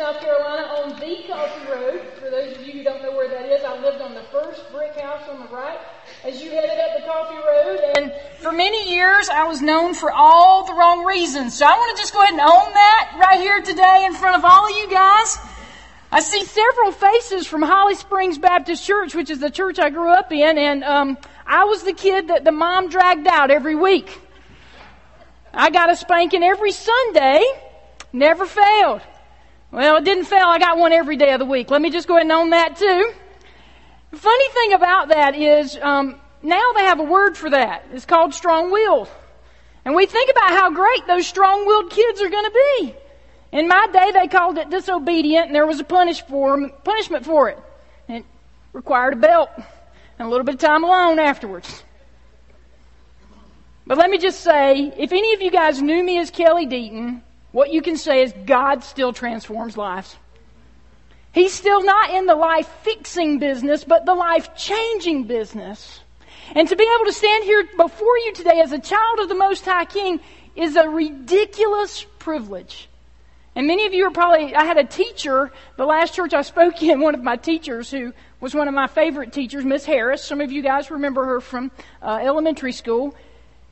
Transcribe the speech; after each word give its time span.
South 0.00 0.22
Carolina 0.22 0.62
on 0.62 0.98
the 0.98 1.24
Coffee 1.28 1.70
Road. 1.70 2.00
For 2.18 2.30
those 2.30 2.56
of 2.56 2.66
you 2.66 2.72
who 2.72 2.82
don't 2.82 3.02
know 3.02 3.12
where 3.12 3.28
that 3.28 3.50
is, 3.50 3.62
I 3.62 3.78
lived 3.82 4.00
on 4.00 4.14
the 4.14 4.22
first 4.32 4.72
brick 4.72 4.98
house 4.98 5.28
on 5.28 5.40
the 5.40 5.54
right 5.54 5.78
as 6.24 6.42
you 6.42 6.48
headed 6.48 6.70
up 6.70 6.96
the 6.98 7.06
Coffee 7.06 7.36
Road. 7.36 7.80
And 7.98 8.12
for 8.38 8.50
many 8.50 8.90
years, 8.90 9.28
I 9.28 9.46
was 9.46 9.60
known 9.60 9.92
for 9.92 10.10
all 10.10 10.64
the 10.64 10.72
wrong 10.72 11.04
reasons. 11.04 11.58
So 11.58 11.66
I 11.66 11.72
want 11.72 11.94
to 11.94 12.02
just 12.02 12.14
go 12.14 12.22
ahead 12.22 12.32
and 12.32 12.40
own 12.40 12.72
that 12.72 13.18
right 13.20 13.40
here 13.40 13.60
today 13.60 14.06
in 14.06 14.14
front 14.14 14.38
of 14.38 14.44
all 14.50 14.70
of 14.70 14.74
you 14.74 14.88
guys. 14.90 15.36
I 16.10 16.20
see 16.20 16.46
several 16.46 16.92
faces 16.92 17.46
from 17.46 17.60
Holly 17.60 17.94
Springs 17.94 18.38
Baptist 18.38 18.82
Church, 18.82 19.14
which 19.14 19.28
is 19.28 19.40
the 19.40 19.50
church 19.50 19.78
I 19.78 19.90
grew 19.90 20.08
up 20.08 20.32
in, 20.32 20.56
and 20.56 20.82
um, 20.82 21.18
I 21.46 21.64
was 21.64 21.82
the 21.82 21.92
kid 21.92 22.28
that 22.28 22.44
the 22.44 22.52
mom 22.52 22.88
dragged 22.88 23.26
out 23.26 23.50
every 23.50 23.76
week. 23.76 24.18
I 25.52 25.68
got 25.68 25.90
a 25.90 25.96
spanking 25.96 26.42
every 26.42 26.72
Sunday, 26.72 27.44
never 28.14 28.46
failed. 28.46 29.02
Well, 29.72 29.96
it 29.96 30.04
didn't 30.04 30.24
fail. 30.24 30.46
I 30.46 30.58
got 30.58 30.78
one 30.78 30.92
every 30.92 31.16
day 31.16 31.32
of 31.32 31.38
the 31.38 31.44
week. 31.44 31.70
Let 31.70 31.80
me 31.80 31.90
just 31.90 32.08
go 32.08 32.14
ahead 32.14 32.22
and 32.22 32.32
own 32.32 32.50
that 32.50 32.76
too. 32.76 33.12
Funny 34.12 34.48
thing 34.48 34.72
about 34.72 35.08
that 35.08 35.36
is 35.36 35.76
um, 35.80 36.16
now 36.42 36.72
they 36.74 36.82
have 36.82 36.98
a 36.98 37.04
word 37.04 37.36
for 37.36 37.50
that. 37.50 37.86
It's 37.92 38.04
called 38.04 38.34
strong-willed. 38.34 39.08
And 39.84 39.94
we 39.94 40.06
think 40.06 40.30
about 40.30 40.50
how 40.50 40.70
great 40.70 41.06
those 41.06 41.26
strong-willed 41.26 41.90
kids 41.90 42.20
are 42.20 42.28
going 42.28 42.44
to 42.44 42.50
be. 42.78 42.94
In 43.52 43.68
my 43.68 43.86
day, 43.92 44.10
they 44.12 44.26
called 44.26 44.58
it 44.58 44.70
disobedient, 44.70 45.46
and 45.46 45.54
there 45.54 45.66
was 45.66 45.80
a 45.80 45.84
punish 45.84 46.22
for, 46.22 46.68
punishment 46.84 47.24
for 47.24 47.48
it. 47.48 47.58
It 48.08 48.24
required 48.72 49.14
a 49.14 49.16
belt 49.16 49.50
and 49.56 50.26
a 50.26 50.28
little 50.28 50.44
bit 50.44 50.56
of 50.56 50.60
time 50.60 50.84
alone 50.84 51.18
afterwards. 51.18 51.84
But 53.86 53.98
let 53.98 54.10
me 54.10 54.18
just 54.18 54.40
say, 54.40 54.92
if 54.96 55.12
any 55.12 55.32
of 55.34 55.42
you 55.42 55.50
guys 55.50 55.80
knew 55.80 56.02
me 56.02 56.18
as 56.18 56.30
Kelly 56.30 56.66
Deaton, 56.66 57.22
what 57.52 57.72
you 57.72 57.82
can 57.82 57.96
say 57.96 58.22
is 58.22 58.32
God 58.46 58.84
still 58.84 59.12
transforms 59.12 59.76
lives. 59.76 60.16
He's 61.32 61.52
still 61.52 61.82
not 61.82 62.10
in 62.10 62.26
the 62.26 62.34
life 62.34 62.68
fixing 62.82 63.38
business, 63.38 63.84
but 63.84 64.04
the 64.04 64.14
life 64.14 64.56
changing 64.56 65.24
business. 65.24 66.00
And 66.54 66.68
to 66.68 66.74
be 66.74 66.82
able 66.96 67.04
to 67.06 67.12
stand 67.12 67.44
here 67.44 67.68
before 67.76 68.18
you 68.18 68.32
today 68.34 68.60
as 68.60 68.72
a 68.72 68.78
child 68.78 69.20
of 69.20 69.28
the 69.28 69.36
Most 69.36 69.64
High 69.64 69.84
King 69.84 70.20
is 70.56 70.74
a 70.74 70.88
ridiculous 70.88 72.04
privilege. 72.18 72.88
And 73.54 73.66
many 73.66 73.86
of 73.86 73.92
you 73.92 74.06
are 74.06 74.10
probably, 74.10 74.54
I 74.54 74.64
had 74.64 74.78
a 74.78 74.84
teacher, 74.84 75.52
the 75.76 75.84
last 75.84 76.14
church 76.14 76.34
I 76.34 76.42
spoke 76.42 76.82
in, 76.82 77.00
one 77.00 77.14
of 77.14 77.22
my 77.22 77.36
teachers 77.36 77.90
who 77.90 78.12
was 78.40 78.54
one 78.54 78.68
of 78.68 78.74
my 78.74 78.86
favorite 78.86 79.32
teachers, 79.32 79.64
Miss 79.64 79.84
Harris. 79.84 80.24
Some 80.24 80.40
of 80.40 80.50
you 80.50 80.62
guys 80.62 80.90
remember 80.90 81.24
her 81.24 81.40
from 81.40 81.70
uh, 82.02 82.20
elementary 82.22 82.72
school. 82.72 83.14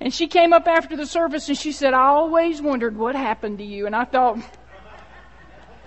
And 0.00 0.14
she 0.14 0.28
came 0.28 0.52
up 0.52 0.68
after 0.68 0.96
the 0.96 1.06
service 1.06 1.48
and 1.48 1.58
she 1.58 1.72
said, 1.72 1.92
I 1.92 2.06
always 2.08 2.62
wondered 2.62 2.96
what 2.96 3.16
happened 3.16 3.58
to 3.58 3.64
you. 3.64 3.86
And 3.86 3.96
I 3.96 4.04
thought, 4.04 4.38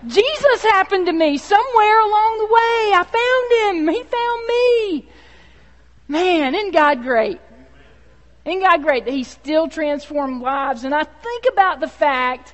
Jesus 0.06 0.64
happened 0.64 1.06
to 1.06 1.14
me 1.14 1.38
somewhere 1.38 2.00
along 2.02 2.38
the 2.40 2.54
way. 2.54 2.94
I 2.94 3.04
found 3.04 3.88
him. 3.88 3.94
He 3.94 4.04
found 4.04 4.48
me. 4.48 5.10
Man, 6.08 6.56
isn't 6.56 6.72
God 6.72 7.04
great? 7.04 7.40
Isn't 8.46 8.62
God 8.62 8.82
great 8.82 9.06
that 9.06 9.14
He 9.14 9.24
still 9.24 9.68
transformed 9.68 10.42
lives? 10.42 10.84
And 10.84 10.94
I 10.94 11.04
think 11.04 11.46
about 11.52 11.80
the 11.80 11.88
fact 11.88 12.54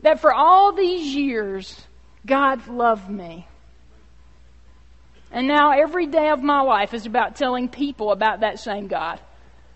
that 0.00 0.20
for 0.20 0.32
all 0.32 0.72
these 0.72 1.14
years, 1.14 1.86
God 2.24 2.66
loved 2.66 3.08
me. 3.08 3.46
And 5.30 5.46
now 5.46 5.72
every 5.72 6.06
day 6.06 6.30
of 6.30 6.42
my 6.42 6.60
life 6.60 6.94
is 6.94 7.06
about 7.06 7.36
telling 7.36 7.68
people 7.68 8.12
about 8.12 8.40
that 8.40 8.58
same 8.58 8.86
God, 8.86 9.20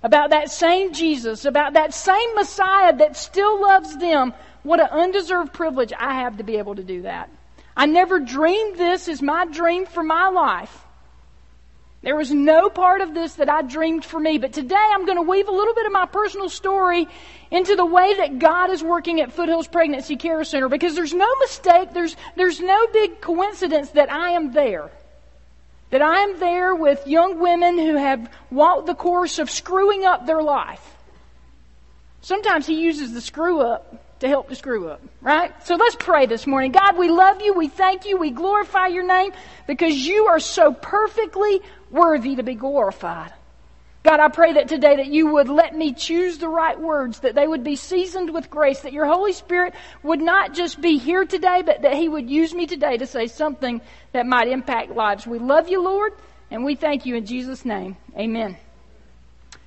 about 0.02 0.30
that 0.30 0.50
same 0.50 0.92
Jesus, 0.92 1.44
about 1.44 1.72
that 1.74 1.94
same 1.94 2.34
Messiah 2.34 2.96
that 2.96 3.16
still 3.16 3.60
loves 3.60 3.96
them. 3.96 4.34
What 4.62 4.80
an 4.80 4.88
undeserved 4.90 5.52
privilege 5.52 5.92
I 5.98 6.14
have 6.14 6.38
to 6.38 6.44
be 6.44 6.56
able 6.56 6.76
to 6.76 6.84
do 6.84 7.02
that. 7.02 7.30
I 7.76 7.86
never 7.86 8.18
dreamed 8.18 8.76
this 8.76 9.08
is 9.08 9.22
my 9.22 9.46
dream 9.46 9.86
for 9.86 10.02
my 10.02 10.28
life. 10.28 10.84
There 12.02 12.14
was 12.14 12.30
no 12.30 12.70
part 12.70 13.00
of 13.00 13.12
this 13.12 13.34
that 13.34 13.48
I 13.48 13.62
dreamed 13.62 14.04
for 14.04 14.20
me, 14.20 14.38
but 14.38 14.52
today 14.52 14.76
I'm 14.76 15.04
going 15.04 15.16
to 15.16 15.22
weave 15.22 15.48
a 15.48 15.52
little 15.52 15.74
bit 15.74 15.86
of 15.86 15.92
my 15.92 16.06
personal 16.06 16.48
story 16.48 17.08
into 17.50 17.74
the 17.74 17.84
way 17.84 18.14
that 18.14 18.38
God 18.38 18.70
is 18.70 18.84
working 18.84 19.20
at 19.20 19.32
Foothills 19.32 19.66
Pregnancy 19.66 20.14
Care 20.14 20.44
Center 20.44 20.68
because 20.68 20.94
there's 20.94 21.14
no 21.14 21.28
mistake, 21.40 21.92
there's, 21.92 22.16
there's 22.36 22.60
no 22.60 22.86
big 22.92 23.20
coincidence 23.20 23.90
that 23.90 24.12
I 24.12 24.30
am 24.30 24.52
there. 24.52 24.90
That 25.90 26.02
I 26.02 26.20
am 26.20 26.38
there 26.38 26.74
with 26.74 27.06
young 27.06 27.40
women 27.40 27.78
who 27.78 27.96
have 27.96 28.30
walked 28.50 28.86
the 28.86 28.94
course 28.94 29.38
of 29.38 29.50
screwing 29.50 30.04
up 30.04 30.26
their 30.26 30.42
life. 30.42 30.96
Sometimes 32.20 32.66
He 32.66 32.80
uses 32.80 33.14
the 33.14 33.20
screw 33.20 33.60
up 33.60 34.20
to 34.20 34.28
help 34.28 34.48
the 34.48 34.56
screw 34.56 34.88
up, 34.88 35.00
right? 35.22 35.52
So 35.64 35.76
let's 35.76 35.96
pray 35.96 36.26
this 36.26 36.46
morning. 36.46 36.72
God, 36.72 36.98
we 36.98 37.08
love 37.08 37.40
you, 37.40 37.54
we 37.54 37.68
thank 37.68 38.04
you, 38.04 38.16
we 38.16 38.30
glorify 38.30 38.88
your 38.88 39.06
name 39.06 39.32
because 39.66 39.94
you 39.94 40.26
are 40.26 40.40
so 40.40 40.72
perfectly 40.72 41.60
worthy 41.90 42.36
to 42.36 42.42
be 42.42 42.54
glorified. 42.54 43.32
God, 44.04 44.20
I 44.20 44.28
pray 44.28 44.52
that 44.54 44.68
today 44.68 44.96
that 44.96 45.08
you 45.08 45.32
would 45.34 45.48
let 45.48 45.74
me 45.74 45.92
choose 45.92 46.38
the 46.38 46.48
right 46.48 46.78
words, 46.78 47.20
that 47.20 47.34
they 47.34 47.46
would 47.46 47.64
be 47.64 47.76
seasoned 47.76 48.32
with 48.32 48.48
grace, 48.48 48.80
that 48.80 48.92
your 48.92 49.06
Holy 49.06 49.32
Spirit 49.32 49.74
would 50.02 50.20
not 50.20 50.54
just 50.54 50.80
be 50.80 50.98
here 50.98 51.24
today, 51.24 51.62
but 51.66 51.82
that 51.82 51.94
he 51.94 52.08
would 52.08 52.30
use 52.30 52.54
me 52.54 52.66
today 52.66 52.96
to 52.96 53.06
say 53.06 53.26
something 53.26 53.80
that 54.12 54.24
might 54.24 54.48
impact 54.48 54.92
lives. 54.92 55.26
We 55.26 55.38
love 55.38 55.68
you, 55.68 55.82
Lord, 55.82 56.12
and 56.50 56.64
we 56.64 56.76
thank 56.76 57.06
you 57.06 57.16
in 57.16 57.26
Jesus' 57.26 57.64
name. 57.64 57.96
Amen. 58.16 58.56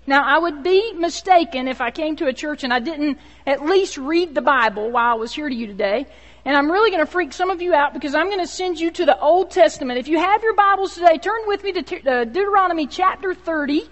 Now, 0.08 0.24
I 0.24 0.40
would 0.40 0.64
be 0.64 0.94
mistaken 0.94 1.68
if 1.68 1.80
I 1.80 1.92
came 1.92 2.16
to 2.16 2.28
a 2.28 2.34
church 2.34 2.64
and 2.64 2.74
I 2.74 2.80
didn't 2.80 3.20
at 3.46 3.64
least 3.64 3.98
read 3.98 4.34
the 4.34 4.42
Bible 4.42 4.90
while 4.90 5.12
I 5.12 5.16
was 5.16 5.34
here 5.34 5.48
to 5.48 5.56
you 5.56 5.68
today. 5.68 6.08
And 6.44 6.58
I'm 6.58 6.72
really 6.72 6.90
going 6.90 7.06
to 7.06 7.12
freak 7.12 7.34
some 7.34 7.52
of 7.52 7.62
you 7.62 7.76
out 7.76 7.94
because 7.94 8.16
I'm 8.16 8.26
going 8.26 8.40
to 8.40 8.48
send 8.48 8.80
you 8.80 8.90
to 8.92 9.06
the 9.06 9.20
Old 9.20 9.52
Testament. 9.52 10.00
If 10.00 10.08
you 10.08 10.18
have 10.18 10.42
your 10.42 10.56
Bibles 10.56 10.96
today, 10.96 11.20
turn 11.20 11.42
with 11.46 11.64
me 11.64 11.74
to 11.74 12.12
uh, 12.12 12.24
Deuteronomy 12.24 12.88
chapter 12.88 13.36
30. 13.36 13.88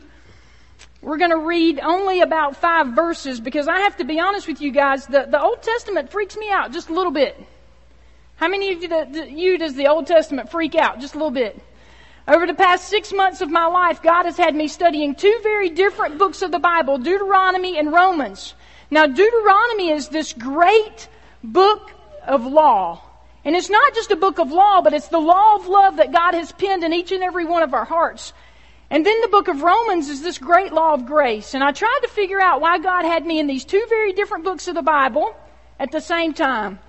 We're 1.02 1.18
going 1.18 1.32
to 1.32 1.38
read 1.38 1.80
only 1.80 2.22
about 2.22 2.58
five 2.58 2.88
verses 2.88 3.40
because 3.40 3.68
I 3.68 3.80
have 3.80 3.98
to 3.98 4.04
be 4.04 4.20
honest 4.20 4.48
with 4.48 4.62
you 4.62 4.72
guys, 4.72 5.06
the, 5.08 5.28
the 5.30 5.42
Old 5.42 5.62
Testament 5.62 6.12
freaks 6.12 6.36
me 6.36 6.52
out 6.52 6.72
just 6.72 6.90
a 6.90 6.94
little 6.94 7.12
bit. 7.12 7.38
How 8.36 8.48
many 8.48 8.74
of 8.74 8.82
you, 8.82 8.88
the, 8.88 9.28
you 9.30 9.58
does 9.58 9.76
the 9.76 9.88
Old 9.88 10.08
Testament 10.08 10.52
freak 10.52 10.76
out 10.76 11.00
just 11.00 11.16
a 11.16 11.18
little 11.18 11.32
bit? 11.32 11.62
Over 12.28 12.46
the 12.46 12.54
past 12.54 12.88
six 12.88 13.12
months 13.12 13.42
of 13.42 13.50
my 13.50 13.66
life, 13.66 14.02
God 14.02 14.26
has 14.26 14.38
had 14.38 14.54
me 14.56 14.68
studying 14.68 15.16
two 15.16 15.40
very 15.42 15.70
different 15.70 16.18
books 16.18 16.42
of 16.42 16.52
the 16.52 16.60
Bible, 16.60 16.98
Deuteronomy 16.98 17.80
and 17.80 17.92
Romans. 17.92 18.54
Now, 18.92 19.08
Deuteronomy 19.08 19.90
is 19.90 20.10
this 20.10 20.34
great 20.34 21.08
book 21.44 21.92
of 22.28 22.46
law. 22.46 23.02
And 23.46 23.56
it's 23.56 23.70
not 23.70 23.96
just 23.96 24.12
a 24.12 24.16
book 24.16 24.40
of 24.40 24.52
law, 24.52 24.82
but 24.82 24.94
it's 24.94 25.08
the 25.08 25.20
law 25.20 25.56
of 25.56 25.68
love 25.68 25.98
that 25.98 26.12
God 26.12 26.34
has 26.34 26.52
penned 26.52 26.84
in 26.84 26.94
each 26.94 27.12
and 27.12 27.24
every 27.24 27.46
one 27.46 27.64
of 27.64 27.74
our 27.74 27.86
hearts. 27.86 28.34
And 28.92 29.06
then 29.06 29.22
the 29.22 29.28
book 29.28 29.48
of 29.48 29.62
Romans 29.62 30.10
is 30.10 30.22
this 30.22 30.40
great 30.40 30.74
law 30.74 30.94
of 30.94 31.06
grace. 31.06 31.54
And 31.54 31.64
I 31.64 31.72
tried 31.72 32.00
to 32.02 32.08
figure 32.08 32.42
out 32.42 32.62
why 32.62 32.80
God 32.80 33.06
had 33.06 33.26
me 33.26 33.40
in 33.40 33.46
these 33.48 33.66
two 33.66 33.84
very 33.88 34.14
different 34.14 34.44
books 34.44 34.68
of 34.68 34.76
the 34.76 34.82
Bible 34.82 35.36
at 35.80 35.92
the 35.92 36.02
same 36.02 36.34
time. 36.34 36.80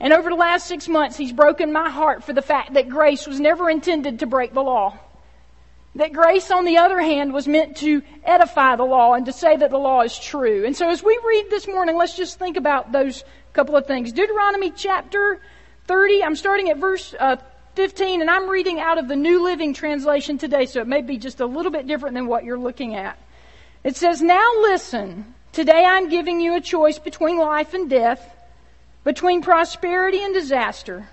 And 0.00 0.12
over 0.12 0.30
the 0.30 0.36
last 0.36 0.66
six 0.66 0.88
months, 0.88 1.16
He's 1.16 1.32
broken 1.32 1.72
my 1.72 1.90
heart 1.90 2.24
for 2.24 2.32
the 2.32 2.42
fact 2.42 2.74
that 2.74 2.88
grace 2.88 3.26
was 3.26 3.38
never 3.38 3.70
intended 3.70 4.20
to 4.20 4.26
break 4.26 4.52
the 4.52 4.62
law. 4.62 4.98
That 5.94 6.12
grace, 6.12 6.50
on 6.50 6.64
the 6.64 6.78
other 6.78 7.00
hand, 7.00 7.32
was 7.32 7.48
meant 7.48 7.78
to 7.78 8.02
edify 8.22 8.76
the 8.76 8.84
law 8.84 9.14
and 9.14 9.26
to 9.26 9.32
say 9.32 9.56
that 9.56 9.70
the 9.70 9.78
law 9.78 10.02
is 10.02 10.16
true. 10.18 10.64
And 10.64 10.76
so 10.76 10.88
as 10.88 11.02
we 11.02 11.18
read 11.26 11.46
this 11.50 11.66
morning, 11.66 11.96
let's 11.96 12.16
just 12.16 12.38
think 12.38 12.56
about 12.56 12.92
those 12.92 13.24
couple 13.52 13.76
of 13.76 13.86
things. 13.86 14.12
Deuteronomy 14.12 14.70
chapter 14.70 15.40
30, 15.86 16.22
I'm 16.22 16.36
starting 16.36 16.70
at 16.70 16.76
verse 16.76 17.14
uh, 17.18 17.36
15, 17.78 18.22
and 18.22 18.28
I'm 18.28 18.48
reading 18.48 18.80
out 18.80 18.98
of 18.98 19.06
the 19.06 19.14
New 19.14 19.44
Living 19.44 19.72
Translation 19.72 20.36
today, 20.36 20.66
so 20.66 20.80
it 20.80 20.88
may 20.88 21.00
be 21.00 21.16
just 21.16 21.38
a 21.38 21.46
little 21.46 21.70
bit 21.70 21.86
different 21.86 22.16
than 22.16 22.26
what 22.26 22.42
you're 22.42 22.58
looking 22.58 22.96
at. 22.96 23.16
It 23.84 23.94
says, 23.94 24.20
Now 24.20 24.50
listen, 24.62 25.32
today 25.52 25.84
I'm 25.84 26.08
giving 26.08 26.40
you 26.40 26.56
a 26.56 26.60
choice 26.60 26.98
between 26.98 27.38
life 27.38 27.74
and 27.74 27.88
death, 27.88 28.34
between 29.04 29.42
prosperity 29.42 30.20
and 30.20 30.34
disaster. 30.34 31.08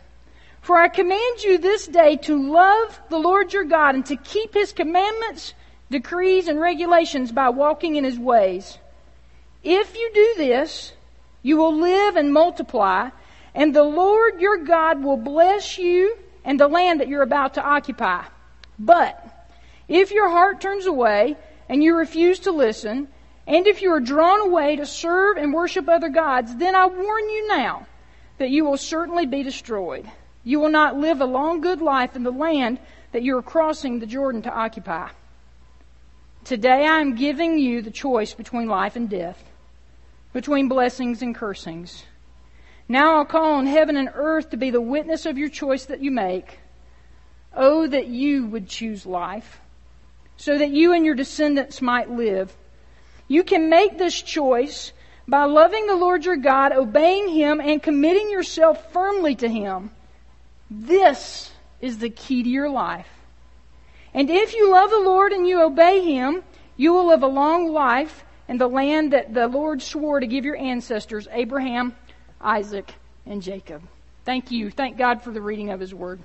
For 0.62 0.76
I 0.76 0.88
command 0.88 1.44
you 1.44 1.60
this 1.60 1.86
day 1.86 2.16
to 2.24 2.52
love 2.52 3.00
the 3.12 3.20
Lord 3.20 3.54
your 3.54 3.66
God 3.66 3.94
and 3.94 4.06
to 4.08 4.16
keep 4.16 4.56
his 4.56 4.74
commandments, 4.74 5.54
decrees, 5.92 6.48
and 6.48 6.60
regulations 6.60 7.32
by 7.32 7.50
walking 7.50 7.96
in 7.96 8.04
his 8.04 8.18
ways. 8.18 8.80
If 9.64 9.96
you 9.96 10.12
do 10.16 10.34
this, 10.38 10.94
you 11.44 11.58
will 11.58 11.76
live 11.76 12.16
and 12.16 12.34
multiply, 12.34 13.12
and 13.54 13.76
the 13.76 13.84
Lord 13.84 14.42
your 14.42 14.58
God 14.58 15.04
will 15.04 15.18
bless 15.18 15.78
you 15.78 16.18
and 16.46 16.60
the 16.60 16.68
land 16.68 17.02
that 17.02 17.10
you're 17.10 17.22
about 17.22 17.56
to 17.56 17.64
occupy. 17.64 18.24
But 18.80 19.50
if 19.88 20.12
your 20.12 20.30
heart 20.30 20.62
turns 20.62 20.86
away 20.86 21.36
and 21.68 21.84
you 21.84 21.98
refuse 21.98 22.40
to 22.42 22.52
listen, 22.52 23.10
and 23.48 23.68
if 23.68 23.82
you 23.82 23.92
are 23.92 24.00
drawn 24.00 24.42
away 24.42 24.78
to 24.78 24.86
serve 24.86 25.38
and 25.38 25.54
worship 25.54 25.90
other 25.90 26.10
gods, 26.10 26.56
then 26.56 26.76
I 26.76 26.86
warn 26.86 27.30
you 27.30 27.48
now 27.50 27.88
that 28.38 28.52
you 28.52 28.64
will 28.64 28.78
certainly 28.78 29.26
be 29.26 29.44
destroyed. 29.44 30.10
You 30.44 30.60
will 30.60 30.70
not 30.70 30.98
live 30.98 31.20
a 31.20 31.26
long, 31.26 31.60
good 31.60 31.82
life 31.82 32.16
in 32.16 32.24
the 32.24 32.32
land 32.32 32.80
that 33.12 33.24
you 33.24 33.38
are 33.38 33.42
crossing 33.42 34.00
the 34.00 34.06
Jordan 34.06 34.42
to 34.44 34.54
occupy. 34.54 35.10
Today 36.44 36.86
I 36.86 37.02
am 37.02 37.16
giving 37.16 37.58
you 37.58 37.82
the 37.82 37.92
choice 37.92 38.34
between 38.34 38.68
life 38.68 38.96
and 38.96 39.10
death 39.10 39.44
between 40.36 40.68
blessings 40.68 41.22
and 41.22 41.34
cursings. 41.34 42.04
Now 42.88 43.18
I'll 43.18 43.26
call 43.26 43.54
on 43.54 43.66
heaven 43.66 43.98
and 43.98 44.10
earth 44.14 44.52
to 44.52 44.58
be 44.58 44.70
the 44.70 44.82
witness 44.82 45.26
of 45.26 45.38
your 45.38 45.50
choice 45.50 45.86
that 45.86 46.04
you 46.04 46.12
make. 46.12 46.60
Oh, 47.56 47.88
that 47.88 48.08
you 48.08 48.46
would 48.48 48.68
choose 48.68 49.06
life, 49.06 49.60
so 50.38 50.58
that 50.58 50.72
you 50.72 50.92
and 50.92 51.06
your 51.06 51.16
descendants 51.16 51.82
might 51.82 52.12
live. 52.12 52.54
You 53.28 53.44
can 53.44 53.70
make 53.70 53.98
this 53.98 54.22
choice 54.22 54.92
by 55.28 55.46
loving 55.46 55.88
the 55.88 55.96
Lord 55.96 56.26
your 56.26 56.36
God, 56.36 56.74
obeying 56.74 57.30
Him, 57.30 57.60
and 57.60 57.82
committing 57.82 58.30
yourself 58.30 58.92
firmly 58.92 59.36
to 59.36 59.48
Him. 59.48 59.90
This 60.70 61.52
is 61.82 61.98
the 61.98 62.10
key 62.10 62.44
to 62.44 62.50
your 62.50 62.70
life. 62.70 63.10
And 64.14 64.30
if 64.30 64.54
you 64.54 64.72
love 64.72 64.92
the 64.92 65.00
Lord 65.00 65.32
and 65.32 65.48
you 65.48 65.62
obey 65.62 66.02
Him, 66.02 66.44
you 66.78 66.94
will 66.94 67.08
live 67.08 67.24
a 67.24 67.28
long 67.28 67.72
life 67.72 68.24
in 68.48 68.58
the 68.58 68.70
land 68.70 69.14
that 69.14 69.34
the 69.34 69.48
Lord 69.48 69.82
swore 69.82 70.20
to 70.20 70.28
give 70.28 70.46
your 70.46 70.58
ancestors, 70.58 71.28
Abraham, 71.32 71.96
Isaac, 72.42 72.94
and 73.26 73.42
Jacob. 73.42 73.82
Thank 74.24 74.52
you. 74.52 74.70
Thank 74.70 74.98
God 74.98 75.24
for 75.24 75.32
the 75.32 75.42
reading 75.42 75.70
of 75.70 75.80
His 75.80 75.94
Word. 75.94 76.20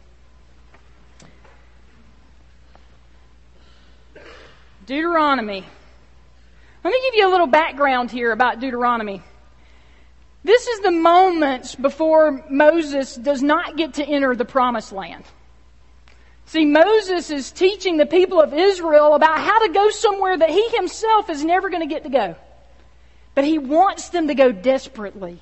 Deuteronomy. 4.86 5.64
Let 6.82 6.90
me 6.90 7.00
give 7.04 7.14
you 7.14 7.28
a 7.28 7.30
little 7.30 7.46
background 7.46 8.10
here 8.10 8.32
about 8.32 8.60
Deuteronomy. 8.60 9.22
This 10.42 10.66
is 10.66 10.80
the 10.80 10.90
moments 10.90 11.74
before 11.74 12.42
Moses 12.48 13.14
does 13.14 13.42
not 13.42 13.76
get 13.76 13.94
to 13.94 14.04
enter 14.04 14.34
the 14.34 14.46
promised 14.46 14.90
land. 14.90 15.24
See, 16.46 16.64
Moses 16.64 17.30
is 17.30 17.52
teaching 17.52 17.98
the 17.98 18.06
people 18.06 18.40
of 18.40 18.54
Israel 18.54 19.14
about 19.14 19.38
how 19.38 19.66
to 19.66 19.72
go 19.72 19.90
somewhere 19.90 20.36
that 20.36 20.50
he 20.50 20.68
himself 20.70 21.30
is 21.30 21.44
never 21.44 21.68
going 21.68 21.86
to 21.86 21.94
get 21.94 22.02
to 22.04 22.08
go. 22.08 22.34
But 23.34 23.44
he 23.44 23.58
wants 23.58 24.08
them 24.08 24.28
to 24.28 24.34
go 24.34 24.50
desperately. 24.50 25.40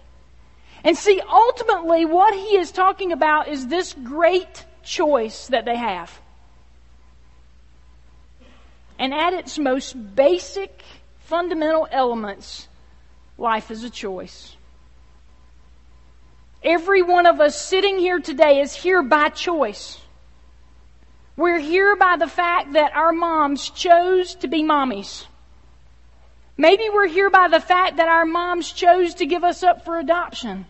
And 0.89 0.97
see, 0.97 1.21
ultimately, 1.21 2.07
what 2.07 2.33
he 2.33 2.57
is 2.57 2.73
talking 2.73 3.13
about 3.13 3.49
is 3.49 3.67
this 3.67 3.93
great 3.93 4.65
choice 4.83 5.49
that 5.49 5.67
they 5.67 5.77
have. 5.77 6.19
And 8.99 9.13
at 9.13 9.35
its 9.35 9.59
most 9.59 9.93
basic, 10.17 10.83
fundamental 11.19 11.87
elements, 11.93 12.69
life 13.37 13.71
is 13.71 13.85
a 13.85 13.91
choice. 13.91 14.57
Every 16.63 17.03
one 17.03 17.27
of 17.27 17.39
us 17.39 17.61
sitting 17.61 17.99
here 17.99 18.19
today 18.19 18.63
is 18.63 18.75
here 18.75 19.03
by 19.03 19.29
choice. 19.29 20.01
We're 21.37 21.59
here 21.59 21.97
by 21.97 22.17
the 22.17 22.29
fact 22.29 22.73
that 22.73 22.97
our 22.97 23.13
moms 23.13 23.69
chose 23.69 24.37
to 24.37 24.49
be 24.49 24.63
mommies. 24.63 25.27
Maybe 26.57 26.89
we're 26.89 27.09
here 27.09 27.29
by 27.29 27.49
the 27.49 27.61
fact 27.61 27.99
that 27.99 28.09
our 28.09 28.25
moms 28.25 28.73
chose 28.73 29.13
to 29.17 29.27
give 29.27 29.45
us 29.45 29.63
up 29.63 29.85
for 29.85 29.99
adoption, 29.99 30.65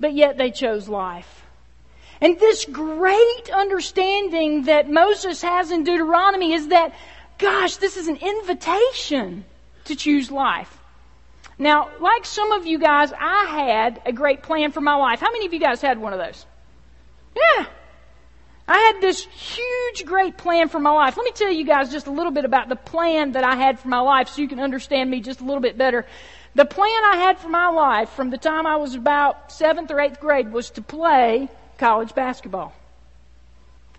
but 0.00 0.14
yet 0.14 0.38
they 0.38 0.50
chose 0.50 0.88
life. 0.88 1.46
And 2.20 2.38
this 2.38 2.64
great 2.64 3.50
understanding 3.54 4.64
that 4.64 4.90
Moses 4.90 5.42
has 5.42 5.70
in 5.70 5.84
Deuteronomy 5.84 6.52
is 6.52 6.68
that, 6.68 6.94
gosh, 7.38 7.76
this 7.76 7.96
is 7.96 8.08
an 8.08 8.16
invitation 8.16 9.44
to 9.84 9.94
choose 9.94 10.30
life. 10.30 10.78
Now, 11.58 11.90
like 12.00 12.24
some 12.24 12.52
of 12.52 12.66
you 12.66 12.78
guys, 12.78 13.12
I 13.12 13.44
had 13.44 14.02
a 14.06 14.12
great 14.12 14.42
plan 14.42 14.72
for 14.72 14.80
my 14.80 14.96
life. 14.96 15.20
How 15.20 15.30
many 15.30 15.46
of 15.46 15.52
you 15.52 15.60
guys 15.60 15.80
had 15.80 15.98
one 15.98 16.12
of 16.12 16.18
those? 16.18 16.46
Yeah, 17.36 17.66
I 18.70 18.78
had 18.78 19.00
this 19.00 19.24
huge, 19.24 20.06
great 20.06 20.36
plan 20.36 20.68
for 20.68 20.78
my 20.78 20.90
life. 20.90 21.16
Let 21.16 21.24
me 21.24 21.32
tell 21.32 21.50
you 21.50 21.64
guys 21.64 21.90
just 21.90 22.06
a 22.06 22.10
little 22.12 22.32
bit 22.32 22.44
about 22.44 22.68
the 22.68 22.76
plan 22.76 23.32
that 23.32 23.44
I 23.44 23.56
had 23.56 23.80
for 23.80 23.88
my 23.88 24.00
life 24.00 24.28
so 24.28 24.42
you 24.42 24.48
can 24.48 24.60
understand 24.60 25.10
me 25.10 25.20
just 25.20 25.40
a 25.40 25.44
little 25.44 25.60
bit 25.60 25.76
better. 25.76 26.06
The 26.54 26.64
plan 26.64 27.04
I 27.04 27.16
had 27.16 27.38
for 27.38 27.48
my 27.48 27.68
life 27.68 28.10
from 28.10 28.30
the 28.30 28.38
time 28.38 28.66
I 28.66 28.76
was 28.76 28.94
about 28.94 29.52
seventh 29.52 29.90
or 29.90 30.00
eighth 30.00 30.20
grade 30.20 30.52
was 30.52 30.70
to 30.70 30.82
play 30.82 31.48
college 31.78 32.14
basketball. 32.14 32.72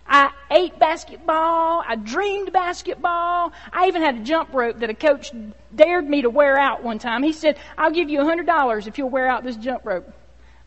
I 0.06 0.32
ate 0.50 0.78
basketball. 0.78 1.84
I 1.88 1.96
dreamed 1.96 2.52
basketball. 2.52 3.54
I 3.72 3.88
even 3.88 4.02
had 4.02 4.18
a 4.18 4.20
jump 4.20 4.54
rope 4.54 4.80
that 4.80 4.90
a 4.90 4.94
coach 4.94 5.32
dared 5.74 6.10
me 6.10 6.24
to 6.24 6.30
wear 6.30 6.58
out 6.58 6.84
one 6.84 7.00
time. 7.00 7.24
He 7.24 7.32
said, 7.32 7.58
I'll 7.78 7.92
give 7.92 8.10
you 8.10 8.20
a 8.20 8.26
hundred 8.26 8.48
dollars 8.48 8.88
if 8.88 8.98
you'll 8.98 9.10
wear 9.10 9.28
out 9.28 9.44
this 9.44 9.56
jump 9.56 9.86
rope. 9.86 10.12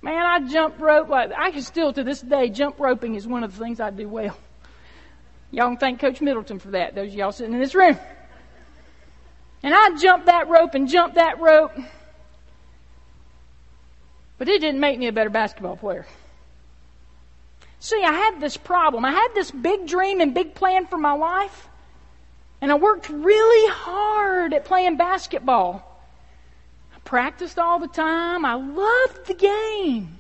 Man, 0.01 0.25
I 0.25 0.49
jump 0.49 0.81
rope 0.81 1.11
like 1.11 1.33
I 1.37 1.51
can 1.51 1.61
still 1.63 1.93
to 1.93 2.03
this 2.03 2.23
day 2.23 2.49
jump 2.49 2.81
roping 2.81 3.15
is 3.15 3.27
one 3.27 3.45
of 3.45 3.53
the 3.53 3.63
things 3.63 3.81
I 3.81 3.91
do 3.91 4.09
well. 4.09 4.37
Y'all 5.51 5.69
can 5.69 5.77
thank 5.77 6.01
Coach 6.01 6.23
Middleton 6.23 6.59
for 6.59 6.71
that. 6.73 6.95
Those 6.95 7.15
y'all 7.15 7.31
sitting 7.31 7.53
in 7.53 7.61
this 7.61 7.75
room. 7.75 7.99
And 9.65 9.73
I 9.75 9.97
jumped 9.97 10.27
that 10.27 10.49
rope 10.49 10.75
and 10.75 10.87
jumped 10.87 11.15
that 11.15 11.41
rope. 11.41 11.73
But 14.37 14.49
it 14.51 14.61
didn't 14.61 14.79
make 14.79 14.99
me 14.99 15.07
a 15.07 15.13
better 15.13 15.31
basketball 15.31 15.77
player. 15.77 16.05
See, 17.81 18.03
I 18.05 18.13
had 18.13 18.41
this 18.43 18.59
problem. 18.59 19.07
I 19.07 19.11
had 19.11 19.29
this 19.35 19.51
big 19.51 19.87
dream 19.87 20.21
and 20.21 20.35
big 20.35 20.55
plan 20.55 20.87
for 20.87 20.99
my 20.99 21.13
life. 21.13 21.69
And 22.61 22.71
I 22.71 22.75
worked 22.75 23.09
really 23.09 23.73
hard 23.73 24.53
at 24.53 24.67
playing 24.67 24.99
basketball 24.99 25.91
I 26.95 26.99
practiced 27.01 27.59
all 27.59 27.79
the 27.79 27.89
time. 27.89 28.45
I 28.45 28.55
loved 28.55 29.27
the 29.27 29.35
game. 29.35 30.19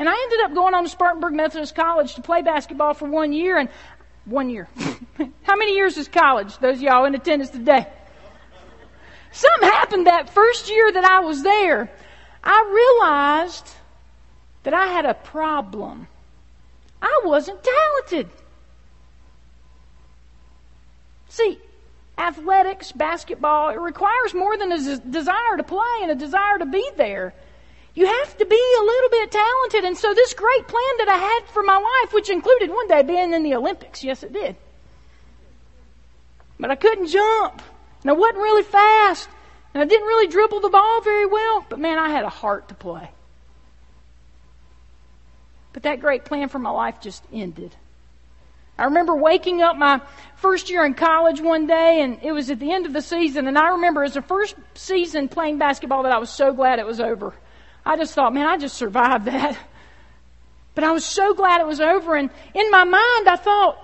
And 0.00 0.08
I 0.08 0.12
ended 0.12 0.40
up 0.46 0.54
going 0.54 0.74
on 0.74 0.82
to 0.82 0.88
Spartanburg 0.88 1.32
Methodist 1.32 1.76
College 1.76 2.16
to 2.16 2.22
play 2.22 2.42
basketball 2.42 2.94
for 2.94 3.08
one 3.08 3.32
year 3.32 3.56
and 3.56 3.68
one 4.24 4.50
year. 4.50 4.68
How 5.44 5.56
many 5.56 5.76
years 5.76 5.96
is 5.96 6.08
college? 6.08 6.58
Those 6.58 6.82
y'all 6.82 7.04
in 7.04 7.14
attendance 7.14 7.50
today. 7.50 7.86
Something 9.32 9.68
happened 9.68 10.06
that 10.06 10.30
first 10.30 10.70
year 10.70 10.90
that 10.92 11.04
I 11.04 11.20
was 11.20 11.42
there. 11.42 11.90
I 12.42 12.98
realized 13.02 13.68
that 14.62 14.74
I 14.74 14.86
had 14.86 15.06
a 15.06 15.14
problem. 15.14 16.08
I 17.00 17.20
wasn't 17.24 17.60
talented. 17.62 18.28
See, 21.28 21.58
athletics, 22.16 22.92
basketball, 22.92 23.70
it 23.70 23.78
requires 23.78 24.34
more 24.34 24.56
than 24.56 24.72
a 24.72 24.98
desire 24.98 25.56
to 25.56 25.62
play 25.62 25.98
and 26.02 26.10
a 26.10 26.14
desire 26.14 26.58
to 26.58 26.66
be 26.66 26.90
there. 26.96 27.32
You 27.94 28.06
have 28.06 28.36
to 28.38 28.46
be 28.46 28.56
a 28.56 28.82
little 28.84 29.10
bit 29.10 29.30
talented. 29.30 29.84
And 29.84 29.96
so 29.96 30.14
this 30.14 30.34
great 30.34 30.68
plan 30.68 30.94
that 30.98 31.08
I 31.08 31.16
had 31.16 31.52
for 31.52 31.62
my 31.62 31.76
life, 31.76 32.12
which 32.12 32.30
included 32.30 32.70
one 32.70 32.88
day 32.88 33.02
being 33.02 33.32
in 33.32 33.42
the 33.42 33.54
Olympics, 33.54 34.04
yes 34.04 34.22
it 34.22 34.32
did. 34.32 34.56
But 36.60 36.70
I 36.70 36.76
couldn't 36.76 37.08
jump. 37.08 37.62
And 38.02 38.10
I 38.10 38.14
wasn't 38.14 38.38
really 38.38 38.62
fast. 38.62 39.28
And 39.74 39.82
I 39.82 39.86
didn't 39.86 40.06
really 40.06 40.28
dribble 40.28 40.60
the 40.60 40.70
ball 40.70 41.00
very 41.02 41.26
well. 41.26 41.66
But 41.68 41.78
man, 41.78 41.98
I 41.98 42.10
had 42.10 42.24
a 42.24 42.30
heart 42.30 42.68
to 42.68 42.74
play. 42.74 43.10
But 45.72 45.82
that 45.82 46.00
great 46.00 46.24
plan 46.24 46.48
for 46.48 46.58
my 46.58 46.70
life 46.70 47.00
just 47.00 47.22
ended. 47.32 47.74
I 48.78 48.84
remember 48.84 49.16
waking 49.16 49.60
up 49.60 49.76
my 49.76 50.00
first 50.36 50.70
year 50.70 50.84
in 50.86 50.94
college 50.94 51.40
one 51.40 51.66
day, 51.66 52.00
and 52.00 52.20
it 52.22 52.30
was 52.30 52.48
at 52.48 52.60
the 52.60 52.72
end 52.72 52.86
of 52.86 52.92
the 52.92 53.02
season, 53.02 53.48
and 53.48 53.58
I 53.58 53.70
remember 53.70 54.04
as 54.04 54.14
the 54.14 54.22
first 54.22 54.54
season 54.74 55.28
playing 55.28 55.58
basketball 55.58 56.04
that 56.04 56.12
I 56.12 56.18
was 56.18 56.30
so 56.30 56.52
glad 56.52 56.78
it 56.78 56.86
was 56.86 57.00
over. 57.00 57.34
I 57.84 57.96
just 57.96 58.14
thought, 58.14 58.32
man, 58.32 58.46
I 58.46 58.56
just 58.56 58.76
survived 58.76 59.24
that. 59.24 59.58
But 60.76 60.84
I 60.84 60.92
was 60.92 61.04
so 61.04 61.34
glad 61.34 61.60
it 61.60 61.66
was 61.66 61.80
over, 61.80 62.14
and 62.14 62.30
in 62.54 62.70
my 62.70 62.84
mind, 62.84 63.28
I 63.28 63.36
thought, 63.36 63.78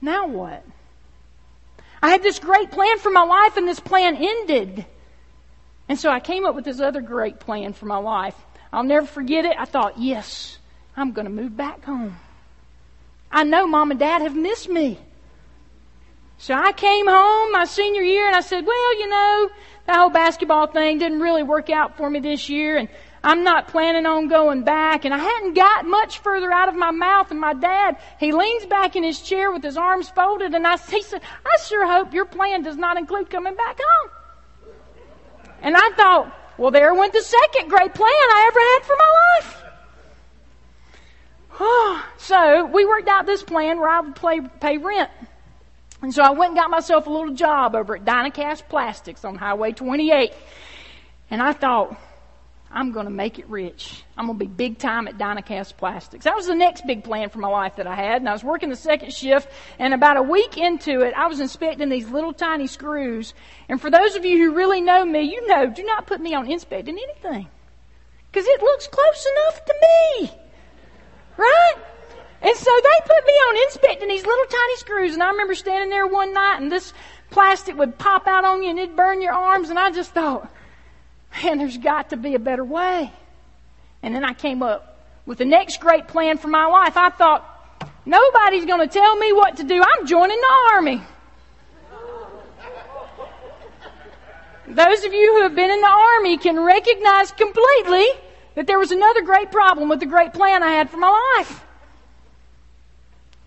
now 0.00 0.26
what? 0.28 0.64
I 2.06 2.10
had 2.10 2.22
this 2.22 2.38
great 2.38 2.70
plan 2.70 2.98
for 2.98 3.10
my 3.10 3.24
life, 3.24 3.56
and 3.56 3.66
this 3.66 3.80
plan 3.80 4.14
ended. 4.14 4.86
And 5.88 5.98
so 5.98 6.08
I 6.08 6.20
came 6.20 6.46
up 6.46 6.54
with 6.54 6.64
this 6.64 6.78
other 6.78 7.00
great 7.00 7.40
plan 7.40 7.72
for 7.72 7.86
my 7.86 7.96
life. 7.96 8.36
I'll 8.72 8.84
never 8.84 9.08
forget 9.08 9.44
it. 9.44 9.56
I 9.58 9.64
thought, 9.64 9.98
yes, 9.98 10.56
I'm 10.96 11.10
going 11.10 11.24
to 11.24 11.32
move 11.32 11.56
back 11.56 11.82
home. 11.84 12.16
I 13.28 13.42
know 13.42 13.66
mom 13.66 13.90
and 13.90 13.98
dad 13.98 14.22
have 14.22 14.36
missed 14.36 14.68
me. 14.68 15.00
So 16.38 16.54
I 16.54 16.70
came 16.70 17.08
home 17.08 17.50
my 17.50 17.64
senior 17.64 18.02
year 18.02 18.28
and 18.28 18.36
I 18.36 18.40
said, 18.40 18.64
well, 18.64 18.98
you 19.00 19.08
know, 19.08 19.50
that 19.88 19.96
whole 19.96 20.10
basketball 20.10 20.68
thing 20.68 20.98
didn't 20.98 21.18
really 21.18 21.42
work 21.42 21.70
out 21.70 21.96
for 21.96 22.08
me 22.08 22.20
this 22.20 22.48
year 22.48 22.76
and 22.76 22.88
I'm 23.26 23.42
not 23.42 23.66
planning 23.66 24.06
on 24.06 24.28
going 24.28 24.62
back. 24.62 25.04
And 25.04 25.12
I 25.12 25.18
hadn't 25.18 25.54
got 25.54 25.84
much 25.84 26.20
further 26.20 26.52
out 26.52 26.68
of 26.68 26.76
my 26.76 26.92
mouth 26.92 27.32
and 27.32 27.40
my 27.40 27.54
dad, 27.54 27.96
he 28.20 28.30
leans 28.30 28.66
back 28.66 28.94
in 28.94 29.02
his 29.02 29.20
chair 29.20 29.50
with 29.50 29.64
his 29.64 29.76
arms 29.76 30.08
folded 30.08 30.54
and 30.54 30.64
I, 30.64 30.76
he 30.90 31.02
said, 31.02 31.22
I 31.44 31.56
sure 31.64 31.84
hope 31.84 32.14
your 32.14 32.24
plan 32.24 32.62
does 32.62 32.76
not 32.76 32.96
include 32.96 33.28
coming 33.28 33.56
back 33.56 33.80
home. 33.82 34.10
And 35.60 35.76
I 35.76 35.90
thought, 35.96 36.32
well, 36.56 36.70
there 36.70 36.94
went 36.94 37.12
the 37.12 37.20
second 37.20 37.68
great 37.68 37.92
plan 37.94 38.08
I 38.08 38.44
ever 38.48 38.60
had 38.60 38.84
for 38.86 38.96
my 38.96 39.12
life. 41.58 42.04
so 42.18 42.66
we 42.66 42.84
worked 42.84 43.08
out 43.08 43.26
this 43.26 43.42
plan 43.42 43.80
where 43.80 43.88
I 43.88 44.00
would 44.02 44.14
play, 44.14 44.40
pay 44.60 44.78
rent. 44.78 45.10
And 46.00 46.14
so 46.14 46.22
I 46.22 46.30
went 46.30 46.50
and 46.50 46.58
got 46.58 46.70
myself 46.70 47.08
a 47.08 47.10
little 47.10 47.34
job 47.34 47.74
over 47.74 47.96
at 47.96 48.04
Dynacast 48.04 48.68
Plastics 48.68 49.24
on 49.24 49.34
Highway 49.34 49.72
28. 49.72 50.32
And 51.28 51.42
I 51.42 51.52
thought, 51.52 51.98
I'm 52.70 52.92
going 52.92 53.06
to 53.06 53.12
make 53.12 53.38
it 53.38 53.48
rich. 53.48 54.04
I'm 54.18 54.26
going 54.26 54.38
to 54.38 54.44
be 54.44 54.50
big 54.50 54.78
time 54.78 55.08
at 55.08 55.16
Dynacast 55.16 55.76
Plastics. 55.76 56.24
That 56.24 56.34
was 56.34 56.46
the 56.46 56.54
next 56.54 56.86
big 56.86 57.04
plan 57.04 57.30
for 57.30 57.38
my 57.38 57.48
life 57.48 57.76
that 57.76 57.86
I 57.86 57.94
had. 57.94 58.20
And 58.20 58.28
I 58.28 58.32
was 58.32 58.44
working 58.44 58.68
the 58.68 58.76
second 58.76 59.12
shift. 59.12 59.48
And 59.78 59.94
about 59.94 60.16
a 60.16 60.22
week 60.22 60.58
into 60.58 61.00
it, 61.00 61.14
I 61.14 61.26
was 61.28 61.40
inspecting 61.40 61.88
these 61.88 62.08
little 62.10 62.32
tiny 62.32 62.66
screws. 62.66 63.34
And 63.68 63.80
for 63.80 63.90
those 63.90 64.16
of 64.16 64.24
you 64.24 64.36
who 64.38 64.54
really 64.54 64.80
know 64.80 65.04
me, 65.04 65.22
you 65.22 65.46
know, 65.46 65.66
do 65.70 65.84
not 65.84 66.06
put 66.06 66.20
me 66.20 66.34
on 66.34 66.50
inspecting 66.50 66.98
anything. 66.98 67.48
because 68.36 68.48
it 68.48 68.60
looks 68.60 68.86
close 68.88 69.26
enough 69.32 69.64
to 69.64 69.74
me. 69.80 70.30
Right? 71.38 71.74
And 72.42 72.54
so 72.54 72.70
they 72.82 73.00
put 73.06 73.26
me 73.26 73.32
on 73.32 73.64
inspecting 73.64 74.08
these 74.08 74.26
little 74.26 74.44
tiny 74.44 74.76
screws, 74.76 75.14
and 75.14 75.22
I 75.22 75.30
remember 75.30 75.54
standing 75.54 75.88
there 75.88 76.06
one 76.06 76.34
night, 76.34 76.60
and 76.60 76.70
this 76.70 76.92
plastic 77.30 77.78
would 77.78 77.96
pop 77.96 78.26
out 78.26 78.44
on 78.44 78.62
you, 78.62 78.68
and 78.68 78.78
it'd 78.78 78.94
burn 78.94 79.22
your 79.22 79.32
arms, 79.32 79.70
and 79.70 79.78
I 79.78 79.90
just 79.90 80.10
thought, 80.12 80.52
man, 81.42 81.58
there's 81.58 81.78
got 81.78 82.10
to 82.10 82.16
be 82.16 82.34
a 82.34 82.38
better 82.38 82.64
way. 82.64 83.12
And 84.02 84.14
then 84.14 84.24
I 84.24 84.32
came 84.32 84.62
up 84.62 85.04
with 85.24 85.38
the 85.38 85.44
next 85.44 85.80
great 85.80 86.08
plan 86.08 86.38
for 86.38 86.48
my 86.48 86.66
life. 86.66 86.96
I 86.96 87.10
thought, 87.10 87.44
nobody's 88.04 88.64
going 88.64 88.86
to 88.86 88.92
tell 88.92 89.16
me 89.16 89.32
what 89.32 89.56
to 89.56 89.64
do. 89.64 89.82
I'm 89.82 90.06
joining 90.06 90.38
the 90.38 90.72
army. 90.74 91.02
Those 94.68 95.04
of 95.04 95.12
you 95.12 95.34
who 95.34 95.42
have 95.42 95.54
been 95.54 95.70
in 95.70 95.80
the 95.80 95.88
army 95.88 96.38
can 96.38 96.58
recognize 96.58 97.30
completely 97.32 98.06
that 98.56 98.66
there 98.66 98.78
was 98.78 98.90
another 98.90 99.22
great 99.22 99.52
problem 99.52 99.88
with 99.88 100.00
the 100.00 100.06
great 100.06 100.32
plan 100.32 100.62
I 100.62 100.72
had 100.72 100.90
for 100.90 100.96
my 100.96 101.36
life. 101.38 101.64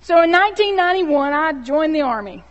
So 0.02 0.24
in 0.24 0.32
1991, 0.32 1.34
I 1.34 1.54
joined 1.64 1.94
the 1.94 2.02
army. 2.02 2.44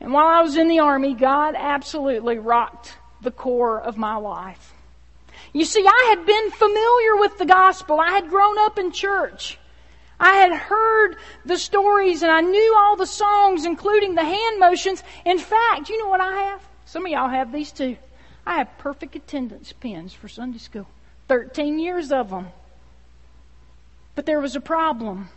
And 0.00 0.12
while 0.12 0.26
I 0.26 0.42
was 0.42 0.56
in 0.56 0.68
the 0.68 0.80
army, 0.80 1.14
God 1.14 1.54
absolutely 1.56 2.38
rocked 2.38 2.94
the 3.20 3.30
core 3.30 3.80
of 3.80 3.96
my 3.96 4.16
life. 4.16 4.74
You 5.52 5.64
see, 5.64 5.84
I 5.86 6.14
had 6.14 6.26
been 6.26 6.50
familiar 6.50 7.16
with 7.16 7.38
the 7.38 7.46
gospel. 7.46 8.00
I 8.00 8.10
had 8.10 8.28
grown 8.28 8.58
up 8.58 8.78
in 8.78 8.92
church. 8.92 9.58
I 10.20 10.34
had 10.34 10.52
heard 10.52 11.16
the 11.44 11.58
stories 11.58 12.22
and 12.22 12.32
I 12.32 12.40
knew 12.40 12.76
all 12.78 12.96
the 12.96 13.06
songs, 13.06 13.64
including 13.64 14.14
the 14.14 14.24
hand 14.24 14.58
motions. 14.58 15.02
In 15.24 15.38
fact, 15.38 15.88
you 15.88 15.98
know 15.98 16.08
what 16.08 16.20
I 16.20 16.32
have? 16.42 16.62
Some 16.86 17.06
of 17.06 17.12
y'all 17.12 17.28
have 17.28 17.52
these 17.52 17.70
too. 17.70 17.96
I 18.44 18.56
have 18.56 18.78
perfect 18.78 19.14
attendance 19.14 19.72
pins 19.72 20.12
for 20.12 20.28
Sunday 20.28 20.58
school. 20.58 20.86
13 21.28 21.78
years 21.78 22.10
of 22.10 22.30
them. 22.30 22.48
But 24.14 24.26
there 24.26 24.40
was 24.40 24.56
a 24.56 24.60
problem. 24.60 25.28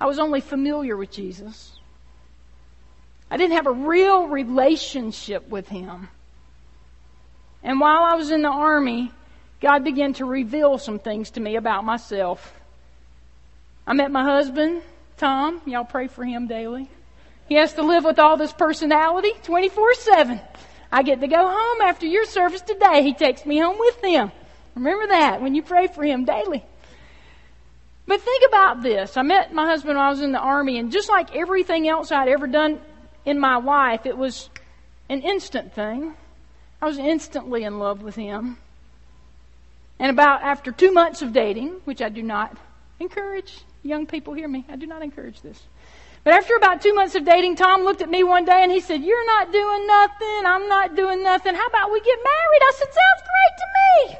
I 0.00 0.06
was 0.06 0.18
only 0.18 0.40
familiar 0.40 0.96
with 0.96 1.10
Jesus. 1.10 1.78
I 3.30 3.36
didn't 3.36 3.56
have 3.56 3.66
a 3.66 3.72
real 3.72 4.26
relationship 4.26 5.48
with 5.48 5.68
Him. 5.68 6.08
And 7.62 7.80
while 7.80 8.02
I 8.02 8.14
was 8.14 8.30
in 8.30 8.42
the 8.42 8.48
army, 8.48 9.10
God 9.60 9.84
began 9.84 10.12
to 10.14 10.24
reveal 10.24 10.78
some 10.78 10.98
things 10.98 11.30
to 11.32 11.40
me 11.40 11.56
about 11.56 11.84
myself. 11.84 12.54
I 13.86 13.94
met 13.94 14.10
my 14.10 14.22
husband, 14.22 14.82
Tom. 15.16 15.60
Y'all 15.66 15.84
pray 15.84 16.06
for 16.08 16.24
him 16.24 16.46
daily. 16.46 16.88
He 17.48 17.54
has 17.54 17.72
to 17.74 17.82
live 17.82 18.04
with 18.04 18.18
all 18.18 18.36
this 18.36 18.52
personality 18.52 19.32
24 19.42 19.94
7. 19.94 20.40
I 20.92 21.02
get 21.02 21.20
to 21.20 21.26
go 21.26 21.48
home 21.48 21.80
after 21.82 22.06
your 22.06 22.24
service 22.24 22.60
today. 22.60 23.02
He 23.02 23.14
takes 23.14 23.44
me 23.44 23.58
home 23.58 23.76
with 23.78 24.02
him. 24.02 24.30
Remember 24.74 25.06
that 25.08 25.42
when 25.42 25.54
you 25.54 25.62
pray 25.62 25.86
for 25.86 26.04
him 26.04 26.24
daily. 26.24 26.64
But 28.06 28.22
think 28.22 28.44
about 28.48 28.82
this. 28.82 29.16
I 29.16 29.22
met 29.22 29.52
my 29.52 29.66
husband 29.66 29.96
when 29.96 30.04
I 30.04 30.10
was 30.10 30.22
in 30.22 30.32
the 30.32 30.38
army, 30.38 30.78
and 30.78 30.90
just 30.90 31.10
like 31.10 31.34
everything 31.34 31.88
else 31.88 32.10
I'd 32.10 32.28
ever 32.28 32.46
done 32.46 32.80
in 33.26 33.38
my 33.38 33.56
life, 33.56 34.06
it 34.06 34.16
was 34.16 34.48
an 35.10 35.20
instant 35.20 35.74
thing. 35.74 36.14
I 36.80 36.86
was 36.86 36.98
instantly 36.98 37.64
in 37.64 37.78
love 37.78 38.02
with 38.02 38.14
him. 38.14 38.58
And 39.98 40.10
about 40.10 40.42
after 40.42 40.70
two 40.70 40.92
months 40.92 41.22
of 41.22 41.32
dating, 41.32 41.80
which 41.84 42.00
I 42.00 42.08
do 42.08 42.22
not 42.22 42.56
encourage, 43.00 43.62
young 43.82 44.06
people 44.06 44.34
hear 44.34 44.46
me, 44.48 44.64
I 44.68 44.76
do 44.76 44.86
not 44.86 45.02
encourage 45.02 45.40
this. 45.40 45.60
But 46.22 46.34
after 46.34 46.54
about 46.56 46.82
two 46.82 46.94
months 46.94 47.14
of 47.14 47.24
dating, 47.24 47.56
Tom 47.56 47.82
looked 47.82 48.02
at 48.02 48.10
me 48.10 48.22
one 48.22 48.44
day 48.44 48.62
and 48.62 48.70
he 48.70 48.80
said, 48.80 49.02
You're 49.02 49.26
not 49.26 49.50
doing 49.52 49.86
nothing, 49.86 50.42
I'm 50.46 50.68
not 50.68 50.94
doing 50.94 51.22
nothing. 51.22 51.54
How 51.54 51.66
about 51.66 51.90
we 51.90 52.00
get 52.00 52.18
married? 52.18 52.62
I 52.62 52.72
said, 52.76 52.88
Sounds 52.88 53.22
great 53.28 53.54
to 53.58 53.66
me. 54.12 54.18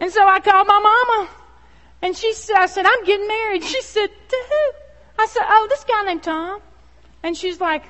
And 0.00 0.12
so 0.12 0.26
I 0.26 0.40
called 0.40 0.66
my 0.66 0.78
mama 0.78 1.30
and 2.02 2.16
she 2.16 2.32
said, 2.32 2.56
I 2.56 2.66
said, 2.66 2.86
I'm 2.86 3.04
getting 3.04 3.28
married. 3.28 3.64
She 3.64 3.80
said, 3.82 4.08
To 4.08 4.36
who? 4.48 4.72
I 5.22 5.26
said, 5.26 5.42
Oh, 5.46 5.66
this 5.70 5.84
guy 5.84 6.04
named 6.04 6.22
Tom. 6.22 6.60
And 7.22 7.36
she's 7.36 7.60
like, 7.60 7.84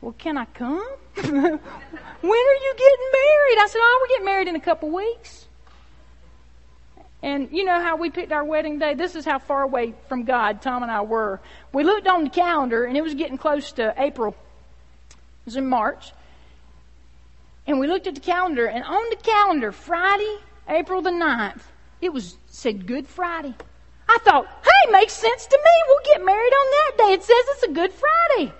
Well, 0.00 0.14
can 0.18 0.38
I 0.38 0.46
come? 0.46 0.78
when 1.14 1.24
are 1.24 1.30
you 1.34 2.74
getting 2.76 3.06
married? 3.12 3.58
I 3.58 3.66
said, 3.68 3.80
Oh, 3.82 3.98
we're 4.02 4.14
getting 4.14 4.24
married 4.24 4.48
in 4.48 4.56
a 4.56 4.60
couple 4.60 4.90
weeks. 4.90 5.46
And 7.22 7.50
you 7.52 7.64
know 7.64 7.80
how 7.80 7.96
we 7.96 8.08
picked 8.08 8.32
our 8.32 8.44
wedding 8.44 8.78
day? 8.78 8.94
This 8.94 9.14
is 9.14 9.26
how 9.26 9.38
far 9.38 9.62
away 9.62 9.94
from 10.08 10.24
God 10.24 10.62
Tom 10.62 10.82
and 10.82 10.90
I 10.90 11.02
were. 11.02 11.40
We 11.72 11.84
looked 11.84 12.06
on 12.06 12.24
the 12.24 12.30
calendar 12.30 12.84
and 12.84 12.96
it 12.96 13.02
was 13.02 13.14
getting 13.14 13.36
close 13.36 13.72
to 13.72 13.94
April. 13.98 14.34
It 15.10 15.16
was 15.44 15.56
in 15.56 15.66
March. 15.66 16.12
And 17.66 17.78
we 17.78 17.86
looked 17.86 18.06
at 18.06 18.14
the 18.14 18.20
calendar 18.20 18.66
and 18.66 18.82
on 18.84 19.04
the 19.10 19.16
calendar, 19.16 19.70
Friday, 19.70 20.38
April 20.66 21.02
the 21.02 21.10
9th, 21.10 21.60
it 22.00 22.10
was 22.10 22.38
said 22.46 22.86
Good 22.86 23.06
Friday. 23.06 23.54
I 24.08 24.18
thought, 24.24 24.46
hey, 24.46 24.90
makes 24.90 25.12
sense 25.12 25.46
to 25.46 25.58
me. 25.62 25.70
We'll 25.88 26.16
get 26.16 26.24
married 26.24 26.52
on 26.52 26.70
that 26.70 27.04
day. 27.04 27.12
It 27.12 27.22
says 27.22 27.44
it's 27.50 27.62
a 27.64 27.72
Good 27.72 27.92
Friday. 27.92 28.52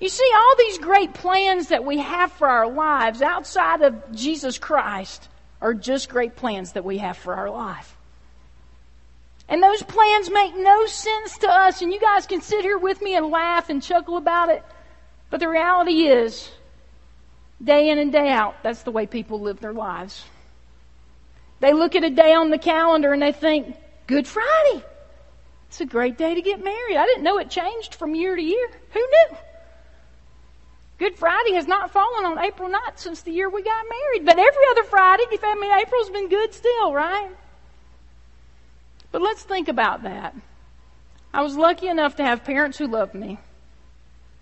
You 0.00 0.08
see, 0.08 0.30
all 0.34 0.54
these 0.58 0.78
great 0.78 1.12
plans 1.12 1.68
that 1.68 1.84
we 1.84 1.98
have 1.98 2.30
for 2.32 2.48
our 2.48 2.68
lives 2.68 3.20
outside 3.20 3.82
of 3.82 4.12
Jesus 4.12 4.58
Christ 4.58 5.28
are 5.60 5.74
just 5.74 6.08
great 6.08 6.36
plans 6.36 6.72
that 6.72 6.84
we 6.84 6.98
have 6.98 7.16
for 7.16 7.34
our 7.34 7.50
life. 7.50 7.96
And 9.48 9.62
those 9.62 9.82
plans 9.82 10.30
make 10.30 10.56
no 10.56 10.86
sense 10.86 11.38
to 11.38 11.48
us, 11.50 11.82
and 11.82 11.92
you 11.92 11.98
guys 11.98 12.26
can 12.26 12.42
sit 12.42 12.62
here 12.62 12.78
with 12.78 13.00
me 13.00 13.16
and 13.16 13.26
laugh 13.26 13.70
and 13.70 13.82
chuckle 13.82 14.16
about 14.16 14.50
it. 14.50 14.62
But 15.30 15.40
the 15.40 15.48
reality 15.48 16.06
is, 16.06 16.48
day 17.62 17.88
in 17.88 17.98
and 17.98 18.12
day 18.12 18.30
out, 18.30 18.62
that's 18.62 18.82
the 18.82 18.92
way 18.92 19.06
people 19.06 19.40
live 19.40 19.58
their 19.58 19.72
lives. 19.72 20.24
They 21.60 21.72
look 21.72 21.96
at 21.96 22.04
a 22.04 22.10
day 22.10 22.34
on 22.34 22.50
the 22.50 22.58
calendar 22.58 23.12
and 23.12 23.22
they 23.22 23.32
think, 23.32 23.74
Good 24.06 24.26
Friday. 24.26 24.84
It's 25.68 25.80
a 25.80 25.86
great 25.86 26.16
day 26.16 26.34
to 26.34 26.40
get 26.40 26.62
married. 26.62 26.96
I 26.96 27.04
didn't 27.04 27.24
know 27.24 27.38
it 27.38 27.50
changed 27.50 27.94
from 27.94 28.14
year 28.14 28.34
to 28.36 28.42
year. 28.42 28.70
Who 28.92 29.00
knew? 29.00 29.36
Good 30.98 31.16
Friday 31.16 31.52
has 31.54 31.68
not 31.68 31.92
fallen 31.92 32.24
on 32.24 32.44
April 32.44 32.68
9th 32.68 32.96
since 32.98 33.22
the 33.22 33.30
year 33.30 33.48
we 33.48 33.62
got 33.62 33.86
married. 33.88 34.26
But 34.26 34.38
every 34.38 34.64
other 34.72 34.82
Friday, 34.82 35.24
I 35.42 35.54
mean, 35.54 35.72
April's 35.72 36.10
been 36.10 36.28
good 36.28 36.52
still, 36.52 36.92
right? 36.92 37.30
But 39.12 39.22
let's 39.22 39.42
think 39.42 39.68
about 39.68 40.02
that. 40.02 40.34
I 41.32 41.42
was 41.42 41.56
lucky 41.56 41.86
enough 41.86 42.16
to 42.16 42.24
have 42.24 42.44
parents 42.44 42.78
who 42.78 42.88
loved 42.88 43.14
me 43.14 43.38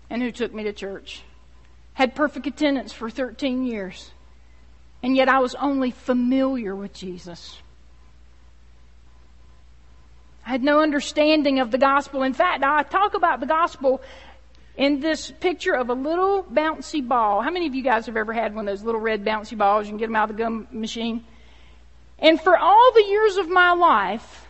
and 0.09 0.21
who 0.21 0.31
took 0.31 0.53
me 0.53 0.63
to 0.63 0.73
church. 0.73 1.21
Had 1.93 2.15
perfect 2.15 2.47
attendance 2.47 2.91
for 2.91 3.09
13 3.09 3.65
years. 3.65 4.11
And 5.03 5.15
yet 5.15 5.29
I 5.29 5.39
was 5.39 5.53
only 5.55 5.91
familiar 5.91 6.75
with 6.75 6.93
Jesus. 6.93 7.57
I 10.45 10.49
had 10.51 10.63
no 10.63 10.79
understanding 10.79 11.59
of 11.59 11.71
the 11.71 11.77
gospel. 11.77 12.23
In 12.23 12.33
fact, 12.33 12.63
I 12.63 12.81
talk 12.83 13.13
about 13.13 13.41
the 13.41 13.45
gospel 13.45 14.01
in 14.77 14.99
this 14.99 15.31
picture 15.31 15.73
of 15.73 15.89
a 15.89 15.93
little 15.93 16.43
bouncy 16.43 17.05
ball. 17.05 17.41
How 17.41 17.49
many 17.49 17.65
of 17.65 17.73
you 17.73 17.81
guys 17.81 18.05
have 18.05 18.15
ever 18.15 18.31
had 18.31 18.53
one 18.55 18.67
of 18.67 18.71
those 18.71 18.85
little 18.85 19.01
red 19.01 19.25
bouncy 19.25 19.57
balls? 19.57 19.87
You 19.87 19.91
can 19.91 19.97
get 19.97 20.05
them 20.05 20.15
out 20.15 20.29
of 20.29 20.37
the 20.37 20.43
gum 20.43 20.67
machine. 20.71 21.25
And 22.19 22.39
for 22.39 22.57
all 22.57 22.91
the 22.93 23.03
years 23.03 23.37
of 23.37 23.49
my 23.49 23.73
life, 23.73 24.45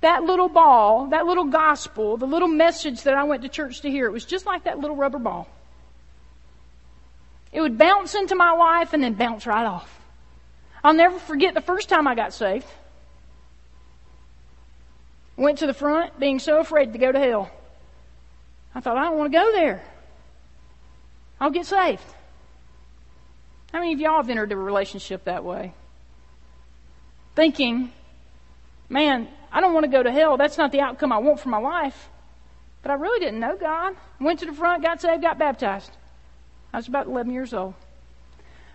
that 0.00 0.24
little 0.24 0.48
ball, 0.48 1.06
that 1.06 1.26
little 1.26 1.44
gospel, 1.44 2.16
the 2.16 2.26
little 2.26 2.48
message 2.48 3.04
that 3.04 3.14
I 3.14 3.22
went 3.22 3.42
to 3.42 3.48
church 3.48 3.80
to 3.82 3.90
hear, 3.90 4.06
it 4.06 4.12
was 4.12 4.24
just 4.24 4.46
like 4.46 4.64
that 4.64 4.80
little 4.80 4.96
rubber 4.96 5.18
ball. 5.18 5.48
It 7.52 7.60
would 7.60 7.78
bounce 7.78 8.14
into 8.14 8.34
my 8.34 8.52
life 8.52 8.92
and 8.92 9.02
then 9.02 9.14
bounce 9.14 9.46
right 9.46 9.64
off. 9.64 10.00
I'll 10.82 10.92
never 10.92 11.18
forget 11.18 11.54
the 11.54 11.60
first 11.60 11.88
time 11.88 12.06
I 12.06 12.14
got 12.14 12.34
saved. 12.34 12.66
Went 15.36 15.58
to 15.58 15.66
the 15.66 15.74
front 15.74 16.18
being 16.18 16.38
so 16.38 16.58
afraid 16.58 16.92
to 16.92 16.98
go 16.98 17.12
to 17.12 17.18
hell. 17.18 17.50
I 18.76 18.80
thought, 18.80 18.98
I 18.98 19.04
don't 19.04 19.16
want 19.16 19.32
to 19.32 19.38
go 19.38 19.52
there. 19.52 19.82
I'll 21.40 21.50
get 21.50 21.64
saved. 21.64 22.02
How 23.72 23.78
many 23.78 23.94
of 23.94 24.00
y'all 24.00 24.18
have 24.18 24.28
entered 24.28 24.52
a 24.52 24.56
relationship 24.56 25.24
that 25.24 25.44
way? 25.44 25.72
Thinking, 27.34 27.90
man, 28.90 29.28
I 29.50 29.62
don't 29.62 29.72
want 29.72 29.84
to 29.84 29.90
go 29.90 30.02
to 30.02 30.12
hell. 30.12 30.36
That's 30.36 30.58
not 30.58 30.72
the 30.72 30.80
outcome 30.80 31.10
I 31.10 31.16
want 31.16 31.40
for 31.40 31.48
my 31.48 31.56
life. 31.56 32.10
But 32.82 32.90
I 32.90 32.94
really 32.94 33.18
didn't 33.18 33.40
know 33.40 33.56
God. 33.56 33.96
Went 34.20 34.40
to 34.40 34.46
the 34.46 34.52
front, 34.52 34.82
got 34.82 35.00
saved, 35.00 35.22
got 35.22 35.38
baptized. 35.38 35.90
I 36.70 36.76
was 36.76 36.86
about 36.86 37.06
11 37.06 37.32
years 37.32 37.54
old. 37.54 37.72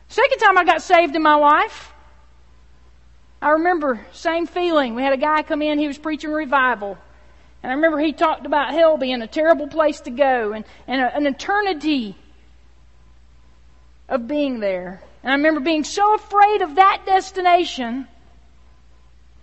Second 0.07 0.39
time 0.39 0.57
I 0.57 0.65
got 0.65 0.81
saved 0.81 1.15
in 1.15 1.21
my 1.21 1.35
life, 1.35 1.93
I 3.39 3.51
remember 3.51 4.03
same 4.13 4.47
feeling. 4.47 4.95
We 4.95 5.03
had 5.03 5.13
a 5.13 5.17
guy 5.17 5.43
come 5.43 5.61
in, 5.61 5.77
he 5.77 5.87
was 5.87 5.99
preaching 5.99 6.31
revival. 6.31 6.97
And 7.63 7.71
I 7.71 7.75
remember 7.75 7.99
he 7.99 8.13
talked 8.13 8.45
about 8.45 8.73
hell 8.73 8.97
being 8.97 9.21
a 9.21 9.27
terrible 9.27 9.67
place 9.67 10.01
to 10.01 10.11
go 10.11 10.53
and, 10.53 10.65
and 10.87 11.01
a, 11.01 11.15
an 11.15 11.27
eternity 11.27 12.15
of 14.09 14.27
being 14.27 14.59
there. 14.59 15.01
And 15.23 15.31
I 15.31 15.35
remember 15.35 15.59
being 15.59 15.83
so 15.83 16.15
afraid 16.15 16.61
of 16.61 16.75
that 16.75 17.03
destination 17.05 18.07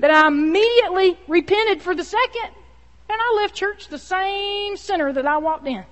that 0.01 0.11
I 0.11 0.27
immediately 0.27 1.19
repented 1.29 1.83
for 1.83 1.95
the 1.95 2.05
second. 2.05 2.51
And 3.11 3.19
I 3.21 3.35
left 3.37 3.55
church 3.55 3.89
the 3.89 3.99
same 3.99 4.77
center 4.77 5.13
that 5.13 5.27
I 5.27 5.39
walked 5.39 5.67
in. 5.67 5.85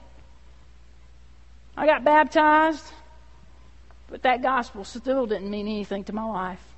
I 1.76 1.86
got 1.86 2.04
baptized. 2.04 2.84
But 4.08 4.22
that 4.22 4.42
gospel 4.42 4.84
still 4.84 5.26
didn't 5.26 5.50
mean 5.50 5.66
anything 5.66 6.04
to 6.04 6.12
my 6.12 6.24
life. 6.24 6.75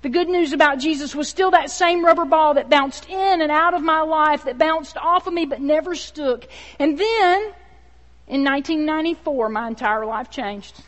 The 0.00 0.08
good 0.08 0.28
news 0.28 0.52
about 0.52 0.78
Jesus 0.78 1.14
was 1.14 1.28
still 1.28 1.50
that 1.50 1.70
same 1.70 2.04
rubber 2.04 2.24
ball 2.24 2.54
that 2.54 2.70
bounced 2.70 3.08
in 3.08 3.40
and 3.40 3.50
out 3.50 3.74
of 3.74 3.82
my 3.82 4.02
life, 4.02 4.44
that 4.44 4.56
bounced 4.56 4.96
off 4.96 5.26
of 5.26 5.32
me 5.32 5.44
but 5.44 5.60
never 5.60 5.96
stuck. 5.96 6.44
And 6.78 6.96
then, 6.96 7.42
in 8.28 8.44
1994, 8.44 9.48
my 9.48 9.66
entire 9.66 10.06
life 10.06 10.30
changed. 10.30 10.80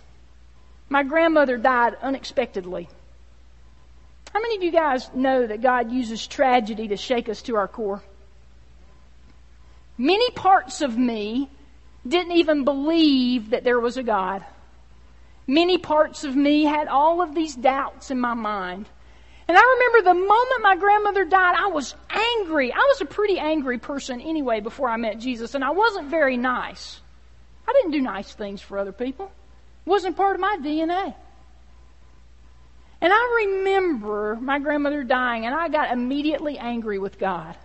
My 0.89 1.03
grandmother 1.03 1.57
died 1.57 1.97
unexpectedly. 2.01 2.89
How 4.33 4.41
many 4.41 4.57
of 4.57 4.63
you 4.63 4.71
guys 4.71 5.11
know 5.13 5.45
that 5.45 5.61
God 5.61 5.91
uses 5.91 6.25
tragedy 6.27 6.89
to 6.89 6.97
shake 6.97 7.29
us 7.29 7.43
to 7.43 7.57
our 7.57 7.67
core? 7.67 8.03
Many 9.99 10.31
parts 10.31 10.83
of 10.83 10.97
me 10.97 11.51
didn't 12.07 12.33
even 12.33 12.65
believe 12.65 13.51
that 13.51 13.65
there 13.65 13.81
was 13.81 13.97
a 13.97 14.05
God. 14.05 14.45
Many 15.49 15.79
parts 15.79 16.23
of 16.23 16.37
me 16.37 16.65
had 16.65 16.87
all 16.87 17.21
of 17.21 17.35
these 17.35 17.57
doubts 17.57 18.13
in 18.13 18.21
my 18.21 18.35
mind. 18.35 18.87
And 19.51 19.59
I 19.59 19.63
remember 19.63 20.11
the 20.11 20.27
moment 20.29 20.63
my 20.63 20.77
grandmother 20.77 21.25
died, 21.25 21.57
I 21.59 21.67
was 21.67 21.93
angry. 22.09 22.73
I 22.73 22.77
was 22.77 23.01
a 23.01 23.05
pretty 23.05 23.37
angry 23.37 23.79
person 23.79 24.21
anyway 24.21 24.61
before 24.61 24.89
I 24.89 24.97
met 24.97 25.19
Jesus, 25.19 25.57
and 25.57 25.65
I 25.65 25.71
wasn't 25.71 26.09
very 26.09 26.37
nice. 26.37 27.01
I 27.67 27.73
didn't 27.73 27.91
do 27.91 28.01
nice 28.01 28.33
things 28.33 28.63
for 28.63 28.79
other 28.79 28.93
people. 28.93 29.27
It 29.85 29.91
wasn't 29.91 30.17
part 30.17 30.37
of 30.37 30.41
my 30.41 30.57
DNA. 30.63 31.17
And 33.01 33.13
I 33.13 33.45
remember 33.45 34.39
my 34.41 34.61
grandmother 34.61 35.03
dying, 35.03 35.47
and 35.47 35.53
I 35.53 35.69
got 35.69 35.91
immediately 35.91 36.57
angry 36.57 37.01
with 37.01 37.19
God. 37.19 37.57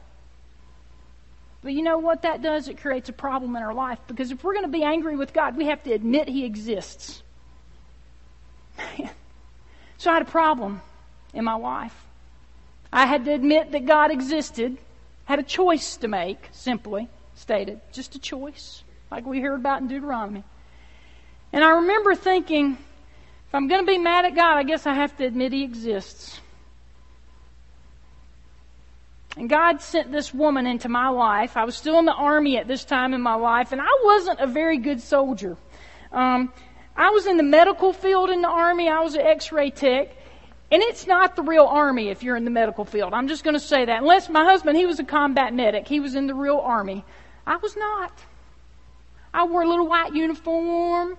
But 1.62 1.74
you 1.74 1.84
know 1.84 2.00
what 2.00 2.24
that 2.24 2.42
does? 2.42 2.68
It 2.68 2.82
creates 2.82 3.10
a 3.10 3.13
problem 3.13 3.56
in 3.56 3.62
our 3.62 3.75
life 3.75 4.00
because 4.08 4.32
if 4.32 4.44
we're 4.44 4.54
going 4.54 4.65
to 4.65 4.72
be 4.72 4.82
angry 4.82 5.15
with 5.15 5.34
God, 5.34 5.56
we 5.56 5.68
have 5.68 5.84
to 5.84 5.94
admit 5.94 6.30
He 6.30 6.46
exists. 6.46 7.22
so 10.00 10.10
I 10.10 10.13
had 10.15 10.24
a 10.24 10.25
problem 10.25 10.82
in 11.36 11.44
my 11.44 11.56
wife. 11.56 11.96
I 12.92 13.06
had 13.06 13.25
to 13.25 13.34
admit 13.34 13.72
that 13.74 13.86
God 13.86 14.12
existed, 14.12 14.77
had 15.25 15.39
a 15.39 15.44
choice 15.44 15.98
to 15.98 16.08
make, 16.08 16.50
simply 16.51 17.10
stated. 17.36 17.82
Just 17.92 18.15
a 18.15 18.20
choice, 18.20 18.84
like 19.12 19.25
we 19.25 19.42
heard 19.42 19.60
about 19.60 19.82
in 19.82 19.88
Deuteronomy. 19.88 20.44
And 21.51 21.63
I 21.63 21.70
remember 21.72 22.15
thinking, 22.15 22.72
if 22.72 23.54
I'm 23.54 23.68
going 23.68 23.86
to 23.86 23.92
be 23.92 23.98
mad 23.98 24.25
at 24.25 24.36
God, 24.36 24.58
I 24.58 24.63
guess 24.63 24.88
I 24.88 24.94
have 24.94 25.15
to 25.18 25.25
admit 25.25 25.51
He 25.51 25.63
exists. 25.63 26.39
And 29.38 29.50
God 29.50 29.82
sent 29.82 30.12
this 30.12 30.34
woman 30.34 30.65
into 30.65 30.88
my 30.88 31.10
life. 31.10 31.58
I 31.58 31.65
was 31.65 31.75
still 31.75 32.00
in 32.00 32.06
the 32.06 32.13
army 32.13 32.58
at 32.58 32.68
this 32.68 32.86
time 32.86 33.13
in 33.13 33.22
my 33.22 33.36
life, 33.36 33.74
and 33.74 33.82
I 33.82 34.01
wasn't 34.04 34.39
a 34.39 34.48
very 34.48 34.77
good 34.77 35.01
soldier. 35.01 35.58
Um, 36.13 36.54
I 36.96 37.10
was 37.10 37.27
in 37.27 37.36
the 37.36 37.44
medical 37.44 37.92
field 37.92 38.30
in 38.30 38.42
the 38.42 38.48
army. 38.48 38.88
I 38.88 39.01
was 39.01 39.15
an 39.15 39.22
X-ray 39.22 39.72
tech, 39.72 40.15
and 40.72 40.81
it's 40.81 41.05
not 41.05 41.36
the 41.36 41.43
real 41.43 41.65
army 41.65 42.10
if 42.10 42.24
you're 42.24 42.36
in 42.36 42.43
the 42.43 42.51
medical 42.51 42.86
field. 42.86 43.13
I'm 43.13 43.27
just 43.27 43.43
going 43.43 43.53
to 43.53 43.60
say 43.60 43.86
that. 43.86 44.01
Unless 44.01 44.29
my 44.29 44.43
husband, 44.43 44.77
he 44.77 44.86
was 44.86 45.00
a 45.00 45.03
combat 45.03 45.53
medic. 45.53 45.88
He 45.88 46.00
was 46.00 46.15
in 46.15 46.27
the 46.27 46.34
real 46.34 46.57
army. 46.57 47.05
I 47.45 47.57
was 47.57 47.75
not. 47.77 48.12
I 49.34 49.45
wore 49.45 49.63
a 49.63 49.67
little 49.67 49.88
white 49.88 50.13
uniform. 50.13 51.17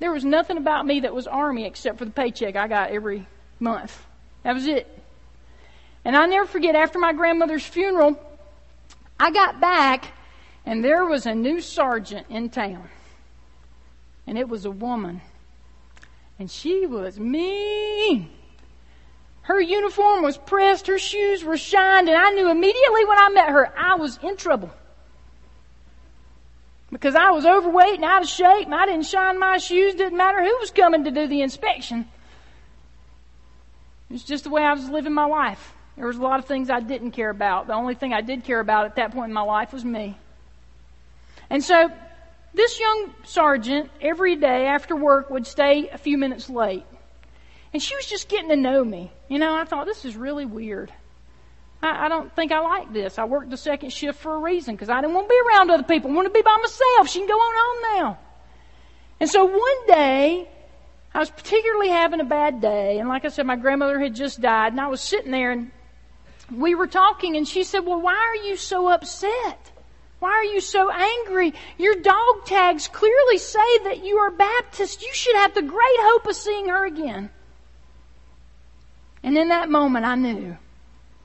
There 0.00 0.12
was 0.12 0.24
nothing 0.24 0.56
about 0.56 0.86
me 0.86 1.00
that 1.00 1.14
was 1.14 1.26
army 1.26 1.64
except 1.66 1.98
for 1.98 2.04
the 2.04 2.10
paycheck 2.10 2.56
I 2.56 2.68
got 2.68 2.90
every 2.90 3.26
month. 3.58 4.04
That 4.42 4.54
was 4.54 4.66
it. 4.66 4.86
And 6.04 6.16
I 6.16 6.26
never 6.26 6.46
forget, 6.46 6.74
after 6.74 6.98
my 6.98 7.12
grandmother's 7.12 7.64
funeral, 7.64 8.18
I 9.18 9.30
got 9.30 9.60
back 9.60 10.12
and 10.64 10.84
there 10.84 11.04
was 11.04 11.26
a 11.26 11.34
new 11.34 11.60
sergeant 11.60 12.26
in 12.30 12.50
town. 12.50 12.88
And 14.26 14.38
it 14.38 14.48
was 14.48 14.64
a 14.64 14.70
woman. 14.70 15.20
And 16.40 16.50
she 16.50 16.86
was 16.86 17.20
mean. 17.20 18.30
Her 19.42 19.60
uniform 19.60 20.22
was 20.22 20.38
pressed, 20.38 20.86
her 20.86 20.98
shoes 20.98 21.44
were 21.44 21.58
shined, 21.58 22.08
and 22.08 22.16
I 22.16 22.30
knew 22.30 22.50
immediately 22.50 23.04
when 23.04 23.18
I 23.18 23.28
met 23.28 23.50
her 23.50 23.78
I 23.78 23.96
was 23.96 24.18
in 24.22 24.38
trouble. 24.38 24.70
Because 26.90 27.14
I 27.14 27.30
was 27.30 27.44
overweight 27.44 27.96
and 27.96 28.04
out 28.04 28.22
of 28.22 28.28
shape, 28.28 28.64
and 28.64 28.74
I 28.74 28.86
didn't 28.86 29.04
shine 29.04 29.38
my 29.38 29.58
shoes, 29.58 29.94
didn't 29.94 30.16
matter 30.16 30.42
who 30.42 30.56
was 30.60 30.70
coming 30.70 31.04
to 31.04 31.10
do 31.10 31.26
the 31.26 31.42
inspection. 31.42 32.08
It 34.08 34.14
was 34.14 34.24
just 34.24 34.44
the 34.44 34.50
way 34.50 34.62
I 34.62 34.72
was 34.72 34.88
living 34.88 35.12
my 35.12 35.26
life. 35.26 35.74
There 35.96 36.06
was 36.06 36.16
a 36.16 36.22
lot 36.22 36.38
of 36.38 36.46
things 36.46 36.70
I 36.70 36.80
didn't 36.80 37.10
care 37.10 37.30
about. 37.30 37.66
The 37.66 37.74
only 37.74 37.94
thing 37.94 38.14
I 38.14 38.22
did 38.22 38.44
care 38.44 38.60
about 38.60 38.86
at 38.86 38.96
that 38.96 39.12
point 39.12 39.28
in 39.28 39.34
my 39.34 39.42
life 39.42 39.74
was 39.74 39.84
me. 39.84 40.16
And 41.50 41.62
so 41.62 41.92
this 42.52 42.80
young 42.80 43.14
sergeant, 43.24 43.90
every 44.00 44.36
day 44.36 44.66
after 44.66 44.96
work, 44.96 45.30
would 45.30 45.46
stay 45.46 45.88
a 45.88 45.98
few 45.98 46.18
minutes 46.18 46.50
late. 46.50 46.84
And 47.72 47.80
she 47.80 47.94
was 47.94 48.06
just 48.06 48.28
getting 48.28 48.48
to 48.48 48.56
know 48.56 48.84
me. 48.84 49.12
You 49.28 49.38
know, 49.38 49.54
I 49.54 49.64
thought, 49.64 49.86
this 49.86 50.04
is 50.04 50.16
really 50.16 50.44
weird. 50.44 50.92
I, 51.82 52.06
I 52.06 52.08
don't 52.08 52.34
think 52.34 52.50
I 52.50 52.60
like 52.60 52.92
this. 52.92 53.18
I 53.18 53.24
worked 53.24 53.50
the 53.50 53.56
second 53.56 53.90
shift 53.90 54.18
for 54.18 54.34
a 54.34 54.38
reason 54.38 54.74
because 54.74 54.88
I 54.88 55.00
didn't 55.00 55.14
want 55.14 55.28
to 55.28 55.32
be 55.32 55.40
around 55.48 55.70
other 55.70 55.84
people. 55.84 56.10
I 56.10 56.14
want 56.14 56.26
to 56.26 56.32
be 56.32 56.42
by 56.42 56.56
myself. 56.60 57.08
She 57.08 57.20
can 57.20 57.28
go 57.28 57.34
on 57.34 57.54
home 57.56 57.98
now. 57.98 58.18
And 59.20 59.30
so 59.30 59.44
one 59.44 59.86
day, 59.86 60.48
I 61.14 61.18
was 61.18 61.30
particularly 61.30 61.90
having 61.90 62.20
a 62.20 62.24
bad 62.24 62.60
day. 62.60 62.98
And 62.98 63.08
like 63.08 63.24
I 63.24 63.28
said, 63.28 63.46
my 63.46 63.56
grandmother 63.56 63.98
had 64.00 64.14
just 64.14 64.40
died. 64.40 64.72
And 64.72 64.80
I 64.80 64.88
was 64.88 65.00
sitting 65.00 65.30
there 65.30 65.52
and 65.52 65.70
we 66.54 66.74
were 66.74 66.86
talking 66.86 67.36
and 67.36 67.46
she 67.46 67.62
said, 67.62 67.80
well, 67.80 68.00
why 68.00 68.14
are 68.14 68.48
you 68.48 68.56
so 68.56 68.88
upset? 68.88 69.70
Why 70.20 70.30
are 70.30 70.44
you 70.44 70.60
so 70.60 70.90
angry? 70.90 71.54
Your 71.78 71.96
dog 71.96 72.44
tags 72.44 72.88
clearly 72.88 73.38
say 73.38 73.78
that 73.84 74.04
you 74.04 74.18
are 74.18 74.30
Baptist. 74.30 75.02
You 75.02 75.12
should 75.12 75.36
have 75.36 75.54
the 75.54 75.62
great 75.62 75.98
hope 75.98 76.26
of 76.26 76.36
seeing 76.36 76.68
her 76.68 76.86
again. 76.86 77.30
And 79.22 79.36
in 79.36 79.48
that 79.48 79.70
moment, 79.70 80.04
I 80.04 80.14
knew 80.14 80.56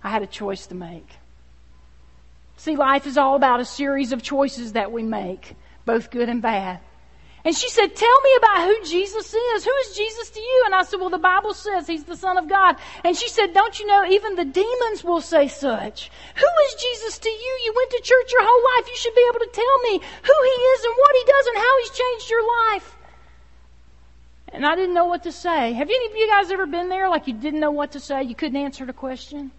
I 0.02 0.10
had 0.10 0.24
a 0.24 0.28
choice 0.28 0.68
to 0.68 0.76
make. 0.76 1.08
See, 2.58 2.78
life 2.78 3.06
is 3.06 3.18
all 3.18 3.36
about 3.36 3.60
a 3.60 3.66
series 3.66 4.14
of 4.14 4.24
choices 4.24 4.74
that 4.74 4.92
we 4.92 5.04
make, 5.04 5.56
both 5.84 6.10
good 6.10 6.30
and 6.30 6.42
bad. 6.42 6.80
And 7.46 7.56
she 7.56 7.70
said, 7.70 7.96
Tell 7.96 8.22
me 8.22 8.30
about 8.38 8.66
who 8.66 8.84
Jesus 8.84 9.32
is. 9.34 9.64
Who 9.64 9.72
is 9.86 9.96
Jesus 9.96 10.32
to 10.32 10.40
you? 10.40 10.64
And 10.66 10.74
I 10.74 10.82
said, 10.82 11.00
Well, 11.00 11.12
the 11.12 11.20
Bible 11.20 11.54
says 11.54 11.86
he's 11.86 12.04
the 12.04 12.18
Son 12.18 12.40
of 12.40 12.50
God. 12.50 12.76
And 13.04 13.16
she 13.16 13.30
said, 13.30 13.54
Don't 13.54 13.80
you 13.80 13.86
know, 13.86 14.04
even 14.04 14.36
the 14.36 14.46
demons 14.46 15.04
will 15.04 15.22
say 15.22 15.48
such. 15.48 16.10
Who 16.36 16.48
is 16.66 16.82
Jesus 16.82 17.20
to 17.20 17.30
you? 17.30 17.60
You 17.64 17.74
went 17.76 17.92
to 17.92 18.02
church 18.04 18.32
your 18.32 18.44
whole 18.44 18.64
life. 18.76 18.90
You 18.90 18.98
should 18.98 19.16
be 19.16 19.28
able 19.30 19.46
to 19.46 19.52
tell 19.54 19.80
me 19.84 20.00
who 20.24 20.38
he 20.44 20.62
is 20.74 20.84
and 20.86 20.94
what 20.98 21.16
he 21.16 21.32
does 21.32 21.48
and 21.48 21.58
how 21.58 21.80
he's 21.82 21.90
changed 21.92 22.30
your 22.32 22.48
life. 22.72 22.96
And 24.50 24.66
I 24.66 24.76
didn't 24.76 24.96
know 24.96 25.06
what 25.06 25.24
to 25.24 25.32
say. 25.32 25.74
Have 25.74 25.90
any 25.90 26.06
of 26.08 26.16
you 26.16 26.28
guys 26.28 26.50
ever 26.50 26.66
been 26.66 26.90
there 26.90 27.10
like 27.10 27.28
you 27.28 27.34
didn't 27.34 27.60
know 27.60 27.72
what 27.72 27.92
to 27.92 28.00
say? 28.00 28.24
You 28.24 28.34
couldn't 28.34 28.58
answer 28.58 28.86
the 28.86 28.94
question? 28.94 29.52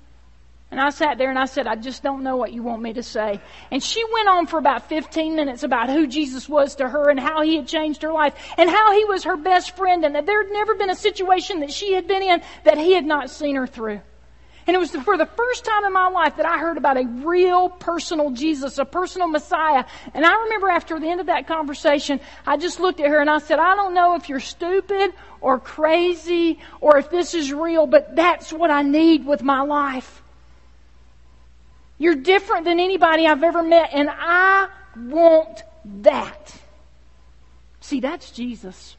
And 0.70 0.80
I 0.80 0.90
sat 0.90 1.16
there 1.16 1.30
and 1.30 1.38
I 1.38 1.44
said, 1.44 1.68
I 1.68 1.76
just 1.76 2.02
don't 2.02 2.24
know 2.24 2.36
what 2.36 2.52
you 2.52 2.62
want 2.62 2.82
me 2.82 2.92
to 2.94 3.02
say. 3.02 3.40
And 3.70 3.80
she 3.80 4.02
went 4.12 4.28
on 4.28 4.46
for 4.46 4.58
about 4.58 4.88
15 4.88 5.36
minutes 5.36 5.62
about 5.62 5.88
who 5.88 6.08
Jesus 6.08 6.48
was 6.48 6.74
to 6.76 6.88
her 6.88 7.08
and 7.08 7.20
how 7.20 7.42
he 7.42 7.56
had 7.56 7.68
changed 7.68 8.02
her 8.02 8.12
life 8.12 8.34
and 8.58 8.68
how 8.68 8.92
he 8.92 9.04
was 9.04 9.24
her 9.24 9.36
best 9.36 9.76
friend 9.76 10.04
and 10.04 10.16
that 10.16 10.26
there 10.26 10.42
had 10.42 10.52
never 10.52 10.74
been 10.74 10.90
a 10.90 10.96
situation 10.96 11.60
that 11.60 11.72
she 11.72 11.92
had 11.92 12.08
been 12.08 12.22
in 12.22 12.42
that 12.64 12.78
he 12.78 12.92
had 12.92 13.04
not 13.04 13.30
seen 13.30 13.54
her 13.54 13.66
through. 13.66 14.00
And 14.66 14.74
it 14.74 14.80
was 14.80 14.90
for 14.90 15.16
the 15.16 15.26
first 15.26 15.64
time 15.64 15.84
in 15.84 15.92
my 15.92 16.08
life 16.08 16.36
that 16.38 16.46
I 16.46 16.58
heard 16.58 16.76
about 16.76 16.96
a 16.96 17.06
real 17.06 17.68
personal 17.68 18.32
Jesus, 18.32 18.78
a 18.78 18.84
personal 18.84 19.28
Messiah. 19.28 19.84
And 20.12 20.26
I 20.26 20.34
remember 20.42 20.68
after 20.68 20.98
the 20.98 21.08
end 21.08 21.20
of 21.20 21.26
that 21.26 21.46
conversation, 21.46 22.18
I 22.44 22.56
just 22.56 22.80
looked 22.80 22.98
at 22.98 23.06
her 23.06 23.20
and 23.20 23.30
I 23.30 23.38
said, 23.38 23.60
I 23.60 23.76
don't 23.76 23.94
know 23.94 24.16
if 24.16 24.28
you're 24.28 24.40
stupid 24.40 25.12
or 25.40 25.60
crazy 25.60 26.58
or 26.80 26.98
if 26.98 27.08
this 27.08 27.34
is 27.34 27.52
real, 27.52 27.86
but 27.86 28.16
that's 28.16 28.52
what 28.52 28.72
I 28.72 28.82
need 28.82 29.24
with 29.24 29.44
my 29.44 29.60
life. 29.60 30.24
You're 31.98 32.16
different 32.16 32.64
than 32.64 32.78
anybody 32.78 33.26
I've 33.26 33.42
ever 33.42 33.62
met, 33.62 33.90
and 33.92 34.08
I 34.10 34.68
want 34.96 35.62
that. 36.02 36.54
See, 37.80 38.00
that's 38.00 38.30
Jesus. 38.30 38.96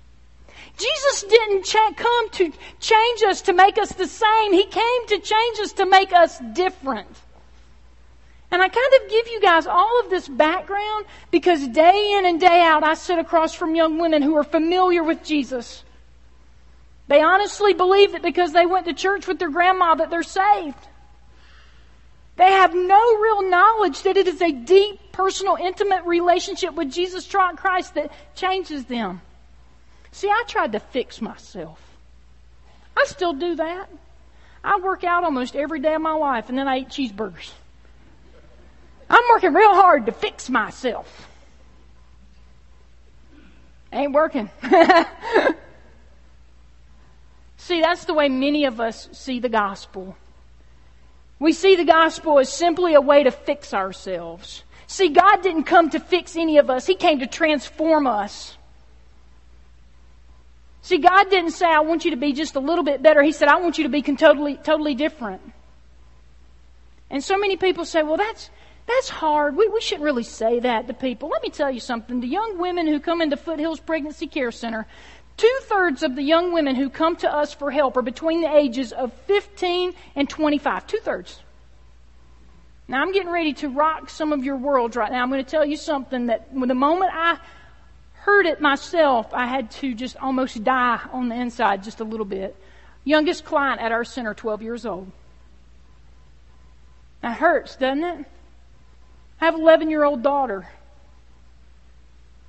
Jesus 0.78 1.24
didn't 1.30 1.66
cha- 1.66 1.94
come 1.96 2.30
to 2.32 2.52
change 2.80 3.24
us 3.24 3.42
to 3.44 3.54
make 3.54 3.78
us 3.78 3.92
the 3.94 4.08
same. 4.08 4.54
He 4.54 4.66
came 4.66 5.08
to 5.08 5.20
change 5.20 5.60
us 5.60 5.74
to 5.74 5.86
make 5.86 6.14
us 6.14 6.40
different. 6.54 7.10
And 8.50 8.62
I 8.62 8.70
kind 8.70 8.94
of 9.02 9.10
give 9.10 9.28
you 9.28 9.42
guys 9.42 9.68
all 9.68 10.00
of 10.00 10.10
this 10.10 10.28
background 10.28 11.06
because 11.32 11.68
day 11.68 12.16
in 12.18 12.26
and 12.26 12.40
day 12.40 12.62
out 12.62 12.84
I 12.84 12.94
sit 12.94 13.20
across 13.20 13.54
from 13.54 13.76
young 13.76 13.98
women 13.98 14.22
who 14.22 14.38
are 14.38 14.44
familiar 14.44 15.04
with 15.04 15.24
Jesus. 15.24 15.84
They 17.08 17.22
honestly 17.22 17.74
believe 17.74 18.14
that 18.14 18.22
because 18.22 18.54
they 18.54 18.66
went 18.66 18.86
to 18.86 18.94
church 18.94 19.28
with 19.28 19.40
their 19.40 19.50
grandma 19.50 19.96
that 19.96 20.10
they're 20.10 20.24
saved. 20.24 20.78
They 22.38 22.52
have 22.52 22.74
no 22.74 23.18
real 23.18 23.50
knowledge 23.50 24.04
that 24.04 24.16
it 24.16 24.28
is 24.28 24.42
a 24.42 24.52
deep, 24.52 25.12
personal, 25.12 25.56
intimate 25.56 26.06
relationship 26.06 26.76
with 26.76 26.92
Jesus 26.92 27.28
Christ 27.28 27.96
that 27.96 28.12
changes 28.36 28.86
them. 28.86 29.22
See, 30.12 30.30
I 30.30 30.44
tried 30.48 30.72
to 30.74 30.80
fix 30.80 31.20
myself. 31.20 31.82
I 32.96 33.06
still 33.06 33.34
do 33.34 33.56
that. 33.56 33.90
I 34.64 34.80
work 34.80 35.04
out 35.04 35.24
almost 35.24 35.56
every 35.56 35.80
day 35.80 35.96
of 35.96 36.02
my 36.02 36.14
life 36.14 36.50
and 36.50 36.58
then 36.58 36.68
I 36.68 36.80
eat 36.80 36.90
cheeseburgers. 36.90 37.52
I'm 39.10 39.24
working 39.30 39.54
real 39.54 39.74
hard 39.74 40.06
to 40.06 40.12
fix 40.12 40.50
myself. 40.50 41.30
Ain't 43.92 44.12
working. 44.12 44.50
see, 47.58 47.82
that's 47.82 48.06
the 48.06 48.14
way 48.14 48.30
many 48.30 48.66
of 48.66 48.80
us 48.80 49.10
see 49.14 49.40
the 49.40 49.50
gospel. 49.50 50.16
We 51.40 51.54
see 51.54 51.76
the 51.76 51.86
gospel 51.86 52.40
as 52.40 52.52
simply 52.52 52.94
a 52.96 53.02
way 53.02 53.24
to 53.24 53.32
fix 53.32 53.74
ourselves. 53.74 54.64
See, 54.88 55.10
God 55.10 55.44
didn't 55.44 55.66
come 55.66 55.90
to 55.92 56.00
fix 56.00 56.36
any 56.36 56.58
of 56.58 56.70
us. 56.70 56.86
He 56.88 56.96
came 56.96 57.20
to 57.20 57.28
transform 57.28 58.08
us. 58.08 58.58
See, 60.82 60.98
God 61.00 61.30
didn't 61.30 61.52
say, 61.52 61.66
I 61.66 61.82
want 61.82 62.06
you 62.06 62.12
to 62.12 62.18
be 62.18 62.32
just 62.32 62.56
a 62.56 62.62
little 62.62 62.84
bit 62.84 63.04
better. 63.04 63.22
He 63.22 63.34
said, 63.34 63.50
I 63.50 63.58
want 63.58 63.78
you 63.78 63.84
to 63.84 63.90
be 63.90 64.02
totally, 64.02 64.56
totally 64.56 64.96
different. 64.96 65.42
And 67.10 67.22
so 67.24 67.38
many 67.38 67.58
people 67.58 67.84
say, 67.84 68.04
well, 68.04 68.18
that's, 68.18 68.50
that's 68.88 69.10
hard. 69.10 69.58
We, 69.58 69.68
we 69.68 69.82
shouldn't 69.82 70.06
really 70.06 70.24
say 70.24 70.62
that 70.62 70.88
to 70.88 70.94
people. 70.94 71.28
Let 71.28 71.44
me 71.44 71.50
tell 71.50 71.70
you 71.70 71.82
something. 71.82 72.22
The 72.22 72.28
young 72.28 72.58
women 72.58 72.88
who 72.88 73.02
come 73.02 73.22
into 73.22 73.36
Foothills 73.36 73.82
Pregnancy 73.82 74.28
Care 74.28 74.52
Center, 74.52 74.88
two 75.38 75.58
thirds 75.62 76.04
of 76.04 76.16
the 76.16 76.24
young 76.24 76.52
women 76.52 76.76
who 76.76 76.90
come 76.90 77.16
to 77.18 77.32
us 77.32 77.54
for 77.54 77.72
help 77.72 77.96
are 77.96 78.02
between 78.02 78.42
the 78.42 78.54
ages 78.54 78.92
of 78.92 79.14
15 79.28 79.94
and 80.16 80.30
25. 80.30 80.88
Two 80.88 80.98
thirds. 80.98 81.40
Now, 82.88 83.02
I'm 83.02 83.12
getting 83.12 83.30
ready 83.32 83.54
to 83.54 83.70
rock 83.70 84.10
some 84.10 84.32
of 84.32 84.44
your 84.44 84.56
worlds 84.56 84.96
right 84.96 85.12
now. 85.12 85.22
I'm 85.22 85.30
going 85.30 85.44
to 85.44 85.50
tell 85.50 85.66
you 85.66 85.78
something 85.78 86.28
that 86.28 86.54
when 86.54 86.70
the 86.70 86.76
moment 86.76 87.12
I 87.14 87.38
heard 88.14 88.46
it 88.46 88.62
myself, 88.62 89.34
I 89.34 89.46
had 89.46 89.72
to 89.72 89.94
just 89.94 90.16
almost 90.18 90.64
die 90.64 91.00
on 91.12 91.30
the 91.30 91.36
inside 91.36 91.84
just 91.84 92.00
a 92.00 92.06
little 92.06 92.26
bit. 92.26 92.56
Youngest 93.04 93.46
client 93.46 93.82
at 93.82 93.92
our 93.92 94.04
center, 94.04 94.34
12 94.34 94.62
years 94.62 94.86
old. 94.86 95.12
That 97.22 97.38
hurts, 97.38 97.76
doesn't 97.76 98.04
it? 98.04 98.26
I 99.42 99.46
have 99.46 99.56
an 99.56 99.62
11 99.62 99.90
year 99.90 100.04
old 100.04 100.24
daughter. 100.24 100.68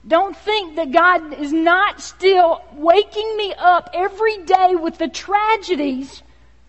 Don't 0.08 0.34
think 0.34 0.76
that 0.76 0.90
God 0.90 1.34
is 1.34 1.52
not 1.52 2.00
still 2.00 2.62
waking 2.72 3.36
me 3.36 3.54
up 3.58 3.90
every 3.92 4.38
day 4.38 4.74
with 4.74 4.96
the 4.96 5.08
tragedies 5.08 6.22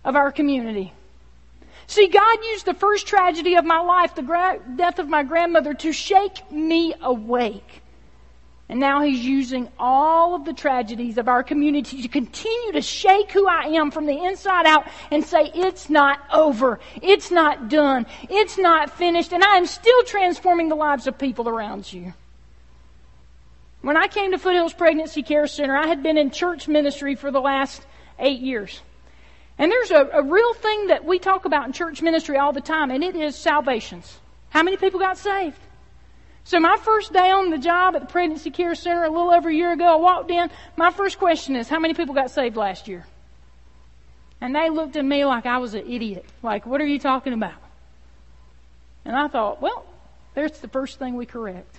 of 0.04 0.18
our 0.18 0.32
community. 0.32 0.92
See, 1.88 2.08
God 2.08 2.44
used 2.52 2.66
the 2.66 2.74
first 2.74 3.08
tragedy 3.08 3.56
of 3.56 3.64
my 3.66 3.80
life, 3.80 4.14
the 4.14 4.22
gra- 4.24 4.60
death 4.76 5.00
of 5.00 5.08
my 5.08 5.24
grandmother, 5.24 5.74
to 5.74 5.94
shake 5.94 6.52
me 6.52 6.94
awake. 7.02 7.82
And 8.68 8.80
now 8.80 9.02
He's 9.02 9.26
using 9.26 9.70
all 9.80 10.36
of 10.36 10.44
the 10.46 10.54
tragedies 10.54 11.18
of 11.18 11.28
our 11.28 11.42
community 11.42 12.02
to 12.02 12.08
continue 12.10 12.74
to 12.74 12.82
shake 12.82 13.32
who 13.32 13.48
I 13.48 13.70
am 13.70 13.90
from 13.90 14.06
the 14.06 14.24
inside 14.26 14.68
out 14.68 14.86
and 15.12 15.24
say, 15.26 15.50
it's 15.56 15.90
not 15.90 16.20
over. 16.32 16.80
It's 17.02 17.32
not 17.32 17.70
done. 17.70 18.06
It's 18.30 18.58
not 18.58 18.92
finished. 18.92 19.32
And 19.32 19.44
I 19.44 19.56
am 19.56 19.66
still 19.66 20.04
transforming 20.04 20.70
the 20.70 20.76
lives 20.76 21.08
of 21.08 21.18
people 21.18 21.50
around 21.50 21.92
you. 21.92 22.14
When 23.82 23.96
I 23.96 24.08
came 24.08 24.32
to 24.32 24.38
Foothills 24.38 24.74
Pregnancy 24.74 25.24
Care 25.24 25.48
Center, 25.48 25.76
I 25.76 25.88
had 25.88 26.04
been 26.04 26.18
in 26.18 26.32
church 26.32 26.68
ministry 26.68 27.16
for 27.16 27.32
the 27.32 27.40
last 27.40 27.82
eight 28.20 28.42
years. 28.42 28.82
And 29.58 29.72
there's 29.72 29.92
a, 29.92 30.10
a 30.14 30.24
real 30.24 30.54
thing 30.54 30.88
that 30.88 31.06
we 31.06 31.20
talk 31.20 31.46
about 31.46 31.66
in 31.66 31.74
church 31.74 32.02
ministry 32.02 32.38
all 32.38 32.52
the 32.52 32.62
time, 32.62 32.92
and 32.92 33.04
it 33.04 33.16
is 33.16 33.36
salvations. 33.36 34.20
How 34.50 34.64
many 34.64 34.78
people 34.78 35.00
got 35.00 35.18
saved? 35.18 35.60
So 36.44 36.60
my 36.60 36.78
first 36.78 37.14
day 37.14 37.30
on 37.30 37.52
the 37.52 37.58
job 37.58 37.96
at 37.96 38.02
the 38.02 38.08
Pregnancy 38.08 38.52
Care 38.52 38.76
Center 38.76 39.04
a 39.04 39.10
little 39.10 39.32
over 39.32 39.50
a 39.50 39.54
year 39.54 39.72
ago, 39.72 39.86
I 39.86 39.96
walked 39.96 40.32
in. 40.32 40.50
My 40.76 40.92
first 40.92 41.20
question 41.20 41.56
is, 41.56 41.70
how 41.70 41.80
many 41.80 41.94
people 41.94 42.16
got 42.16 42.32
saved 42.32 42.58
last 42.58 42.88
year? 42.88 43.06
And 44.42 44.56
they 44.56 44.70
looked 44.70 44.96
at 44.96 45.06
me 45.06 45.26
like 45.26 45.46
I 45.46 45.58
was 45.58 45.74
an 45.74 45.90
idiot. 45.90 46.26
Like, 46.42 46.66
what 46.66 46.82
are 46.82 46.88
you 46.88 47.00
talking 47.00 47.34
about? 47.34 47.62
And 49.06 49.16
I 49.16 49.28
thought, 49.28 49.62
well, 49.62 49.86
there's 50.34 50.52
the 50.60 50.68
first 50.68 51.00
thing 51.00 51.16
we 51.16 51.26
correct. 51.26 51.79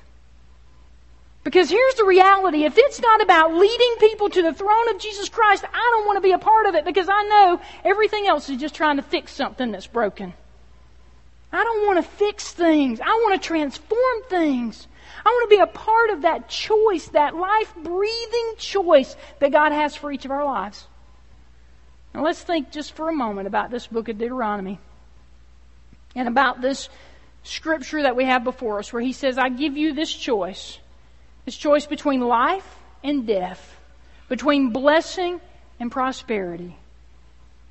Because 1.43 1.71
here's 1.71 1.95
the 1.95 2.05
reality. 2.05 2.65
If 2.65 2.75
it's 2.77 3.01
not 3.01 3.23
about 3.23 3.55
leading 3.55 3.95
people 3.99 4.29
to 4.29 4.43
the 4.43 4.53
throne 4.53 4.89
of 4.91 4.99
Jesus 4.99 5.29
Christ, 5.29 5.65
I 5.65 5.91
don't 5.93 6.07
want 6.07 6.19
to 6.19 6.21
be 6.21 6.33
a 6.33 6.39
part 6.39 6.67
of 6.67 6.75
it 6.75 6.85
because 6.85 7.09
I 7.09 7.23
know 7.23 7.61
everything 7.83 8.27
else 8.27 8.51
is 8.51 8.59
just 8.59 8.75
trying 8.75 8.97
to 8.97 9.03
fix 9.03 9.33
something 9.33 9.71
that's 9.71 9.87
broken. 9.87 10.35
I 11.53 11.65
don't 11.65 11.87
want 11.87 12.05
to 12.05 12.11
fix 12.11 12.53
things. 12.53 13.01
I 13.01 13.09
want 13.09 13.41
to 13.41 13.47
transform 13.47 14.23
things. 14.29 14.87
I 15.25 15.29
want 15.29 15.51
to 15.51 15.57
be 15.57 15.63
a 15.63 15.67
part 15.67 16.11
of 16.11 16.23
that 16.23 16.49
choice, 16.49 17.09
that 17.09 17.35
life 17.35 17.75
breathing 17.75 18.55
choice 18.59 19.17
that 19.39 19.51
God 19.51 19.73
has 19.73 19.97
for 19.97 20.13
each 20.13 20.25
of 20.25 20.31
our 20.31 20.45
lives. 20.45 20.87
Now 22.15 22.23
let's 22.23 22.43
think 22.43 22.71
just 22.71 22.93
for 22.93 23.09
a 23.09 23.15
moment 23.15 23.47
about 23.47 23.71
this 23.71 23.87
book 23.87 24.09
of 24.09 24.19
Deuteronomy 24.19 24.79
and 26.15 26.29
about 26.29 26.61
this 26.61 26.89
scripture 27.43 28.03
that 28.03 28.17
we 28.17 28.25
have 28.25 28.45
before 28.45 28.79
us 28.79 28.93
where 28.93 29.03
he 29.03 29.13
says, 29.13 29.39
I 29.39 29.49
give 29.49 29.77
you 29.77 29.95
this 29.95 30.13
choice. 30.13 30.79
This 31.45 31.57
choice 31.57 31.87
between 31.87 32.21
life 32.21 32.77
and 33.03 33.27
death, 33.27 33.77
between 34.29 34.71
blessing 34.71 35.41
and 35.79 35.91
prosperity. 35.91 36.77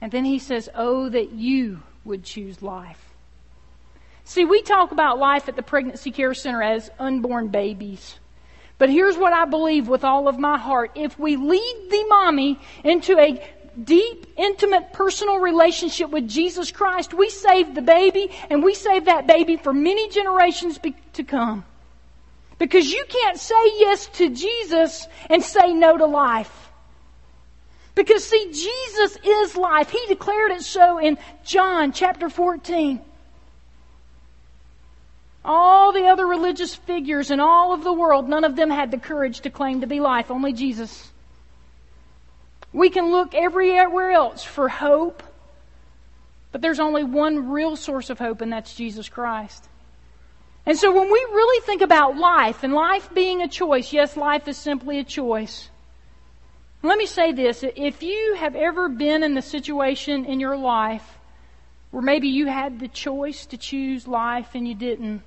And 0.01 0.11
then 0.11 0.25
he 0.25 0.39
says, 0.39 0.69
Oh, 0.75 1.09
that 1.09 1.31
you 1.31 1.81
would 2.03 2.23
choose 2.23 2.61
life. 2.61 3.13
See, 4.23 4.45
we 4.45 4.61
talk 4.61 4.91
about 4.91 5.17
life 5.17 5.49
at 5.49 5.55
the 5.55 5.63
Pregnancy 5.63 6.11
Care 6.11 6.33
Center 6.33 6.61
as 6.61 6.91
unborn 6.99 7.47
babies. 7.47 8.19
But 8.77 8.89
here's 8.89 9.17
what 9.17 9.33
I 9.33 9.45
believe 9.45 9.87
with 9.87 10.03
all 10.03 10.27
of 10.27 10.39
my 10.39 10.57
heart. 10.57 10.91
If 10.95 11.19
we 11.19 11.35
lead 11.35 11.87
the 11.89 12.05
mommy 12.07 12.59
into 12.83 13.17
a 13.19 13.43
deep, 13.83 14.27
intimate, 14.37 14.93
personal 14.93 15.39
relationship 15.39 16.09
with 16.09 16.27
Jesus 16.27 16.71
Christ, 16.71 17.13
we 17.13 17.29
save 17.29 17.75
the 17.75 17.81
baby 17.81 18.31
and 18.49 18.63
we 18.63 18.73
save 18.73 19.05
that 19.05 19.27
baby 19.27 19.57
for 19.57 19.73
many 19.73 20.09
generations 20.09 20.79
to 21.13 21.23
come. 21.23 21.65
Because 22.59 22.91
you 22.91 23.03
can't 23.07 23.39
say 23.39 23.55
yes 23.77 24.07
to 24.13 24.29
Jesus 24.29 25.07
and 25.29 25.41
say 25.41 25.73
no 25.73 25.97
to 25.97 26.05
life. 26.05 26.69
Because 27.95 28.23
see, 28.23 28.51
Jesus 28.51 29.17
is 29.25 29.55
life. 29.55 29.89
He 29.89 30.05
declared 30.07 30.51
it 30.51 30.61
so 30.61 30.99
in 30.99 31.17
John 31.43 31.93
chapter 31.93 32.29
14. 32.29 33.01
All 35.43 35.93
the 35.93 36.05
other 36.07 36.27
religious 36.27 36.75
figures 36.75 37.31
in 37.31 37.39
all 37.39 37.73
of 37.73 37.83
the 37.83 37.93
world, 37.93 38.27
none 38.27 38.43
of 38.43 38.57
them 38.57 38.69
had 38.69 38.91
the 38.91 38.97
courage 38.97 39.39
to 39.41 39.49
claim 39.49 39.81
to 39.81 39.87
be 39.87 40.01
life, 40.01 40.29
only 40.29 40.51
Jesus. 40.51 41.11
We 42.73 42.89
can 42.89 43.09
look 43.09 43.33
everywhere 43.33 44.11
else 44.11 44.43
for 44.43 44.67
hope, 44.67 45.23
but 46.51 46.61
there's 46.61 46.79
only 46.79 47.05
one 47.05 47.49
real 47.49 47.77
source 47.77 48.09
of 48.09 48.19
hope, 48.19 48.41
and 48.41 48.51
that's 48.51 48.75
Jesus 48.75 49.07
Christ. 49.07 49.68
And 50.65 50.77
so 50.77 50.91
when 50.91 51.11
we 51.11 51.19
really 51.31 51.61
think 51.65 51.81
about 51.81 52.17
life 52.17 52.63
and 52.63 52.73
life 52.73 53.09
being 53.13 53.41
a 53.41 53.47
choice, 53.47 53.91
yes, 53.91 54.15
life 54.15 54.47
is 54.47 54.57
simply 54.57 54.99
a 54.99 55.03
choice. 55.03 55.69
Let 56.81 56.97
me 56.97 57.05
say 57.05 57.31
this. 57.31 57.63
If 57.63 58.03
you 58.03 58.35
have 58.35 58.55
ever 58.55 58.87
been 58.87 59.23
in 59.23 59.33
the 59.33 59.41
situation 59.41 60.25
in 60.25 60.39
your 60.39 60.55
life 60.55 61.17
where 61.91 62.03
maybe 62.03 62.27
you 62.27 62.45
had 62.45 62.79
the 62.79 62.87
choice 62.87 63.45
to 63.47 63.57
choose 63.57 64.07
life 64.07 64.49
and 64.53 64.67
you 64.67 64.75
didn't, 64.75 65.23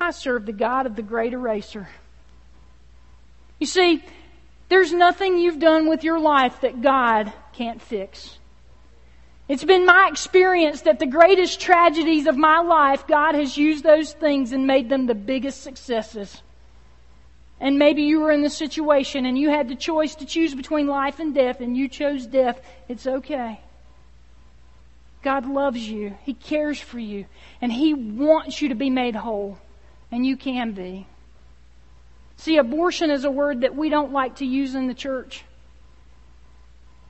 I 0.00 0.10
serve 0.12 0.46
the 0.46 0.52
God 0.52 0.86
of 0.86 0.96
the 0.96 1.02
great 1.02 1.32
eraser. 1.32 1.88
You 3.58 3.66
see, 3.66 4.04
there's 4.68 4.92
nothing 4.92 5.38
you've 5.38 5.58
done 5.58 5.88
with 5.88 6.04
your 6.04 6.18
life 6.18 6.60
that 6.62 6.80
God 6.82 7.32
can't 7.52 7.80
fix. 7.80 8.38
It's 9.46 9.64
been 9.64 9.84
my 9.84 10.08
experience 10.10 10.82
that 10.82 10.98
the 10.98 11.06
greatest 11.06 11.60
tragedies 11.60 12.26
of 12.26 12.36
my 12.36 12.60
life, 12.60 13.06
God 13.06 13.34
has 13.34 13.58
used 13.58 13.84
those 13.84 14.12
things 14.12 14.52
and 14.52 14.66
made 14.66 14.88
them 14.88 15.06
the 15.06 15.14
biggest 15.14 15.62
successes. 15.62 16.42
And 17.60 17.78
maybe 17.78 18.02
you 18.02 18.20
were 18.20 18.30
in 18.30 18.42
the 18.42 18.50
situation 18.50 19.26
and 19.26 19.38
you 19.38 19.50
had 19.50 19.68
the 19.68 19.74
choice 19.74 20.14
to 20.16 20.26
choose 20.26 20.54
between 20.54 20.86
life 20.86 21.20
and 21.20 21.34
death 21.34 21.60
and 21.60 21.76
you 21.76 21.88
chose 21.88 22.26
death. 22.26 22.60
It's 22.88 23.06
okay. 23.06 23.60
God 25.22 25.46
loves 25.46 25.88
you. 25.88 26.16
He 26.22 26.34
cares 26.34 26.80
for 26.80 26.98
you. 26.98 27.26
And 27.60 27.72
He 27.72 27.94
wants 27.94 28.60
you 28.60 28.70
to 28.70 28.74
be 28.74 28.90
made 28.90 29.14
whole. 29.14 29.58
And 30.10 30.26
you 30.26 30.36
can 30.36 30.72
be. 30.72 31.06
See, 32.36 32.56
abortion 32.56 33.10
is 33.10 33.24
a 33.24 33.30
word 33.30 33.60
that 33.60 33.74
we 33.74 33.88
don't 33.88 34.12
like 34.12 34.36
to 34.36 34.46
use 34.46 34.74
in 34.74 34.86
the 34.86 34.94
church. 34.94 35.44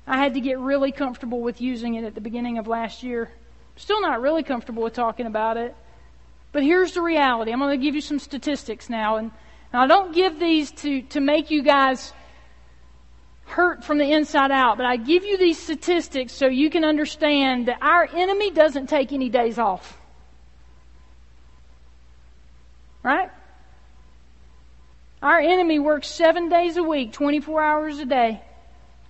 I 0.07 0.19
had 0.19 0.35
to 0.35 0.40
get 0.40 0.59
really 0.59 0.93
comfortable 0.93 1.40
with 1.40 1.61
using 1.61 1.95
it 1.95 2.05
at 2.05 2.14
the 2.14 2.21
beginning 2.21 2.59
of 2.59 2.67
last 2.67 3.03
year. 3.03 3.31
Still 3.77 4.01
not 4.03 4.21
really 4.21 4.43
comfortable 4.43 4.83
with 4.83 4.93
talking 4.93 5.27
about 5.27 5.57
it. 5.57 5.75
But 6.53 6.62
here's 6.62 6.93
the 6.93 7.01
reality. 7.01 7.53
I'm 7.53 7.59
going 7.59 7.79
to 7.79 7.85
give 7.85 7.95
you 7.95 8.01
some 8.01 8.19
statistics 8.19 8.90
now. 8.90 9.17
And, 9.17 9.31
and 9.73 9.83
I 9.83 9.87
don't 9.87 10.14
give 10.14 10.38
these 10.38 10.71
to, 10.73 11.03
to 11.03 11.21
make 11.21 11.51
you 11.51 11.62
guys 11.62 12.12
hurt 13.47 13.85
from 13.85 13.99
the 13.99 14.11
inside 14.11 14.51
out, 14.51 14.77
but 14.79 14.87
I 14.87 14.97
give 14.97 15.25
you 15.25 15.37
these 15.37 15.59
statistics 15.59 16.33
so 16.33 16.47
you 16.47 16.71
can 16.71 16.85
understand 16.85 17.69
that 17.69 17.79
our 17.83 18.09
enemy 18.14 18.51
doesn't 18.51 18.88
take 18.88 19.12
any 19.12 19.29
days 19.29 19.59
off. 19.59 20.01
Right? 23.03 23.31
Our 25.23 25.40
enemy 25.40 25.79
works 25.79 26.09
seven 26.09 26.49
days 26.49 26.77
a 26.77 26.83
week, 26.83 27.12
24 27.12 27.62
hours 27.62 27.99
a 27.99 28.07
day 28.07 28.43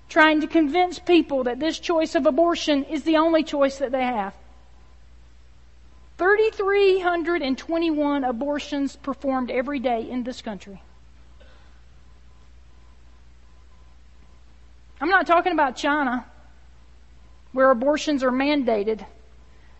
trying 0.08 0.40
to 0.42 0.46
convince 0.46 0.98
people 0.98 1.44
that 1.44 1.60
this 1.60 1.78
choice 1.78 2.14
of 2.14 2.26
abortion 2.26 2.84
is 2.84 3.04
the 3.04 3.16
only 3.16 3.42
choice 3.42 3.78
that 3.78 3.92
they 3.92 4.04
have. 4.04 4.34
3,321 6.18 8.24
abortions 8.24 8.96
performed 8.96 9.50
every 9.50 9.80
day 9.80 10.08
in 10.08 10.22
this 10.22 10.40
country. 10.42 10.80
I'm 15.00 15.08
not 15.08 15.26
talking 15.26 15.52
about 15.52 15.76
China, 15.76 16.24
where 17.52 17.70
abortions 17.70 18.22
are 18.22 18.30
mandated. 18.30 19.04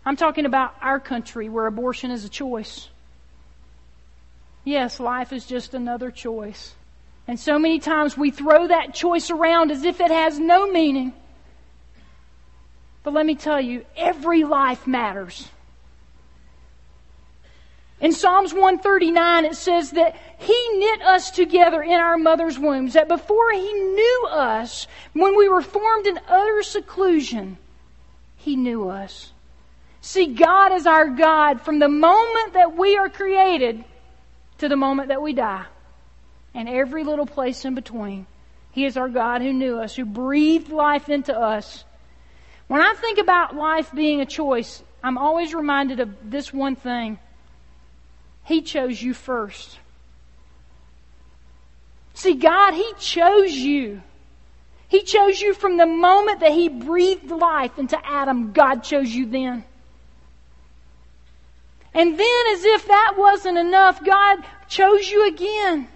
I'm 0.05 0.17
talking 0.17 0.45
about 0.45 0.75
our 0.81 0.99
country, 0.99 1.49
where 1.49 1.65
abortion 1.65 2.11
is 2.11 2.25
a 2.25 2.29
choice. 2.29 2.89
Yes, 4.65 4.99
life 4.99 5.31
is 5.31 5.45
just 5.45 5.73
another 5.73 6.11
choice. 6.11 6.75
And 7.27 7.39
so 7.39 7.57
many 7.57 7.79
times 7.79 8.17
we 8.17 8.31
throw 8.31 8.67
that 8.67 8.93
choice 8.93 9.31
around 9.31 9.71
as 9.71 9.83
if 9.83 9.99
it 9.99 10.11
has 10.11 10.39
no 10.39 10.71
meaning. 10.71 11.13
But 13.03 13.13
let 13.13 13.25
me 13.25 13.35
tell 13.35 13.61
you, 13.61 13.85
every 13.95 14.43
life 14.43 14.87
matters. 14.87 15.47
In 18.01 18.11
Psalms 18.11 18.53
139, 18.53 19.45
it 19.45 19.55
says 19.55 19.91
that 19.91 20.15
He 20.37 20.69
knit 20.77 21.01
us 21.01 21.31
together 21.31 21.81
in 21.81 21.93
our 21.93 22.17
mother's 22.17 22.59
wombs, 22.59 22.93
that 22.93 23.07
before 23.07 23.51
He 23.51 23.73
knew 23.73 24.27
us, 24.29 24.87
when 25.13 25.37
we 25.37 25.47
were 25.47 25.61
formed 25.61 26.05
in 26.05 26.19
utter 26.27 26.61
seclusion, 26.61 27.57
He 28.35 28.55
knew 28.55 28.89
us. 28.89 29.31
See, 30.01 30.27
God 30.27 30.73
is 30.73 30.85
our 30.85 31.07
God 31.09 31.61
from 31.61 31.79
the 31.79 31.87
moment 31.87 32.53
that 32.53 32.75
we 32.75 32.97
are 32.97 33.09
created 33.09 33.83
to 34.59 34.69
the 34.69 34.75
moment 34.75 35.07
that 35.07 35.21
we 35.21 35.33
die, 35.33 35.65
and 36.55 36.67
every 36.67 37.03
little 37.03 37.27
place 37.27 37.65
in 37.65 37.75
between. 37.75 38.25
He 38.71 38.85
is 38.85 38.97
our 38.97 39.09
God 39.09 39.41
who 39.41 39.53
knew 39.53 39.79
us, 39.79 39.95
who 39.95 40.05
breathed 40.05 40.71
life 40.71 41.09
into 41.09 41.37
us. 41.37 41.83
When 42.67 42.81
I 42.81 42.95
think 42.95 43.19
about 43.19 43.55
life 43.55 43.91
being 43.93 44.21
a 44.21 44.25
choice, 44.25 44.81
I'm 45.03 45.19
always 45.19 45.53
reminded 45.53 45.99
of 45.99 46.31
this 46.31 46.51
one 46.51 46.75
thing 46.75 47.19
he 48.45 48.61
chose 48.61 49.01
you 49.01 49.13
first. 49.13 49.79
See, 52.13 52.35
God, 52.35 52.73
He 52.73 52.93
chose 52.99 53.53
you. 53.53 54.01
He 54.87 55.01
chose 55.01 55.41
you 55.41 55.53
from 55.53 55.77
the 55.77 55.87
moment 55.87 56.39
that 56.39 56.51
He 56.51 56.69
breathed 56.69 57.29
life 57.29 57.77
into 57.77 57.99
Adam. 58.05 58.53
God 58.53 58.83
chose 58.83 59.09
you 59.09 59.25
then. 59.25 59.65
And 61.93 62.19
then, 62.19 62.45
as 62.53 62.63
if 62.63 62.87
that 62.87 63.13
wasn't 63.17 63.57
enough, 63.57 64.03
God 64.03 64.43
chose 64.69 65.09
you 65.09 65.27
again. 65.27 65.87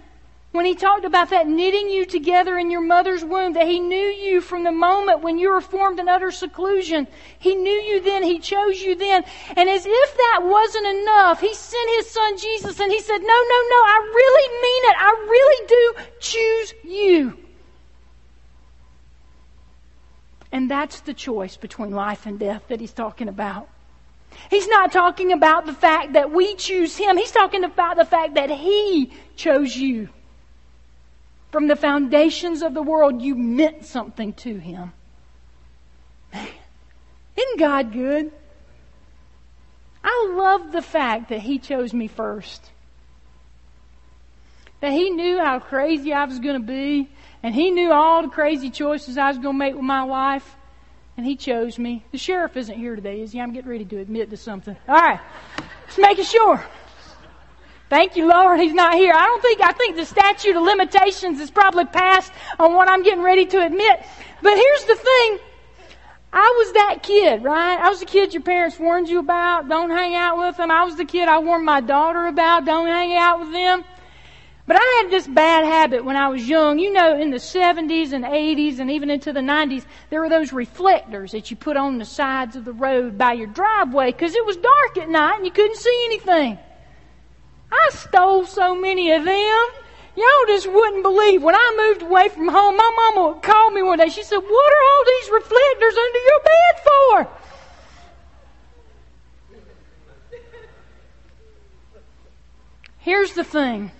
When 0.52 0.64
he 0.64 0.74
talked 0.74 1.04
about 1.04 1.30
that 1.30 1.46
knitting 1.46 1.90
you 1.90 2.04
together 2.04 2.58
in 2.58 2.72
your 2.72 2.80
mother's 2.80 3.24
womb, 3.24 3.52
that 3.52 3.68
he 3.68 3.78
knew 3.78 3.96
you 3.96 4.40
from 4.40 4.64
the 4.64 4.72
moment 4.72 5.22
when 5.22 5.38
you 5.38 5.50
were 5.50 5.60
formed 5.60 6.00
in 6.00 6.08
utter 6.08 6.32
seclusion. 6.32 7.06
He 7.38 7.54
knew 7.54 7.70
you 7.70 8.00
then. 8.00 8.24
He 8.24 8.40
chose 8.40 8.82
you 8.82 8.96
then. 8.96 9.22
And 9.56 9.68
as 9.68 9.86
if 9.86 10.16
that 10.16 10.40
wasn't 10.42 10.86
enough, 10.86 11.40
he 11.40 11.54
sent 11.54 11.90
his 11.90 12.10
son 12.10 12.36
Jesus 12.36 12.80
and 12.80 12.90
he 12.90 13.00
said, 13.00 13.18
no, 13.18 13.26
no, 13.26 13.28
no, 13.28 13.76
I 13.76 14.10
really 14.12 14.48
mean 14.62 14.90
it. 14.90 14.96
I 14.98 15.26
really 15.30 15.66
do 15.68 15.94
choose 16.18 16.74
you. 16.82 17.38
And 20.50 20.68
that's 20.68 21.00
the 21.02 21.14
choice 21.14 21.56
between 21.56 21.92
life 21.92 22.26
and 22.26 22.40
death 22.40 22.64
that 22.68 22.80
he's 22.80 22.92
talking 22.92 23.28
about. 23.28 23.68
He's 24.48 24.66
not 24.66 24.90
talking 24.90 25.32
about 25.32 25.66
the 25.66 25.72
fact 25.72 26.14
that 26.14 26.32
we 26.32 26.56
choose 26.56 26.96
him. 26.96 27.16
He's 27.16 27.30
talking 27.30 27.62
about 27.62 27.96
the 27.96 28.04
fact 28.04 28.34
that 28.34 28.50
he 28.50 29.12
chose 29.36 29.76
you. 29.76 30.08
From 31.50 31.66
the 31.66 31.76
foundations 31.76 32.62
of 32.62 32.74
the 32.74 32.82
world, 32.82 33.20
you 33.22 33.34
meant 33.34 33.84
something 33.84 34.32
to 34.34 34.56
him. 34.56 34.92
Man, 36.32 36.48
isn't 37.36 37.58
God 37.58 37.92
good? 37.92 38.32
I 40.02 40.32
love 40.34 40.72
the 40.72 40.82
fact 40.82 41.28
that 41.30 41.40
he 41.40 41.58
chose 41.58 41.92
me 41.92 42.06
first. 42.06 42.70
That 44.80 44.92
he 44.92 45.10
knew 45.10 45.38
how 45.38 45.58
crazy 45.58 46.12
I 46.12 46.24
was 46.24 46.38
going 46.38 46.60
to 46.60 46.66
be, 46.66 47.08
and 47.42 47.54
he 47.54 47.70
knew 47.70 47.92
all 47.92 48.22
the 48.22 48.28
crazy 48.28 48.70
choices 48.70 49.18
I 49.18 49.28
was 49.28 49.36
going 49.38 49.54
to 49.54 49.58
make 49.58 49.74
with 49.74 49.84
my 49.84 50.02
life, 50.02 50.56
and 51.16 51.26
he 51.26 51.36
chose 51.36 51.78
me. 51.78 52.04
The 52.12 52.18
sheriff 52.18 52.56
isn't 52.56 52.78
here 52.78 52.94
today, 52.94 53.20
is 53.20 53.32
he? 53.32 53.40
I'm 53.40 53.52
getting 53.52 53.70
ready 53.70 53.84
to 53.84 53.98
admit 53.98 54.30
to 54.30 54.36
something. 54.36 54.76
All 54.88 54.94
right, 54.94 55.20
just 55.86 55.98
making 55.98 56.24
sure. 56.24 56.64
Thank 57.90 58.14
you, 58.14 58.28
Lord. 58.28 58.60
He's 58.60 58.72
not 58.72 58.94
here. 58.94 59.12
I 59.12 59.26
don't 59.26 59.42
think, 59.42 59.60
I 59.60 59.72
think 59.72 59.96
the 59.96 60.06
statute 60.06 60.54
of 60.54 60.62
limitations 60.62 61.40
is 61.40 61.50
probably 61.50 61.86
passed 61.86 62.32
on 62.60 62.74
what 62.74 62.88
I'm 62.88 63.02
getting 63.02 63.22
ready 63.22 63.46
to 63.46 63.66
admit. 63.66 64.06
But 64.40 64.54
here's 64.54 64.84
the 64.84 64.94
thing. 64.94 65.38
I 66.32 66.54
was 66.58 66.72
that 66.74 67.02
kid, 67.02 67.42
right? 67.42 67.80
I 67.80 67.88
was 67.88 67.98
the 67.98 68.06
kid 68.06 68.32
your 68.32 68.44
parents 68.44 68.78
warned 68.78 69.08
you 69.08 69.18
about. 69.18 69.68
Don't 69.68 69.90
hang 69.90 70.14
out 70.14 70.38
with 70.38 70.56
them. 70.56 70.70
I 70.70 70.84
was 70.84 70.94
the 70.94 71.04
kid 71.04 71.28
I 71.28 71.40
warned 71.40 71.64
my 71.64 71.80
daughter 71.80 72.28
about. 72.28 72.64
Don't 72.64 72.86
hang 72.86 73.16
out 73.16 73.40
with 73.40 73.52
them. 73.52 73.84
But 74.68 74.76
I 74.76 75.02
had 75.02 75.10
this 75.10 75.26
bad 75.26 75.64
habit 75.64 76.04
when 76.04 76.14
I 76.14 76.28
was 76.28 76.48
young. 76.48 76.78
You 76.78 76.92
know, 76.92 77.20
in 77.20 77.30
the 77.30 77.38
70s 77.38 78.12
and 78.12 78.24
80s 78.24 78.78
and 78.78 78.88
even 78.88 79.10
into 79.10 79.32
the 79.32 79.40
90s, 79.40 79.84
there 80.10 80.20
were 80.20 80.28
those 80.28 80.52
reflectors 80.52 81.32
that 81.32 81.50
you 81.50 81.56
put 81.56 81.76
on 81.76 81.98
the 81.98 82.04
sides 82.04 82.54
of 82.54 82.64
the 82.64 82.72
road 82.72 83.18
by 83.18 83.32
your 83.32 83.48
driveway 83.48 84.12
because 84.12 84.36
it 84.36 84.46
was 84.46 84.56
dark 84.56 84.98
at 84.98 85.08
night 85.08 85.38
and 85.38 85.44
you 85.44 85.50
couldn't 85.50 85.76
see 85.76 86.02
anything. 86.06 86.56
I 87.72 87.90
stole 87.90 88.44
so 88.46 88.74
many 88.74 89.12
of 89.12 89.24
them. 89.24 89.66
Y'all 90.16 90.46
just 90.48 90.70
wouldn't 90.70 91.02
believe. 91.02 91.42
When 91.42 91.54
I 91.54 91.76
moved 91.76 92.02
away 92.02 92.28
from 92.28 92.48
home, 92.48 92.76
my 92.76 93.12
mama 93.14 93.40
called 93.40 93.74
me 93.74 93.82
one 93.82 93.98
day. 93.98 94.08
She 94.08 94.22
said, 94.22 94.38
What 94.38 94.72
are 94.72 94.84
all 94.90 95.04
these 95.06 95.30
reflectors 95.30 95.96
under 95.96 96.18
your 96.18 96.40
bed 96.44 96.74
for? 96.84 97.28
Here's 102.98 103.32
the 103.32 103.44
thing 103.44 103.92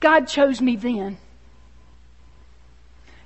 God 0.00 0.26
chose 0.26 0.60
me 0.60 0.76
then. 0.76 1.18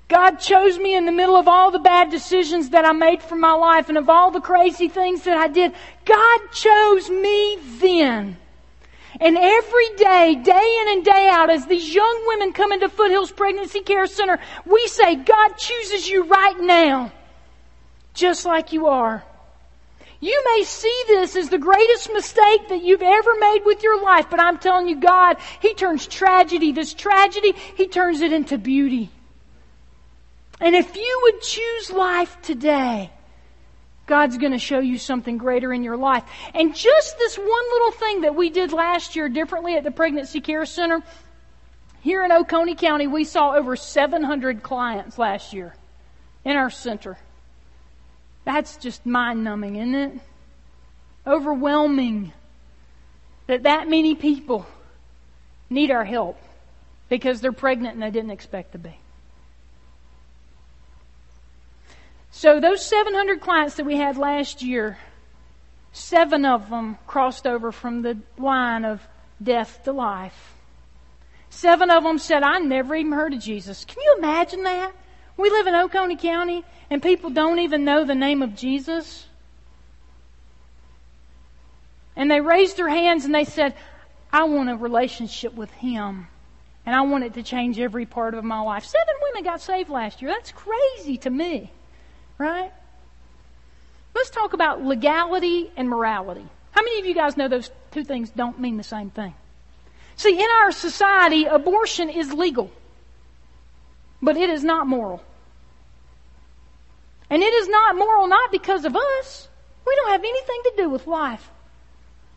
God 0.08 0.36
chose 0.36 0.78
me 0.78 0.96
in 0.96 1.04
the 1.04 1.12
middle 1.12 1.36
of 1.36 1.48
all 1.48 1.70
the 1.70 1.78
bad 1.78 2.10
decisions 2.10 2.70
that 2.70 2.86
I 2.86 2.92
made 2.92 3.22
for 3.22 3.36
my 3.36 3.52
life 3.52 3.90
and 3.90 3.98
of 3.98 4.08
all 4.08 4.30
the 4.30 4.40
crazy 4.40 4.88
things 4.88 5.22
that 5.24 5.36
I 5.36 5.48
did. 5.48 5.74
God 6.06 6.40
chose 6.50 7.10
me 7.10 7.58
then. 7.78 8.38
And 9.20 9.36
every 9.36 9.88
day, 9.96 10.34
day 10.34 10.78
in 10.82 10.96
and 10.96 11.04
day 11.04 11.28
out, 11.30 11.50
as 11.50 11.66
these 11.66 11.94
young 11.94 12.24
women 12.28 12.52
come 12.52 12.72
into 12.72 12.88
Foothills 12.88 13.32
Pregnancy 13.32 13.80
Care 13.80 14.06
Center, 14.06 14.38
we 14.64 14.86
say, 14.86 15.16
God 15.16 15.56
chooses 15.58 16.08
you 16.08 16.24
right 16.24 16.58
now, 16.58 17.12
just 18.14 18.46
like 18.46 18.72
you 18.72 18.86
are. 18.86 19.22
You 20.20 20.42
may 20.52 20.64
see 20.64 21.02
this 21.08 21.36
as 21.36 21.48
the 21.48 21.58
greatest 21.58 22.12
mistake 22.12 22.68
that 22.68 22.82
you've 22.82 23.02
ever 23.02 23.30
made 23.38 23.60
with 23.64 23.82
your 23.82 24.02
life, 24.02 24.30
but 24.30 24.40
I'm 24.40 24.58
telling 24.58 24.88
you, 24.88 24.96
God, 24.96 25.36
He 25.60 25.74
turns 25.74 26.06
tragedy, 26.06 26.72
this 26.72 26.94
tragedy, 26.94 27.52
He 27.76 27.88
turns 27.88 28.20
it 28.20 28.32
into 28.32 28.56
beauty. 28.56 29.10
And 30.60 30.74
if 30.74 30.96
you 30.96 31.20
would 31.24 31.40
choose 31.40 31.90
life 31.90 32.40
today, 32.42 33.10
God's 34.06 34.38
going 34.38 34.52
to 34.52 34.58
show 34.58 34.80
you 34.80 34.98
something 34.98 35.38
greater 35.38 35.72
in 35.72 35.84
your 35.84 35.96
life. 35.96 36.24
And 36.54 36.74
just 36.74 37.18
this 37.18 37.36
one 37.36 37.48
little 37.48 37.92
thing 37.92 38.20
that 38.22 38.34
we 38.34 38.50
did 38.50 38.72
last 38.72 39.14
year 39.14 39.28
differently 39.28 39.76
at 39.76 39.84
the 39.84 39.90
Pregnancy 39.90 40.40
Care 40.40 40.66
Center, 40.66 41.02
here 42.00 42.24
in 42.24 42.32
Oconee 42.32 42.74
County, 42.74 43.06
we 43.06 43.24
saw 43.24 43.54
over 43.54 43.76
700 43.76 44.62
clients 44.62 45.18
last 45.18 45.52
year 45.52 45.74
in 46.44 46.56
our 46.56 46.70
center. 46.70 47.18
That's 48.44 48.78
just 48.78 49.04
mind 49.04 49.44
numbing, 49.44 49.76
isn't 49.76 49.94
it? 49.94 50.20
Overwhelming 51.26 52.32
that 53.46 53.64
that 53.64 53.88
many 53.88 54.14
people 54.14 54.66
need 55.68 55.90
our 55.90 56.04
help 56.04 56.40
because 57.08 57.40
they're 57.40 57.52
pregnant 57.52 57.94
and 57.94 58.02
they 58.02 58.10
didn't 58.10 58.30
expect 58.30 58.72
to 58.72 58.78
be. 58.78 58.96
So 62.38 62.60
those 62.60 62.86
700 62.86 63.40
clients 63.40 63.74
that 63.74 63.84
we 63.84 63.96
had 63.96 64.16
last 64.16 64.62
year, 64.62 64.96
seven 65.90 66.44
of 66.44 66.70
them 66.70 66.96
crossed 67.04 67.48
over 67.48 67.72
from 67.72 68.02
the 68.02 68.16
line 68.38 68.84
of 68.84 69.02
death 69.42 69.82
to 69.82 69.92
life. 69.92 70.54
Seven 71.50 71.90
of 71.90 72.04
them 72.04 72.16
said, 72.20 72.44
I 72.44 72.60
never 72.60 72.94
even 72.94 73.10
heard 73.10 73.34
of 73.34 73.40
Jesus. 73.40 73.84
Can 73.84 74.00
you 74.04 74.14
imagine 74.18 74.62
that? 74.62 74.92
We 75.36 75.50
live 75.50 75.66
in 75.66 75.74
Oconee 75.74 76.14
County 76.14 76.64
and 76.90 77.02
people 77.02 77.30
don't 77.30 77.58
even 77.58 77.84
know 77.84 78.04
the 78.04 78.14
name 78.14 78.40
of 78.40 78.54
Jesus. 78.54 79.26
And 82.14 82.30
they 82.30 82.40
raised 82.40 82.76
their 82.76 82.88
hands 82.88 83.24
and 83.24 83.34
they 83.34 83.46
said, 83.46 83.74
I 84.32 84.44
want 84.44 84.70
a 84.70 84.76
relationship 84.76 85.54
with 85.54 85.72
Him. 85.72 86.28
And 86.86 86.94
I 86.94 87.00
want 87.00 87.24
it 87.24 87.34
to 87.34 87.42
change 87.42 87.80
every 87.80 88.06
part 88.06 88.34
of 88.34 88.44
my 88.44 88.60
life. 88.60 88.84
Seven 88.84 89.14
women 89.22 89.42
got 89.42 89.60
saved 89.60 89.90
last 89.90 90.22
year. 90.22 90.30
That's 90.30 90.52
crazy 90.52 91.16
to 91.16 91.30
me. 91.30 91.72
Right? 92.38 92.72
Let's 94.14 94.30
talk 94.30 94.52
about 94.52 94.82
legality 94.82 95.70
and 95.76 95.88
morality. 95.88 96.46
How 96.70 96.82
many 96.82 97.00
of 97.00 97.06
you 97.06 97.14
guys 97.14 97.36
know 97.36 97.48
those 97.48 97.70
two 97.90 98.04
things 98.04 98.30
don't 98.30 98.60
mean 98.60 98.76
the 98.76 98.82
same 98.82 99.10
thing? 99.10 99.34
See, 100.16 100.34
in 100.34 100.46
our 100.62 100.72
society, 100.72 101.44
abortion 101.44 102.08
is 102.08 102.32
legal, 102.32 102.70
but 104.22 104.36
it 104.36 104.50
is 104.50 104.64
not 104.64 104.86
moral. 104.86 105.22
And 107.30 107.42
it 107.42 107.52
is 107.54 107.68
not 107.68 107.96
moral 107.96 108.26
not 108.26 108.50
because 108.50 108.84
of 108.84 108.96
us. 108.96 109.48
We 109.86 109.94
don't 109.94 110.10
have 110.10 110.20
anything 110.24 110.60
to 110.64 110.72
do 110.76 110.88
with 110.88 111.06
life. 111.06 111.50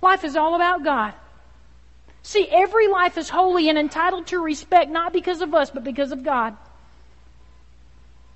Life 0.01 0.23
is 0.23 0.35
all 0.35 0.55
about 0.55 0.83
God. 0.83 1.13
See, 2.23 2.47
every 2.47 2.87
life 2.87 3.17
is 3.17 3.29
holy 3.29 3.69
and 3.69 3.77
entitled 3.77 4.27
to 4.27 4.39
respect 4.39 4.91
not 4.91 5.13
because 5.13 5.41
of 5.41 5.53
us, 5.55 5.71
but 5.71 5.83
because 5.83 6.11
of 6.11 6.23
God. 6.23 6.55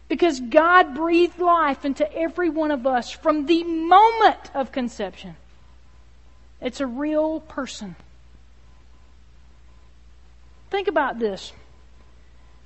Because 0.07 0.39
God 0.39 0.93
breathed 0.93 1.39
life 1.39 1.83
into 1.83 2.11
every 2.13 2.49
one 2.49 2.71
of 2.71 2.85
us 2.85 3.09
from 3.09 3.47
the 3.47 3.63
moment 3.63 4.51
of 4.53 4.71
conception. 4.71 5.35
It's 6.61 6.79
a 6.79 6.87
real 6.87 7.39
person. 7.39 7.95
Think 10.69 10.87
about 10.87 11.19
this. 11.19 11.53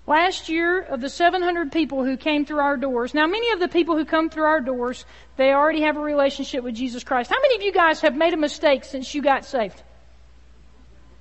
Last 0.07 0.49
year, 0.49 0.81
of 0.81 1.01
the 1.01 1.09
700 1.09 1.71
people 1.71 2.03
who 2.03 2.17
came 2.17 2.43
through 2.43 2.59
our 2.59 2.77
doors, 2.77 3.13
now 3.13 3.27
many 3.27 3.51
of 3.51 3.59
the 3.59 3.67
people 3.67 3.95
who 3.95 4.05
come 4.05 4.29
through 4.31 4.45
our 4.45 4.59
doors, 4.59 5.05
they 5.37 5.53
already 5.53 5.81
have 5.81 5.97
a 5.97 6.01
relationship 6.01 6.63
with 6.63 6.73
Jesus 6.73 7.03
Christ. 7.03 7.29
How 7.29 7.39
many 7.39 7.57
of 7.57 7.61
you 7.61 7.71
guys 7.71 8.01
have 8.01 8.15
made 8.15 8.33
a 8.33 8.37
mistake 8.37 8.83
since 8.83 9.13
you 9.13 9.21
got 9.21 9.45
saved? 9.45 9.83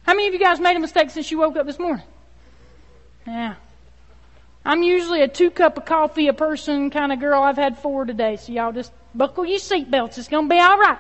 How 0.04 0.14
many 0.14 0.28
of 0.28 0.33
you 0.33 0.40
guys 0.40 0.59
made 0.59 0.74
a 0.74 0.81
mistake 0.81 1.11
since 1.11 1.31
you 1.31 1.38
woke 1.38 1.57
up 1.57 1.66
this 1.66 1.78
morning? 1.78 2.07
Yeah. 3.26 3.57
I'm 4.64 4.82
usually 4.82 5.22
a 5.22 5.28
two 5.28 5.50
cup 5.50 5.78
of 5.78 5.84
coffee 5.84 6.28
a 6.28 6.32
person 6.32 6.90
kind 6.90 7.12
of 7.12 7.20
girl. 7.20 7.42
I've 7.42 7.56
had 7.56 7.78
four 7.78 8.04
today, 8.04 8.36
so 8.36 8.52
y'all 8.52 8.72
just 8.72 8.92
buckle 9.14 9.46
your 9.46 9.58
seatbelts. 9.58 10.18
It's 10.18 10.28
going 10.28 10.48
to 10.48 10.54
be 10.54 10.60
all 10.60 10.78
right. 10.78 10.98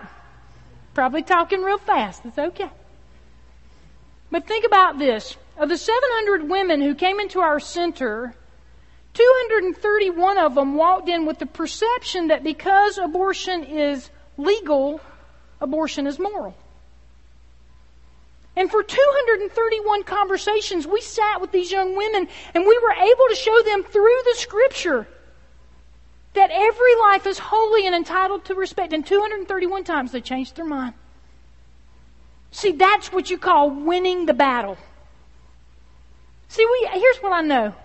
Probably 0.94 1.22
talking 1.22 1.62
real 1.62 1.78
fast. 1.78 2.24
It's 2.24 2.38
okay. 2.38 2.70
But 4.30 4.46
think 4.46 4.64
about 4.64 4.98
this. 4.98 5.36
Of 5.56 5.68
the 5.68 5.76
700 5.76 6.48
women 6.48 6.80
who 6.80 6.94
came 6.94 7.20
into 7.20 7.40
our 7.40 7.60
center, 7.60 8.34
231 9.14 10.38
of 10.38 10.54
them 10.54 10.74
walked 10.74 11.08
in 11.08 11.26
with 11.26 11.38
the 11.38 11.46
perception 11.46 12.28
that 12.28 12.44
because 12.44 12.98
abortion 12.98 13.64
is 13.64 14.08
legal, 14.36 15.00
abortion 15.60 16.06
is 16.06 16.18
moral. 16.18 16.54
And 18.58 18.68
for 18.68 18.82
231 18.82 20.02
conversations, 20.02 20.84
we 20.84 21.00
sat 21.00 21.40
with 21.40 21.52
these 21.52 21.70
young 21.70 21.96
women 21.96 22.26
and 22.54 22.66
we 22.66 22.78
were 22.78 22.90
able 22.90 23.26
to 23.28 23.36
show 23.36 23.62
them 23.62 23.84
through 23.84 24.18
the 24.24 24.34
scripture 24.34 25.06
that 26.34 26.50
every 26.50 26.96
life 26.96 27.24
is 27.28 27.38
holy 27.38 27.86
and 27.86 27.94
entitled 27.94 28.46
to 28.46 28.56
respect. 28.56 28.92
And 28.92 29.06
231 29.06 29.84
times 29.84 30.10
they 30.10 30.20
changed 30.20 30.56
their 30.56 30.64
mind. 30.64 30.94
See, 32.50 32.72
that's 32.72 33.12
what 33.12 33.30
you 33.30 33.38
call 33.38 33.70
winning 33.70 34.26
the 34.26 34.34
battle. 34.34 34.76
See, 36.48 36.66
we, 36.66 36.88
here's 36.98 37.18
what 37.18 37.32
I 37.32 37.42
know. 37.42 37.76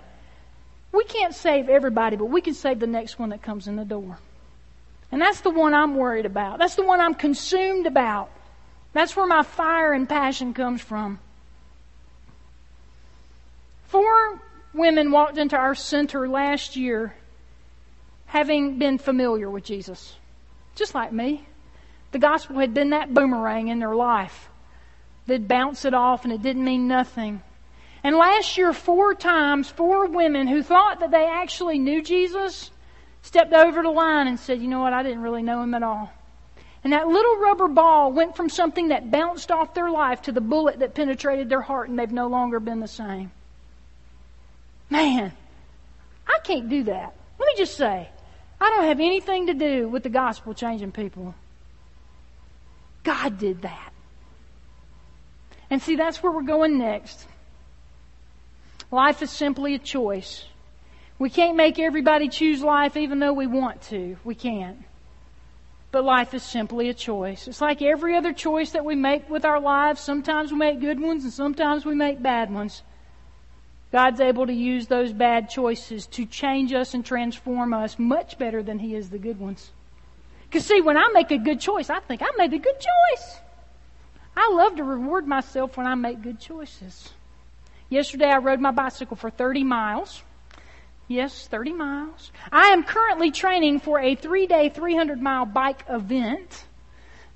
We 0.91 1.03
can't 1.03 1.35
save 1.35 1.69
everybody, 1.69 2.15
but 2.15 2.25
we 2.25 2.41
can 2.41 2.55
save 2.55 2.79
the 2.79 2.87
next 2.87 3.19
one 3.19 3.29
that 3.29 3.43
comes 3.43 3.67
in 3.67 3.75
the 3.75 3.85
door. 3.85 4.17
And 5.11 5.21
that's 5.21 5.41
the 5.41 5.51
one 5.51 5.75
I'm 5.75 5.97
worried 5.97 6.25
about. 6.25 6.57
That's 6.57 6.73
the 6.73 6.83
one 6.83 6.99
I'm 6.99 7.13
consumed 7.13 7.85
about. 7.85 8.31
That's 8.93 9.15
where 9.15 9.27
my 9.27 9.43
fire 9.43 9.93
and 9.93 10.07
passion 10.07 10.53
comes 10.53 10.81
from. 10.81 11.19
Four 13.87 14.41
women 14.73 15.11
walked 15.11 15.37
into 15.37 15.57
our 15.57 15.75
center 15.75 16.27
last 16.27 16.75
year 16.75 17.15
having 18.25 18.79
been 18.79 18.97
familiar 18.97 19.49
with 19.49 19.63
Jesus, 19.63 20.15
just 20.75 20.95
like 20.95 21.11
me. 21.11 21.45
The 22.11 22.19
gospel 22.19 22.59
had 22.59 22.73
been 22.73 22.91
that 22.91 23.13
boomerang 23.13 23.67
in 23.67 23.79
their 23.79 23.95
life. 23.95 24.49
They'd 25.25 25.47
bounce 25.47 25.85
it 25.85 25.93
off 25.93 26.23
and 26.23 26.33
it 26.33 26.41
didn't 26.41 26.63
mean 26.63 26.87
nothing. 26.87 27.41
And 28.03 28.15
last 28.15 28.57
year, 28.57 28.73
four 28.73 29.13
times, 29.13 29.69
four 29.69 30.07
women 30.07 30.47
who 30.47 30.61
thought 30.61 30.99
that 30.99 31.11
they 31.11 31.25
actually 31.25 31.79
knew 31.79 32.01
Jesus 32.01 32.69
stepped 33.21 33.53
over 33.53 33.81
the 33.81 33.89
line 33.89 34.27
and 34.27 34.39
said, 34.39 34.61
You 34.61 34.67
know 34.67 34.81
what? 34.81 34.93
I 34.93 35.03
didn't 35.03 35.21
really 35.21 35.43
know 35.43 35.61
him 35.61 35.73
at 35.73 35.83
all. 35.83 36.11
And 36.83 36.91
that 36.91 37.07
little 37.07 37.37
rubber 37.37 37.69
ball 37.69 38.11
went 38.11 38.35
from 38.35 38.49
something 38.49 38.89
that 38.89 39.09
bounced 39.09 39.51
off 39.51 39.73
their 39.73 39.89
life 39.89 40.23
to 40.23 40.31
the 40.31 40.41
bullet 40.41 40.79
that 40.79 40.93
penetrated 40.93 41.47
their 41.47 41.61
heart, 41.61 41.89
and 41.89 41.97
they've 41.97 42.11
no 42.11 42.27
longer 42.27 42.59
been 42.59 42.81
the 42.81 42.87
same. 42.87 43.31
Man, 44.89 45.31
I 46.27 46.39
can't 46.43 46.69
do 46.69 46.83
that. 46.83 47.13
Let 47.39 47.47
me 47.47 47.53
just 47.57 47.77
say, 47.77 48.09
I 48.59 48.69
don't 48.69 48.85
have 48.85 48.99
anything 48.99 49.47
to 49.47 49.53
do 49.53 49.87
with 49.87 50.03
the 50.03 50.09
gospel 50.09 50.53
changing 50.53 50.91
people. 50.91 51.35
God 53.03 53.37
did 53.37 53.61
that. 53.61 53.93
And 55.69 55.81
see, 55.81 55.95
that's 55.95 56.21
where 56.21 56.31
we're 56.31 56.43
going 56.43 56.77
next. 56.77 57.27
Life 58.91 59.21
is 59.21 59.31
simply 59.31 59.73
a 59.73 59.79
choice. 59.79 60.45
We 61.17 61.29
can't 61.29 61.55
make 61.55 61.79
everybody 61.79 62.27
choose 62.29 62.61
life 62.61 62.97
even 62.97 63.19
though 63.19 63.33
we 63.33 63.47
want 63.47 63.81
to. 63.83 64.17
We 64.23 64.35
can't. 64.35 64.83
But 65.93 66.05
life 66.05 66.33
is 66.33 66.41
simply 66.41 66.89
a 66.89 66.93
choice. 66.95 67.47
It's 67.47 67.61
like 67.61 67.83
every 67.83 68.15
other 68.15 68.33
choice 68.33 68.71
that 68.71 68.83
we 68.83 68.95
make 68.95 69.29
with 69.29 69.45
our 69.45 69.59
lives. 69.59 70.01
Sometimes 70.01 70.51
we 70.51 70.57
make 70.57 70.81
good 70.81 70.99
ones 70.99 71.23
and 71.23 71.31
sometimes 71.31 71.85
we 71.85 71.93
make 71.93 72.19
bad 72.19 72.51
ones. 72.51 72.81
God's 73.91 74.19
able 74.19 74.47
to 74.47 74.53
use 74.53 74.87
those 74.87 75.13
bad 75.13 75.51
choices 75.51 76.07
to 76.07 76.25
change 76.25 76.73
us 76.73 76.95
and 76.95 77.05
transform 77.05 77.75
us 77.75 77.99
much 77.99 78.39
better 78.39 78.63
than 78.63 78.79
He 78.79 78.95
is 78.95 79.11
the 79.11 79.19
good 79.19 79.39
ones. 79.39 79.69
Because, 80.45 80.65
see, 80.65 80.81
when 80.81 80.97
I 80.97 81.11
make 81.13 81.29
a 81.29 81.37
good 81.37 81.59
choice, 81.59 81.91
I 81.91 81.99
think 81.99 82.23
I 82.23 82.31
made 82.37 82.53
a 82.53 82.57
good 82.57 82.79
choice. 82.79 83.37
I 84.35 84.51
love 84.51 84.77
to 84.77 84.83
reward 84.83 85.27
myself 85.27 85.77
when 85.77 85.85
I 85.85 85.93
make 85.93 86.23
good 86.23 86.39
choices. 86.39 87.11
Yesterday, 87.89 88.31
I 88.31 88.37
rode 88.37 88.59
my 88.59 88.71
bicycle 88.71 89.15
for 89.15 89.29
30 89.29 89.63
miles. 89.63 90.23
Yes, 91.07 91.47
30 91.47 91.73
miles. 91.73 92.31
I 92.51 92.69
am 92.69 92.83
currently 92.83 93.31
training 93.31 93.81
for 93.81 93.99
a 93.99 94.15
three 94.15 94.47
day, 94.47 94.69
300 94.69 95.21
mile 95.21 95.45
bike 95.45 95.83
event 95.89 96.65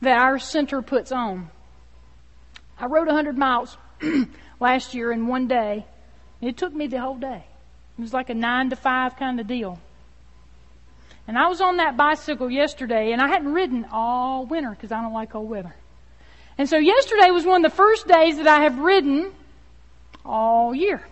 that 0.01 0.19
our 0.19 0.39
center 0.39 0.81
puts 0.81 1.11
on. 1.11 1.49
I 2.79 2.85
rode 2.85 3.07
100 3.07 3.37
miles 3.37 3.77
last 4.59 4.93
year 4.93 5.11
in 5.11 5.27
one 5.27 5.47
day. 5.47 5.85
It 6.41 6.57
took 6.57 6.73
me 6.73 6.87
the 6.87 6.99
whole 6.99 7.17
day. 7.17 7.43
It 7.97 8.01
was 8.01 8.13
like 8.13 8.29
a 8.29 8.35
nine 8.35 8.69
to 8.69 8.75
five 8.75 9.17
kind 9.17 9.39
of 9.39 9.47
deal. 9.47 9.79
And 11.27 11.37
I 11.37 11.47
was 11.47 11.59
on 11.59 11.77
that 11.77 11.97
bicycle 11.97 12.49
yesterday, 12.49 13.11
and 13.11 13.21
I 13.21 13.27
hadn't 13.27 13.51
ridden 13.51 13.85
all 13.91 14.45
winter 14.45 14.69
because 14.69 14.91
I 14.91 15.01
don't 15.01 15.13
like 15.13 15.31
cold 15.31 15.49
weather. 15.49 15.75
And 16.57 16.69
so 16.69 16.77
yesterday 16.77 17.31
was 17.31 17.45
one 17.45 17.65
of 17.65 17.71
the 17.71 17.75
first 17.75 18.07
days 18.07 18.37
that 18.37 18.47
I 18.47 18.61
have 18.61 18.79
ridden 18.79 19.31
all 20.25 20.73
year. 20.73 21.05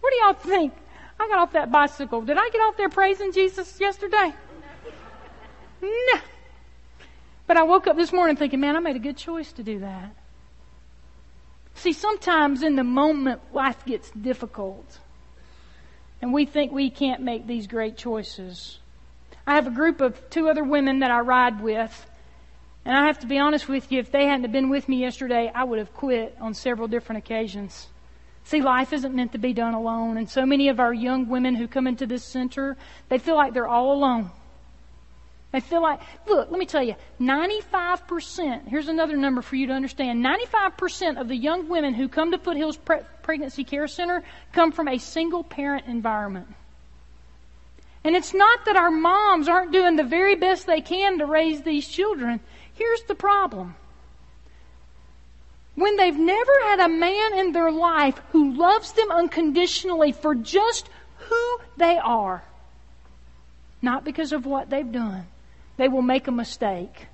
What 0.00 0.10
do 0.10 0.16
y'all 0.16 0.34
think? 0.34 0.74
I 1.22 1.28
got 1.28 1.38
off 1.38 1.52
that 1.52 1.70
bicycle. 1.70 2.20
Did 2.22 2.36
I 2.36 2.48
get 2.50 2.58
off 2.58 2.76
there 2.76 2.88
praising 2.88 3.32
Jesus 3.32 3.78
yesterday? 3.80 4.34
No. 5.80 6.20
But 7.46 7.56
I 7.56 7.62
woke 7.62 7.86
up 7.86 7.96
this 7.96 8.12
morning 8.12 8.36
thinking, 8.36 8.60
man, 8.60 8.76
I 8.76 8.80
made 8.80 8.96
a 8.96 9.00
good 9.00 9.16
choice 9.16 9.52
to 9.52 9.62
do 9.62 9.80
that. 9.80 10.16
See, 11.74 11.92
sometimes 11.92 12.62
in 12.62 12.76
the 12.76 12.84
moment, 12.84 13.40
life 13.52 13.84
gets 13.84 14.10
difficult. 14.10 14.98
And 16.20 16.32
we 16.32 16.44
think 16.44 16.72
we 16.72 16.90
can't 16.90 17.22
make 17.22 17.46
these 17.46 17.66
great 17.66 17.96
choices. 17.96 18.78
I 19.46 19.54
have 19.54 19.66
a 19.66 19.70
group 19.70 20.00
of 20.00 20.30
two 20.30 20.48
other 20.48 20.64
women 20.64 21.00
that 21.00 21.10
I 21.10 21.20
ride 21.20 21.60
with. 21.60 22.06
And 22.84 22.96
I 22.96 23.06
have 23.06 23.20
to 23.20 23.26
be 23.26 23.38
honest 23.38 23.68
with 23.68 23.92
you, 23.92 24.00
if 24.00 24.10
they 24.10 24.26
hadn't 24.26 24.50
been 24.50 24.70
with 24.70 24.88
me 24.88 24.96
yesterday, 24.96 25.50
I 25.54 25.62
would 25.62 25.78
have 25.78 25.94
quit 25.94 26.36
on 26.40 26.54
several 26.54 26.88
different 26.88 27.24
occasions. 27.24 27.86
See, 28.44 28.60
life 28.60 28.92
isn't 28.92 29.14
meant 29.14 29.32
to 29.32 29.38
be 29.38 29.52
done 29.52 29.74
alone. 29.74 30.16
And 30.16 30.28
so 30.28 30.44
many 30.44 30.68
of 30.68 30.80
our 30.80 30.92
young 30.92 31.28
women 31.28 31.54
who 31.54 31.68
come 31.68 31.86
into 31.86 32.06
this 32.06 32.24
center, 32.24 32.76
they 33.08 33.18
feel 33.18 33.36
like 33.36 33.54
they're 33.54 33.68
all 33.68 33.92
alone. 33.92 34.30
They 35.52 35.60
feel 35.60 35.82
like, 35.82 36.00
look, 36.26 36.50
let 36.50 36.58
me 36.58 36.64
tell 36.64 36.82
you, 36.82 36.94
95%, 37.20 38.68
here's 38.68 38.88
another 38.88 39.18
number 39.18 39.42
for 39.42 39.54
you 39.54 39.66
to 39.66 39.74
understand 39.74 40.24
95% 40.24 41.20
of 41.20 41.28
the 41.28 41.36
young 41.36 41.68
women 41.68 41.92
who 41.92 42.08
come 42.08 42.30
to 42.30 42.38
Foothills 42.38 42.78
Pre- 42.78 43.02
Pregnancy 43.22 43.62
Care 43.62 43.86
Center 43.86 44.24
come 44.52 44.72
from 44.72 44.88
a 44.88 44.96
single 44.96 45.44
parent 45.44 45.86
environment. 45.86 46.48
And 48.02 48.16
it's 48.16 48.32
not 48.32 48.64
that 48.64 48.76
our 48.76 48.90
moms 48.90 49.46
aren't 49.46 49.72
doing 49.72 49.96
the 49.96 50.04
very 50.04 50.36
best 50.36 50.66
they 50.66 50.80
can 50.80 51.18
to 51.18 51.26
raise 51.26 51.62
these 51.62 51.86
children. 51.86 52.40
Here's 52.72 53.02
the 53.02 53.14
problem 53.14 53.76
when 55.74 55.96
they've 55.96 56.18
never 56.18 56.52
had 56.64 56.80
a 56.80 56.88
man 56.88 57.38
in 57.38 57.52
their 57.52 57.70
life 57.70 58.20
who 58.30 58.54
loves 58.54 58.92
them 58.92 59.10
unconditionally 59.10 60.12
for 60.12 60.34
just 60.34 60.88
who 61.28 61.58
they 61.76 61.98
are, 61.98 62.42
not 63.80 64.04
because 64.04 64.32
of 64.32 64.44
what 64.44 64.68
they've 64.70 64.92
done, 64.92 65.26
they 65.76 65.88
will 65.88 66.02
make 66.02 66.28
a 66.28 66.32
mistake. 66.32 67.06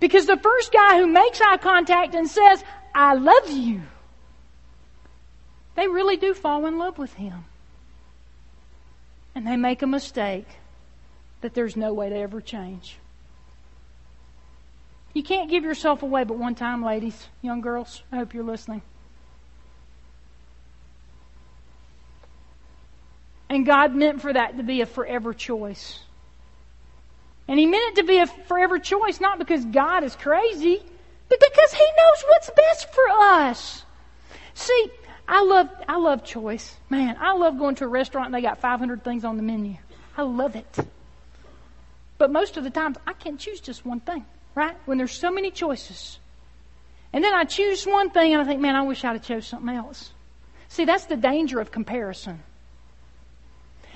Because 0.00 0.26
the 0.26 0.36
first 0.36 0.72
guy 0.72 0.98
who 0.98 1.06
makes 1.06 1.40
eye 1.40 1.56
contact 1.56 2.14
and 2.14 2.28
says, 2.28 2.62
I 2.94 3.14
love 3.14 3.50
you, 3.50 3.82
they 5.74 5.88
really 5.88 6.16
do 6.16 6.34
fall 6.34 6.66
in 6.66 6.78
love 6.78 6.98
with 6.98 7.14
him. 7.14 7.44
And 9.34 9.46
they 9.46 9.56
make 9.56 9.82
a 9.82 9.86
mistake 9.86 10.46
that 11.40 11.54
there's 11.54 11.76
no 11.76 11.92
way 11.92 12.08
to 12.08 12.16
ever 12.16 12.40
change. 12.40 12.96
You 15.18 15.24
can't 15.24 15.50
give 15.50 15.64
yourself 15.64 16.04
away 16.04 16.22
but 16.22 16.38
one 16.38 16.54
time, 16.54 16.84
ladies, 16.84 17.26
young 17.42 17.60
girls. 17.60 18.04
I 18.12 18.18
hope 18.18 18.34
you're 18.34 18.44
listening. 18.44 18.82
And 23.48 23.66
God 23.66 23.96
meant 23.96 24.22
for 24.22 24.32
that 24.32 24.58
to 24.58 24.62
be 24.62 24.80
a 24.80 24.86
forever 24.86 25.34
choice. 25.34 25.98
And 27.48 27.58
He 27.58 27.66
meant 27.66 27.98
it 27.98 28.00
to 28.00 28.06
be 28.06 28.18
a 28.18 28.28
forever 28.28 28.78
choice 28.78 29.20
not 29.20 29.40
because 29.40 29.64
God 29.64 30.04
is 30.04 30.14
crazy, 30.14 30.80
but 31.28 31.40
because 31.40 31.72
He 31.72 31.86
knows 31.96 32.24
what's 32.28 32.50
best 32.50 32.94
for 32.94 33.08
us. 33.10 33.84
See, 34.54 34.86
I 35.26 35.42
love 35.42 35.68
I 35.88 35.96
love 35.96 36.22
choice. 36.22 36.76
Man, 36.90 37.16
I 37.18 37.32
love 37.32 37.58
going 37.58 37.74
to 37.74 37.86
a 37.86 37.88
restaurant 37.88 38.26
and 38.26 38.34
they 38.36 38.40
got 38.40 38.60
500 38.60 39.02
things 39.02 39.24
on 39.24 39.36
the 39.36 39.42
menu. 39.42 39.78
I 40.16 40.22
love 40.22 40.54
it. 40.54 40.78
But 42.18 42.30
most 42.30 42.56
of 42.56 42.62
the 42.62 42.70
times, 42.70 42.98
I 43.04 43.14
can't 43.14 43.40
choose 43.40 43.58
just 43.58 43.84
one 43.84 43.98
thing, 43.98 44.24
right? 44.58 44.76
When 44.86 44.98
there's 44.98 45.12
so 45.12 45.30
many 45.30 45.52
choices. 45.52 46.18
And 47.12 47.22
then 47.22 47.32
I 47.32 47.44
choose 47.44 47.86
one 47.86 48.10
thing 48.10 48.34
and 48.34 48.42
I 48.42 48.44
think, 48.44 48.60
man, 48.60 48.74
I 48.74 48.82
wish 48.82 49.04
I'd 49.04 49.12
have 49.12 49.22
chose 49.22 49.46
something 49.46 49.74
else. 49.74 50.10
See, 50.68 50.84
that's 50.84 51.04
the 51.04 51.16
danger 51.16 51.60
of 51.60 51.70
comparison. 51.70 52.42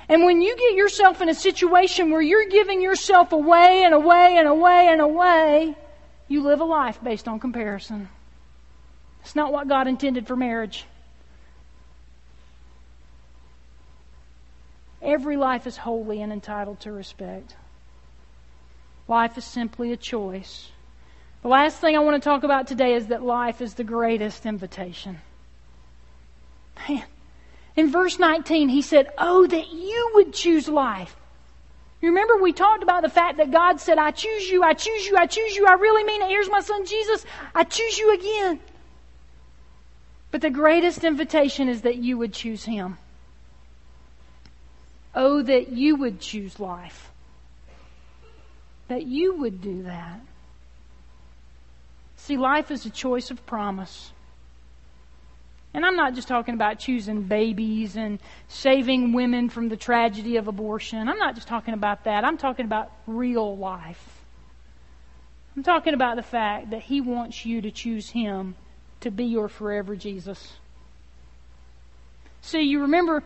And 0.09 0.25
when 0.25 0.41
you 0.41 0.57
get 0.57 0.75
yourself 0.75 1.21
in 1.21 1.29
a 1.29 1.35
situation 1.35 2.13
where 2.13 2.23
you're 2.23 2.49
giving 2.49 2.81
yourself 2.81 3.33
away 3.33 3.83
and 3.85 3.93
away 3.93 4.37
and 4.39 4.47
away 4.47 4.89
and 4.89 5.01
away, 5.01 5.77
you 6.29 6.45
live 6.45 6.61
a 6.61 6.65
life 6.65 7.03
based 7.03 7.27
on 7.27 7.41
comparison. 7.41 8.09
It's 9.23 9.35
not 9.35 9.53
what 9.53 9.67
God 9.69 9.89
intended 9.89 10.29
for 10.29 10.37
marriage. 10.37 10.87
Every 15.03 15.37
life 15.37 15.67
is 15.67 15.77
holy 15.77 16.23
and 16.23 16.33
entitled 16.33 16.79
to 16.81 16.93
respect. 16.93 17.57
Life 19.13 19.37
is 19.37 19.45
simply 19.45 19.93
a 19.93 19.97
choice. 19.99 20.71
The 21.43 21.49
last 21.49 21.83
thing 21.83 21.95
I 21.95 21.99
want 21.99 22.23
to 22.23 22.27
talk 22.27 22.45
about 22.45 22.67
today 22.67 22.95
is 22.95 23.09
that 23.09 23.23
life 23.23 23.61
is 23.61 23.75
the 23.75 23.85
greatest 23.85 24.47
invitation. 24.47 25.21
Man, 26.89 27.05
in 27.77 27.93
verse 27.93 28.19
19, 28.19 28.71
he 28.71 28.81
said, 28.81 29.11
Oh, 29.19 29.47
that 29.47 29.69
you 29.69 30.13
would 30.15 30.33
choose 30.33 30.67
life. 30.67 31.15
You 32.01 32.09
remember 32.09 32.39
we 32.39 32.55
talked 32.55 32.83
about 32.83 33.03
the 33.03 33.11
fact 33.11 33.37
that 33.37 33.51
God 33.51 33.83
said, 33.83 33.99
I 33.99 34.13
choose 34.13 34.49
you, 34.49 34.63
I 34.63 34.73
choose 34.73 35.07
you, 35.07 35.15
I 35.19 35.27
choose 35.27 35.57
you. 35.57 35.67
I 35.67 35.75
really 35.75 36.05
mean 36.05 36.23
it. 36.23 36.29
Here's 36.29 36.49
my 36.49 36.61
son 36.61 36.87
Jesus. 36.87 37.27
I 37.55 37.65
choose 37.65 37.99
you 37.99 38.15
again. 38.15 38.61
But 40.31 40.41
the 40.41 40.49
greatest 40.49 41.05
invitation 41.05 41.69
is 41.69 41.83
that 41.83 41.97
you 41.97 42.17
would 42.17 42.33
choose 42.33 42.65
him. 42.65 42.97
Oh, 45.15 45.43
that 45.43 45.69
you 45.69 45.97
would 45.97 46.19
choose 46.19 46.59
life. 46.59 47.12
That 48.93 49.07
you 49.07 49.37
would 49.37 49.63
do 49.63 49.85
that. 49.85 50.21
See, 52.17 52.37
life 52.37 52.71
is 52.71 52.85
a 52.85 52.91
choice 52.91 53.31
of 53.31 53.47
promise. 53.47 54.13
And 55.73 55.87
I'm 55.87 55.97
not 55.97 56.15
just 56.15 56.29
talking 56.29 56.53
about 56.53 56.79
choosing 56.79 57.23
babies 57.23 57.97
and 57.97 58.19
saving 58.49 59.15
women 59.15 59.49
from 59.49 59.71
the 59.71 59.79
tragedy 59.79 60.37
of 60.37 60.47
abortion. 60.47 61.09
I'm 61.09 61.17
not 61.17 61.37
just 61.37 61.49
talking 61.49 61.73
about 61.73 62.05
that. 62.05 62.23
I'm 62.23 62.37
talking 62.37 62.67
about 62.67 62.93
real 63.07 63.57
life. 63.57 64.21
I'm 65.57 65.63
talking 65.63 65.95
about 65.95 66.17
the 66.17 66.23
fact 66.23 66.69
that 66.69 66.83
He 66.83 67.01
wants 67.01 67.47
you 67.47 67.63
to 67.63 67.71
choose 67.71 68.11
Him 68.11 68.57
to 69.01 69.11
be 69.11 69.25
your 69.25 69.49
forever 69.49 69.97
Jesus. 69.97 70.53
See, 72.43 72.61
you 72.61 72.83
remember 72.83 73.25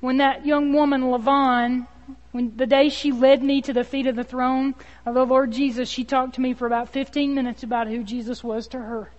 when 0.00 0.16
that 0.16 0.44
young 0.44 0.72
woman, 0.72 1.02
Lavon, 1.02 1.86
when 2.32 2.56
the 2.56 2.66
day 2.66 2.88
she 2.88 3.12
led 3.12 3.42
me 3.42 3.62
to 3.62 3.72
the 3.72 3.84
feet 3.84 4.06
of 4.06 4.16
the 4.16 4.24
throne 4.24 4.74
of 5.06 5.14
the 5.14 5.24
Lord 5.24 5.52
Jesus, 5.52 5.88
she 5.88 6.04
talked 6.04 6.34
to 6.34 6.40
me 6.40 6.54
for 6.54 6.66
about 6.66 6.88
15 6.90 7.34
minutes 7.34 7.62
about 7.62 7.88
who 7.88 8.02
Jesus 8.02 8.42
was 8.42 8.66
to 8.68 8.78
her. 8.78 9.10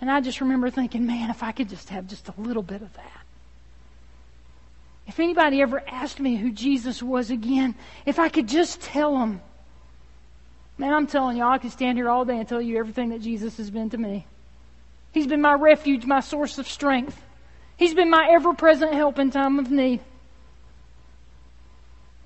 And 0.00 0.10
I 0.10 0.20
just 0.20 0.40
remember 0.40 0.70
thinking, 0.70 1.06
man, 1.06 1.30
if 1.30 1.42
I 1.42 1.52
could 1.52 1.68
just 1.68 1.88
have 1.90 2.08
just 2.08 2.28
a 2.28 2.34
little 2.36 2.62
bit 2.62 2.82
of 2.82 2.92
that. 2.94 3.22
If 5.06 5.20
anybody 5.20 5.60
ever 5.62 5.82
asked 5.86 6.20
me 6.20 6.36
who 6.36 6.50
Jesus 6.50 7.02
was 7.02 7.30
again, 7.30 7.74
if 8.06 8.18
I 8.18 8.28
could 8.28 8.48
just 8.48 8.80
tell 8.80 9.18
them, 9.18 9.40
man, 10.78 10.92
I'm 10.92 11.06
telling 11.06 11.36
you, 11.36 11.44
I 11.44 11.58
could 11.58 11.72
stand 11.72 11.98
here 11.98 12.08
all 12.08 12.24
day 12.24 12.38
and 12.38 12.48
tell 12.48 12.60
you 12.60 12.78
everything 12.78 13.10
that 13.10 13.20
Jesus 13.20 13.56
has 13.56 13.70
been 13.70 13.90
to 13.90 13.98
me. 13.98 14.26
He's 15.12 15.26
been 15.26 15.40
my 15.40 15.54
refuge, 15.54 16.06
my 16.06 16.20
source 16.20 16.58
of 16.58 16.66
strength. 16.66 17.20
He's 17.76 17.94
been 17.94 18.10
my 18.10 18.28
ever 18.30 18.54
present 18.54 18.94
help 18.94 19.18
in 19.18 19.30
time 19.30 19.58
of 19.58 19.70
need. 19.70 20.00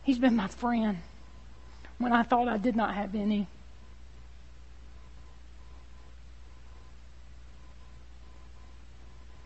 He's 0.07 0.21
been 0.21 0.37
my 0.37 0.47
friend 0.47 0.99
when 1.99 2.13
I 2.13 2.23
thought 2.23 2.47
I 2.47 2.59
did 2.59 2.77
not 2.77 2.95
have 2.95 3.17
any. 3.17 3.49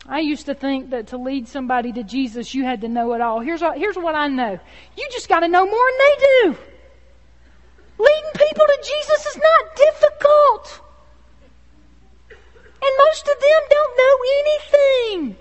I 0.05 0.19
used 0.19 0.45
to 0.45 0.53
think 0.53 0.91
that 0.91 1.07
to 1.07 1.17
lead 1.17 1.47
somebody 1.47 1.91
to 1.93 2.03
Jesus, 2.03 2.53
you 2.53 2.63
had 2.63 2.81
to 2.81 2.87
know 2.87 3.13
it 3.13 3.21
all. 3.21 3.39
Here's 3.39 3.63
what, 3.63 3.79
here's 3.79 3.95
what 3.95 4.13
I 4.13 4.27
know. 4.27 4.59
You 4.95 5.07
just 5.11 5.27
got 5.27 5.39
to 5.39 5.47
know 5.47 5.65
more 5.65 5.89
than 5.89 5.97
they 5.97 6.25
do. 6.27 6.57
Leading 7.97 8.31
people 8.33 8.65
to 8.67 8.77
Jesus 8.83 9.25
is 9.25 9.37
not 9.37 9.75
difficult. 9.75 10.81
And 12.29 12.91
most 13.09 13.23
of 13.23 13.39
them 13.39 13.61
don't 13.67 13.97
know 13.97 14.17
anything. 14.39 15.37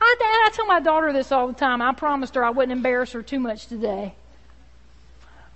I, 0.00 0.16
I 0.48 0.50
tell 0.52 0.66
my 0.66 0.80
daughter 0.80 1.12
this 1.12 1.30
all 1.30 1.46
the 1.46 1.54
time. 1.54 1.80
I 1.80 1.92
promised 1.92 2.34
her 2.34 2.44
I 2.44 2.50
wouldn't 2.50 2.76
embarrass 2.76 3.12
her 3.12 3.22
too 3.22 3.38
much 3.38 3.68
today. 3.68 4.16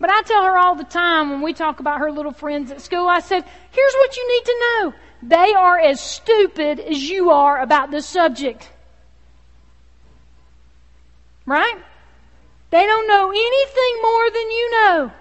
But 0.01 0.09
I 0.09 0.23
tell 0.23 0.45
her 0.45 0.57
all 0.57 0.75
the 0.75 0.85
time 0.85 1.31
when 1.31 1.43
we 1.43 1.53
talk 1.53 1.79
about 1.79 2.01
her 2.01 2.11
little 2.11 2.33
friends 2.33 2.71
at 2.71 2.81
school, 2.81 3.07
I 3.07 3.21
said, 3.21 3.45
here's 3.71 3.95
what 3.95 4.17
you 4.17 4.29
need 4.29 4.45
to 4.47 4.61
know. 4.61 4.95
They 5.23 5.53
are 5.53 5.79
as 5.79 6.01
stupid 6.01 6.81
as 6.81 7.09
you 7.11 7.31
are 7.31 7.61
about 7.61 7.91
this 7.91 8.07
subject. 8.07 8.71
Right? 11.45 11.77
They 12.71 12.87
don't 12.87 13.09
know 13.09 13.31
anything 13.31 14.03
more 14.03 14.31
than 14.31 14.51
you 14.51 14.71
know. 14.71 15.13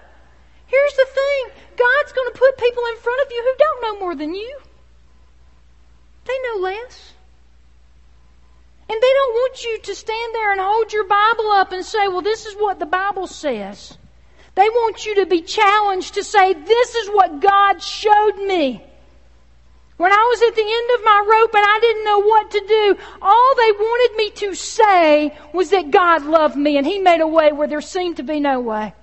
Here's 0.66 0.94
the 0.94 1.06
thing 1.12 1.62
God's 1.76 2.12
going 2.12 2.32
to 2.32 2.38
put 2.38 2.56
people 2.56 2.82
in 2.90 2.96
front 3.02 3.20
of 3.20 3.30
you 3.30 3.42
who 3.42 3.54
don't 3.58 3.82
know 3.82 4.00
more 4.00 4.14
than 4.14 4.34
you. 4.34 4.58
They 6.24 6.38
know 6.44 6.62
less. 6.62 7.12
And 8.88 9.00
they 9.00 9.12
don't 9.12 9.34
want 9.34 9.64
you 9.64 9.78
to 9.82 9.94
stand 9.94 10.34
there 10.34 10.52
and 10.52 10.60
hold 10.60 10.92
your 10.92 11.06
Bible 11.06 11.50
up 11.50 11.72
and 11.72 11.84
say, 11.84 12.08
well, 12.08 12.22
this 12.22 12.46
is 12.46 12.54
what 12.54 12.78
the 12.78 12.86
Bible 12.86 13.26
says. 13.26 13.98
They 14.54 14.68
want 14.68 15.06
you 15.06 15.16
to 15.16 15.26
be 15.26 15.42
challenged 15.42 16.14
to 16.14 16.24
say, 16.24 16.52
this 16.52 16.94
is 16.94 17.08
what 17.08 17.40
God 17.40 17.82
showed 17.82 18.36
me. 18.36 18.84
When 19.96 20.12
I 20.12 20.16
was 20.16 20.42
at 20.48 20.54
the 20.54 20.62
end 20.62 20.90
of 20.98 21.04
my 21.04 21.24
rope 21.30 21.54
and 21.54 21.64
I 21.66 21.78
didn't 21.80 22.04
know 22.04 22.18
what 22.20 22.50
to 22.52 22.64
do, 22.66 22.96
all 23.20 23.54
they 23.54 23.72
wanted 23.72 24.16
me 24.16 24.30
to 24.30 24.54
say 24.54 25.38
was 25.52 25.70
that 25.70 25.90
God 25.90 26.24
loved 26.24 26.56
me 26.56 26.78
and 26.78 26.86
He 26.86 26.98
made 26.98 27.20
a 27.20 27.26
way 27.26 27.52
where 27.52 27.68
there 27.68 27.82
seemed 27.82 28.16
to 28.16 28.22
be 28.22 28.40
no 28.40 28.60
way. 28.60 28.94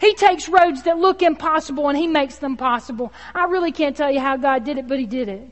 He 0.00 0.14
takes 0.14 0.48
roads 0.48 0.82
that 0.84 0.98
look 0.98 1.22
impossible 1.22 1.90
and 1.90 1.98
He 1.98 2.06
makes 2.06 2.36
them 2.36 2.56
possible. 2.56 3.12
I 3.34 3.44
really 3.44 3.70
can't 3.70 3.94
tell 3.94 4.10
you 4.10 4.20
how 4.20 4.38
God 4.38 4.64
did 4.64 4.78
it, 4.78 4.88
but 4.88 4.98
He 4.98 5.04
did 5.04 5.28
it. 5.28 5.46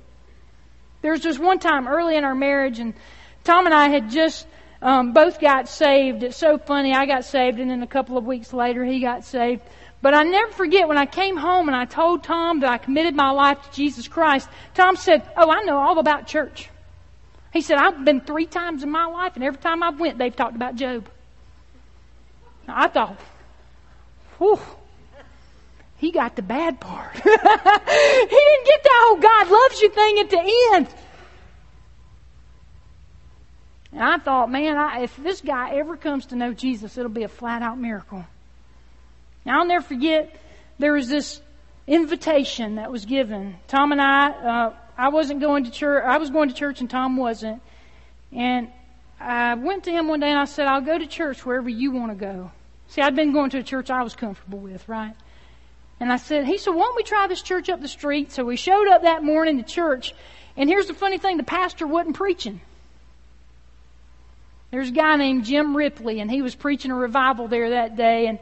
There 1.03 1.13
was 1.13 1.21
just 1.21 1.39
one 1.39 1.59
time 1.59 1.87
early 1.87 2.17
in 2.17 2.25
our 2.25 2.35
marriage 2.35 2.79
and 2.79 2.95
Tom 3.45 3.67
and 3.67 3.75
I 3.75 3.89
had 3.91 4.11
just 4.11 4.47
um, 4.83 5.13
both 5.13 5.41
got 5.41 5.69
saved. 5.69 6.23
It's 6.23 6.37
so 6.37 6.59
funny. 6.59 6.93
I 6.93 7.07
got 7.07 7.25
saved 7.25 7.59
and 7.59 7.71
then 7.71 7.83
a 7.83 7.87
couple 7.87 8.19
of 8.19 8.25
weeks 8.25 8.53
later 8.53 8.85
he 8.85 9.01
got 9.01 9.25
saved. 9.25 9.63
But 10.03 10.13
I 10.13 10.23
never 10.23 10.53
forget 10.53 10.87
when 10.87 10.99
I 10.99 11.07
came 11.07 11.37
home 11.37 11.69
and 11.69 11.77
I 11.77 11.87
told 11.87 12.25
Tom 12.25 12.61
that 12.61 12.71
I 12.71 12.77
committed 12.77 13.15
my 13.15 13.31
life 13.31 13.63
to 13.63 13.73
Jesus 13.73 14.07
Christ, 14.07 14.49
Tom 14.75 14.97
said, 14.97 15.23
Oh, 15.37 15.51
I 15.51 15.63
know 15.63 15.79
all 15.79 15.99
about 15.99 16.27
church. 16.27 16.69
He 17.55 17.63
said, 17.63 17.79
I've 17.79 18.05
been 18.05 18.21
three 18.21 18.47
times 18.47 18.83
in 18.83 18.91
my 18.91 19.07
life, 19.07 19.37
and 19.37 19.45
every 19.45 19.61
time 19.61 19.83
I 19.83 19.91
went, 19.91 20.19
they've 20.19 20.35
talked 20.35 20.57
about 20.57 20.75
Job. 20.75 21.09
Now, 22.67 22.75
I 22.77 22.89
thought, 22.89 23.17
whew, 24.39 24.59
he 25.97 26.11
got 26.11 26.37
the 26.37 26.43
bad 26.43 26.81
part. 26.81 27.15
he 27.15 27.23
didn't 27.23 28.67
get 28.67 28.83
the 28.83 28.91
whole 28.93 29.17
God 29.17 29.49
loves 29.49 29.81
you 29.81 29.89
thing 29.89 30.19
at 30.19 30.31
the 30.31 30.71
end. 30.75 30.89
And 33.95 34.03
I 34.03 34.19
thought, 34.19 34.51
man, 34.51 34.77
I, 34.77 35.03
if 35.03 35.17
this 35.17 35.41
guy 35.41 35.77
ever 35.77 35.97
comes 35.97 36.27
to 36.27 36.37
know 36.37 36.53
Jesus, 36.53 36.99
it'll 36.99 37.11
be 37.11 37.23
a 37.23 37.29
flat 37.29 37.63
out 37.63 37.79
miracle. 37.79 38.25
Now, 39.47 39.61
I'll 39.61 39.67
never 39.67 39.85
forget 39.85 40.35
there 40.81 40.93
was 40.93 41.09
this 41.09 41.41
invitation 41.87 42.75
that 42.77 42.91
was 42.91 43.05
given. 43.05 43.57
Tom 43.69 43.93
and 43.93 44.01
I, 44.01 44.31
uh, 44.31 44.75
I 44.99 45.11
wasn't 45.11 45.41
going 45.41 45.65
to 45.65 45.71
church. 45.71 46.03
I 46.05 46.19
was 46.19 46.31
going 46.31 46.49
to 46.49 46.55
church 46.55 46.81
and 46.81 46.91
Tom 46.91 47.17
wasn't. 47.17 47.63
And 48.33 48.69
I 49.21 49.55
went 49.55 49.85
to 49.85 49.93
him 49.93 50.09
one 50.09 50.19
day 50.19 50.31
and 50.31 50.41
I 50.41 50.47
said, 50.47 50.67
I'll 50.67 50.81
go 50.81 50.99
to 50.99 51.07
church 51.07 51.47
wherever 51.47 51.69
you 51.69 51.93
want 51.93 52.11
to 52.11 52.17
go. 52.17 52.51
See, 52.89 53.01
I'd 53.01 53.15
been 53.15 53.33
going 53.33 53.51
to 53.51 53.59
a 53.59 53.63
church 53.63 53.91
I 53.91 54.03
was 54.03 54.17
comfortable 54.17 54.59
with, 54.59 54.89
right? 54.89 55.15
And 56.01 56.13
I 56.13 56.17
said, 56.17 56.47
he 56.47 56.59
said, 56.59 56.75
why 56.75 56.83
don't 56.83 56.97
we 56.97 57.05
try 57.05 57.29
this 57.29 57.43
church 57.43 57.69
up 57.69 57.81
the 57.81 57.87
street? 57.87 58.33
So 58.33 58.45
we 58.45 58.57
showed 58.57 58.89
up 58.89 59.03
that 59.03 59.23
morning 59.23 59.59
to 59.59 59.63
church. 59.63 60.15
And 60.57 60.69
here's 60.69 60.87
the 60.87 60.95
funny 60.95 61.19
thing, 61.19 61.37
the 61.37 61.45
pastor 61.45 61.87
wasn't 61.87 62.17
preaching. 62.17 62.61
There's 64.75 64.89
a 64.89 64.93
guy 64.93 65.15
named 65.15 65.45
Jim 65.45 65.77
Ripley 65.77 66.19
and 66.19 66.29
he 66.29 66.43
was 66.43 66.57
preaching 66.57 66.91
a 66.91 66.97
revival 66.97 67.47
there 67.47 67.71
that 67.71 67.95
day. 67.95 68.27
And 68.27 68.41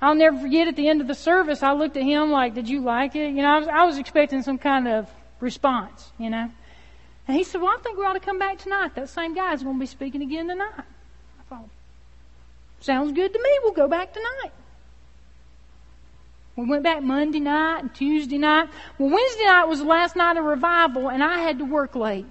I'll 0.00 0.14
never 0.14 0.38
forget 0.38 0.66
at 0.66 0.76
the 0.76 0.88
end 0.88 1.02
of 1.02 1.08
the 1.08 1.14
service, 1.14 1.62
I 1.62 1.74
looked 1.74 1.98
at 1.98 2.02
him 2.02 2.30
like, 2.30 2.54
Did 2.54 2.70
you 2.70 2.80
like 2.80 3.14
it? 3.14 3.28
You 3.28 3.42
know, 3.42 3.48
I 3.48 3.58
was, 3.58 3.68
I 3.68 3.84
was 3.84 3.98
expecting 3.98 4.42
some 4.42 4.56
kind 4.56 4.88
of 4.88 5.10
response, 5.40 6.10
you 6.16 6.30
know. 6.30 6.50
And 7.28 7.36
he 7.36 7.44
said, 7.44 7.60
Well, 7.60 7.76
I 7.76 7.82
think 7.82 7.98
we 7.98 8.04
ought 8.06 8.14
to 8.14 8.20
come 8.20 8.38
back 8.38 8.60
tonight. 8.60 8.94
That 8.94 9.10
same 9.10 9.34
guy's 9.34 9.62
going 9.62 9.76
to 9.76 9.80
be 9.80 9.84
speaking 9.84 10.22
again 10.22 10.48
tonight. 10.48 10.72
I 10.78 11.42
thought, 11.50 11.68
Sounds 12.80 13.12
good 13.12 13.34
to 13.34 13.38
me. 13.38 13.50
We'll 13.62 13.74
go 13.74 13.86
back 13.86 14.14
tonight. 14.14 14.52
We 16.56 16.64
went 16.64 16.82
back 16.82 17.02
Monday 17.02 17.40
night 17.40 17.80
and 17.80 17.94
Tuesday 17.94 18.38
night. 18.38 18.70
Well, 18.96 19.10
Wednesday 19.10 19.44
night 19.44 19.66
was 19.66 19.80
the 19.80 19.84
last 19.84 20.16
night 20.16 20.38
of 20.38 20.46
revival, 20.46 21.10
and 21.10 21.22
I 21.22 21.40
had 21.40 21.58
to 21.58 21.66
work 21.66 21.94
late. 21.94 22.24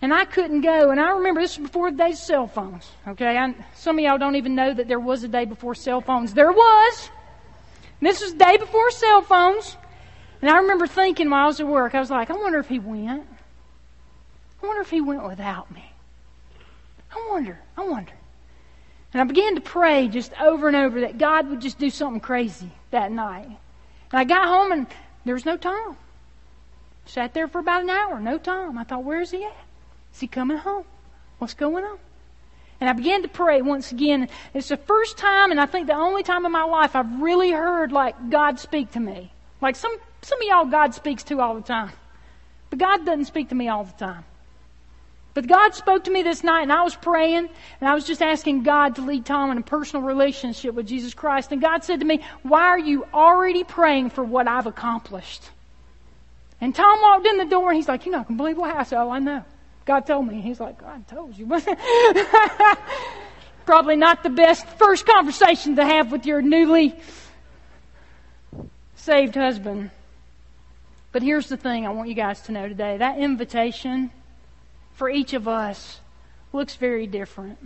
And 0.00 0.14
I 0.14 0.24
couldn't 0.24 0.60
go. 0.60 0.90
And 0.90 1.00
I 1.00 1.10
remember 1.10 1.40
this 1.40 1.58
was 1.58 1.66
before 1.66 1.90
the 1.90 1.96
days 1.96 2.18
of 2.20 2.24
cell 2.24 2.46
phones. 2.46 2.90
Okay, 3.06 3.36
I, 3.36 3.54
some 3.74 3.98
of 3.98 4.04
y'all 4.04 4.18
don't 4.18 4.36
even 4.36 4.54
know 4.54 4.72
that 4.72 4.86
there 4.86 5.00
was 5.00 5.24
a 5.24 5.28
day 5.28 5.44
before 5.44 5.74
cell 5.74 6.00
phones. 6.00 6.34
There 6.34 6.52
was. 6.52 7.10
And 8.00 8.08
this 8.08 8.20
was 8.20 8.32
the 8.32 8.38
day 8.38 8.56
before 8.56 8.90
cell 8.92 9.22
phones. 9.22 9.76
And 10.40 10.50
I 10.50 10.58
remember 10.58 10.86
thinking 10.86 11.30
while 11.30 11.44
I 11.44 11.46
was 11.46 11.58
at 11.58 11.66
work, 11.66 11.94
I 11.94 12.00
was 12.00 12.10
like, 12.10 12.30
I 12.30 12.34
wonder 12.34 12.60
if 12.60 12.68
he 12.68 12.78
went. 12.78 13.26
I 14.62 14.66
wonder 14.66 14.82
if 14.82 14.90
he 14.90 15.00
went 15.00 15.24
without 15.24 15.72
me. 15.72 15.92
I 17.10 17.28
wonder. 17.30 17.58
I 17.76 17.84
wonder. 17.84 18.12
And 19.12 19.22
I 19.22 19.24
began 19.24 19.54
to 19.56 19.60
pray 19.60 20.06
just 20.06 20.32
over 20.40 20.68
and 20.68 20.76
over 20.76 21.00
that 21.00 21.18
God 21.18 21.48
would 21.48 21.60
just 21.60 21.78
do 21.78 21.90
something 21.90 22.20
crazy 22.20 22.70
that 22.90 23.10
night. 23.10 23.46
And 23.46 24.20
I 24.20 24.24
got 24.24 24.46
home 24.46 24.70
and 24.70 24.86
there 25.24 25.34
was 25.34 25.44
no 25.44 25.56
Tom. 25.56 25.96
Sat 27.06 27.34
there 27.34 27.48
for 27.48 27.58
about 27.58 27.82
an 27.82 27.90
hour, 27.90 28.20
no 28.20 28.38
Tom. 28.38 28.78
I 28.78 28.84
thought, 28.84 29.02
where's 29.02 29.30
he 29.30 29.44
at? 29.44 29.56
Is 30.12 30.20
he 30.20 30.26
coming 30.26 30.58
home? 30.58 30.84
What's 31.38 31.54
going 31.54 31.84
on? 31.84 31.98
And 32.80 32.88
I 32.88 32.92
began 32.92 33.22
to 33.22 33.28
pray 33.28 33.60
once 33.60 33.90
again. 33.90 34.28
It's 34.54 34.68
the 34.68 34.76
first 34.76 35.18
time, 35.18 35.50
and 35.50 35.60
I 35.60 35.66
think 35.66 35.88
the 35.88 35.94
only 35.94 36.22
time 36.22 36.46
in 36.46 36.52
my 36.52 36.62
life 36.62 36.94
I've 36.94 37.20
really 37.20 37.50
heard 37.50 37.90
like 37.90 38.30
God 38.30 38.60
speak 38.60 38.92
to 38.92 39.00
me. 39.00 39.32
Like 39.60 39.76
some 39.76 39.94
some 40.22 40.40
of 40.40 40.48
y'all 40.48 40.64
God 40.64 40.94
speaks 40.94 41.22
to 41.24 41.40
all 41.40 41.54
the 41.54 41.60
time, 41.60 41.90
but 42.70 42.78
God 42.78 43.04
doesn't 43.04 43.24
speak 43.24 43.48
to 43.48 43.54
me 43.54 43.68
all 43.68 43.84
the 43.84 43.92
time. 43.92 44.24
But 45.34 45.46
God 45.46 45.74
spoke 45.74 46.04
to 46.04 46.10
me 46.10 46.22
this 46.22 46.42
night, 46.42 46.62
and 46.62 46.72
I 46.72 46.82
was 46.82 46.96
praying, 46.96 47.48
and 47.80 47.88
I 47.88 47.94
was 47.94 48.04
just 48.04 48.22
asking 48.22 48.64
God 48.64 48.96
to 48.96 49.02
lead 49.02 49.24
Tom 49.24 49.50
in 49.50 49.58
a 49.58 49.62
personal 49.62 50.04
relationship 50.04 50.74
with 50.74 50.86
Jesus 50.86 51.14
Christ. 51.14 51.52
And 51.52 51.60
God 51.60 51.84
said 51.84 52.00
to 52.00 52.06
me, 52.06 52.20
"Why 52.42 52.62
are 52.62 52.78
you 52.78 53.06
already 53.12 53.64
praying 53.64 54.10
for 54.10 54.24
what 54.24 54.48
I've 54.48 54.66
accomplished?" 54.66 55.50
And 56.60 56.74
Tom 56.74 57.00
walked 57.02 57.26
in 57.26 57.38
the 57.38 57.44
door, 57.44 57.70
and 57.70 57.76
he's 57.76 57.88
like, 57.88 58.06
"You're 58.06 58.16
not 58.16 58.26
gonna 58.26 58.36
believe 58.36 58.58
what 58.58 58.74
I 58.74 58.84
said." 58.84 59.00
Oh, 59.00 59.10
I 59.10 59.18
know. 59.18 59.44
God 59.88 60.06
told 60.06 60.28
me. 60.28 60.42
He's 60.42 60.60
like, 60.60 60.78
God 60.78 61.08
told 61.08 61.38
you. 61.38 61.48
Probably 63.64 63.96
not 63.96 64.22
the 64.22 64.28
best 64.28 64.66
first 64.76 65.06
conversation 65.06 65.76
to 65.76 65.84
have 65.84 66.12
with 66.12 66.26
your 66.26 66.42
newly 66.42 66.94
saved 68.96 69.34
husband. 69.34 69.90
But 71.10 71.22
here's 71.22 71.48
the 71.48 71.56
thing 71.56 71.86
I 71.86 71.90
want 71.90 72.10
you 72.10 72.14
guys 72.14 72.42
to 72.42 72.52
know 72.52 72.68
today. 72.68 72.98
That 72.98 73.18
invitation 73.18 74.10
for 74.92 75.08
each 75.08 75.32
of 75.32 75.48
us 75.48 76.00
looks 76.52 76.76
very 76.76 77.06
different. 77.06 77.58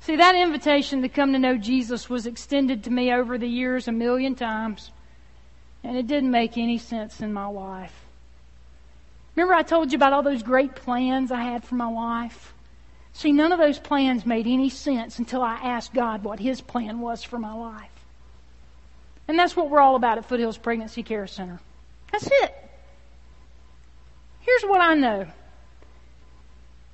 See, 0.00 0.16
that 0.16 0.34
invitation 0.34 1.02
to 1.02 1.10
come 1.10 1.34
to 1.34 1.38
know 1.38 1.58
Jesus 1.58 2.08
was 2.08 2.26
extended 2.26 2.84
to 2.84 2.90
me 2.90 3.12
over 3.12 3.36
the 3.36 3.46
years 3.46 3.86
a 3.86 3.92
million 3.92 4.34
times, 4.34 4.92
and 5.84 5.94
it 5.94 6.06
didn't 6.06 6.30
make 6.30 6.56
any 6.56 6.78
sense 6.78 7.20
in 7.20 7.34
my 7.34 7.48
life. 7.48 8.05
Remember, 9.36 9.54
I 9.54 9.62
told 9.62 9.92
you 9.92 9.96
about 9.96 10.14
all 10.14 10.22
those 10.22 10.42
great 10.42 10.74
plans 10.74 11.30
I 11.30 11.42
had 11.42 11.62
for 11.62 11.74
my 11.74 11.88
life? 11.88 12.54
See, 13.12 13.32
none 13.32 13.52
of 13.52 13.58
those 13.58 13.78
plans 13.78 14.26
made 14.26 14.46
any 14.46 14.70
sense 14.70 15.18
until 15.18 15.42
I 15.42 15.54
asked 15.54 15.94
God 15.94 16.24
what 16.24 16.40
His 16.40 16.60
plan 16.60 17.00
was 17.00 17.22
for 17.22 17.38
my 17.38 17.52
life. 17.52 17.90
And 19.28 19.38
that's 19.38 19.54
what 19.54 19.68
we're 19.68 19.80
all 19.80 19.96
about 19.96 20.18
at 20.18 20.24
Foothills 20.24 20.58
Pregnancy 20.58 21.02
Care 21.02 21.26
Center. 21.26 21.60
That's 22.12 22.26
it. 22.30 22.54
Here's 24.40 24.62
what 24.62 24.80
I 24.80 24.94
know 24.94 25.26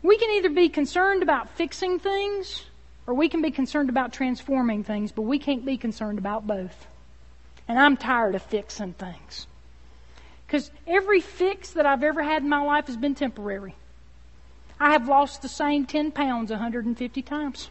we 0.02 0.16
can 0.18 0.30
either 0.30 0.50
be 0.50 0.68
concerned 0.68 1.22
about 1.22 1.50
fixing 1.50 2.00
things 2.00 2.64
or 3.06 3.14
we 3.14 3.28
can 3.28 3.40
be 3.40 3.52
concerned 3.52 3.88
about 3.88 4.12
transforming 4.12 4.82
things, 4.82 5.12
but 5.12 5.22
we 5.22 5.38
can't 5.38 5.64
be 5.64 5.76
concerned 5.76 6.18
about 6.18 6.46
both. 6.46 6.86
And 7.68 7.78
I'm 7.78 7.96
tired 7.96 8.34
of 8.34 8.42
fixing 8.42 8.94
things. 8.94 9.46
Because 10.52 10.70
every 10.86 11.22
fix 11.22 11.70
that 11.70 11.86
I've 11.86 12.02
ever 12.02 12.22
had 12.22 12.42
in 12.42 12.48
my 12.50 12.62
life 12.62 12.88
has 12.88 12.96
been 12.98 13.14
temporary. 13.14 13.74
I 14.78 14.92
have 14.92 15.08
lost 15.08 15.40
the 15.40 15.48
same 15.48 15.86
10 15.86 16.12
pounds 16.12 16.50
150 16.50 17.22
times. 17.22 17.70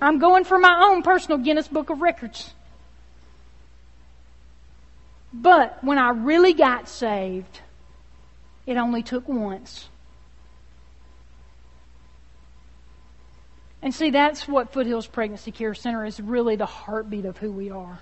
I'm 0.00 0.18
going 0.18 0.44
for 0.44 0.58
my 0.58 0.80
own 0.82 1.02
personal 1.02 1.36
Guinness 1.36 1.68
Book 1.68 1.90
of 1.90 2.00
Records. 2.00 2.54
But 5.30 5.84
when 5.84 5.98
I 5.98 6.08
really 6.08 6.54
got 6.54 6.88
saved, 6.88 7.60
it 8.64 8.78
only 8.78 9.02
took 9.02 9.28
once. 9.28 9.90
And 13.82 13.94
see, 13.94 14.08
that's 14.08 14.48
what 14.48 14.72
Foothills 14.72 15.06
Pregnancy 15.06 15.50
Care 15.50 15.74
Center 15.74 16.06
is 16.06 16.18
really 16.18 16.56
the 16.56 16.64
heartbeat 16.64 17.26
of 17.26 17.36
who 17.36 17.52
we 17.52 17.70
are. 17.70 18.00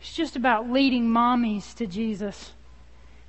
It's 0.00 0.12
just 0.12 0.34
about 0.34 0.68
leading 0.68 1.06
mommies 1.06 1.72
to 1.76 1.86
Jesus. 1.86 2.50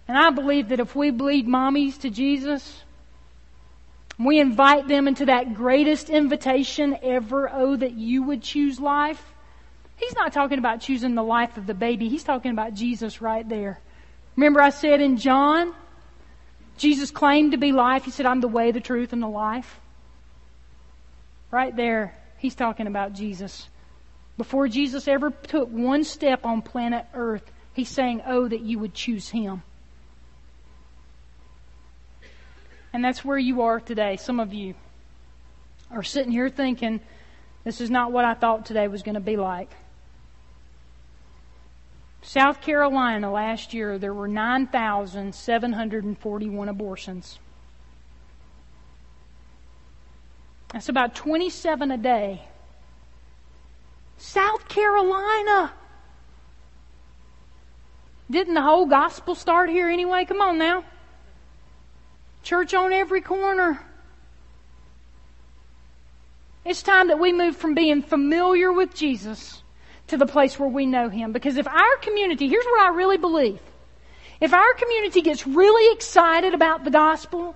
And 0.07 0.17
I 0.17 0.29
believe 0.29 0.69
that 0.69 0.79
if 0.79 0.95
we 0.95 1.11
lead 1.11 1.47
mommies 1.47 1.99
to 2.01 2.09
Jesus, 2.09 2.83
we 4.19 4.39
invite 4.39 4.87
them 4.87 5.07
into 5.07 5.25
that 5.25 5.55
greatest 5.55 6.09
invitation 6.09 6.97
ever, 7.01 7.49
oh, 7.51 7.75
that 7.75 7.93
you 7.93 8.23
would 8.23 8.41
choose 8.41 8.79
life. 8.79 9.21
He's 9.97 10.15
not 10.15 10.33
talking 10.33 10.59
about 10.59 10.81
choosing 10.81 11.15
the 11.15 11.23
life 11.23 11.57
of 11.57 11.67
the 11.67 11.73
baby. 11.73 12.09
He's 12.09 12.23
talking 12.23 12.51
about 12.51 12.73
Jesus 12.73 13.21
right 13.21 13.47
there. 13.47 13.79
Remember 14.35 14.61
I 14.61 14.69
said 14.69 15.01
in 15.01 15.17
John, 15.17 15.73
Jesus 16.77 17.11
claimed 17.11 17.51
to 17.51 17.57
be 17.57 17.71
life. 17.71 18.03
He 18.05 18.11
said, 18.11 18.25
I'm 18.25 18.41
the 18.41 18.47
way, 18.47 18.71
the 18.71 18.81
truth, 18.81 19.13
and 19.13 19.23
the 19.23 19.27
life. 19.27 19.79
Right 21.51 21.75
there, 21.75 22.13
he's 22.37 22.55
talking 22.55 22.87
about 22.87 23.13
Jesus. 23.13 23.69
Before 24.37 24.67
Jesus 24.67 25.07
ever 25.07 25.31
took 25.31 25.69
one 25.69 26.03
step 26.03 26.45
on 26.45 26.61
planet 26.61 27.05
Earth, 27.13 27.49
he's 27.73 27.89
saying, 27.89 28.21
Oh, 28.25 28.47
that 28.47 28.61
you 28.61 28.79
would 28.79 28.93
choose 28.93 29.29
him. 29.29 29.63
And 32.95 33.03
that's 33.03 33.25
where 33.25 33.37
you 33.37 33.63
are 33.63 33.81
today. 33.81 34.15
Some 34.15 34.39
of 34.39 34.53
you 34.53 34.73
are 35.91 36.01
sitting 36.01 36.31
here 36.31 36.47
thinking, 36.47 37.01
this 37.65 37.81
is 37.81 37.91
not 37.91 38.13
what 38.13 38.23
I 38.23 38.35
thought 38.35 38.65
today 38.65 38.87
was 38.87 39.03
going 39.03 39.15
to 39.15 39.19
be 39.19 39.35
like. 39.35 39.69
South 42.21 42.61
Carolina 42.61 43.29
last 43.29 43.73
year, 43.73 43.99
there 43.99 44.13
were 44.13 44.29
9,741 44.29 46.69
abortions. 46.69 47.37
That's 50.69 50.87
about 50.87 51.15
27 51.15 51.91
a 51.91 51.97
day. 51.97 52.43
South 54.17 54.69
Carolina! 54.69 55.73
Didn't 58.31 58.53
the 58.53 58.61
whole 58.61 58.85
gospel 58.85 59.35
start 59.35 59.69
here 59.69 59.89
anyway? 59.89 60.23
Come 60.23 60.39
on 60.39 60.57
now. 60.57 60.85
Church 62.45 62.75
on 62.75 62.93
every 62.93 63.21
corner. 63.21 63.81
It's 66.63 66.83
time 66.83 67.07
that 67.07 67.19
we 67.19 67.33
move 67.33 67.57
from 67.57 67.73
being 67.73 68.03
familiar 68.03 68.71
with 68.71 68.93
Jesus 68.93 69.63
to 70.07 70.17
the 70.17 70.27
place 70.27 70.59
where 70.59 70.69
we 70.69 70.85
know 70.85 71.09
Him. 71.09 71.31
Because 71.31 71.57
if 71.57 71.67
our 71.67 71.97
community, 72.03 72.47
here's 72.47 72.65
what 72.65 72.81
I 72.81 72.95
really 72.95 73.17
believe. 73.17 73.59
If 74.39 74.53
our 74.53 74.73
community 74.75 75.21
gets 75.21 75.47
really 75.47 75.91
excited 75.95 76.53
about 76.53 76.83
the 76.83 76.91
gospel, 76.91 77.55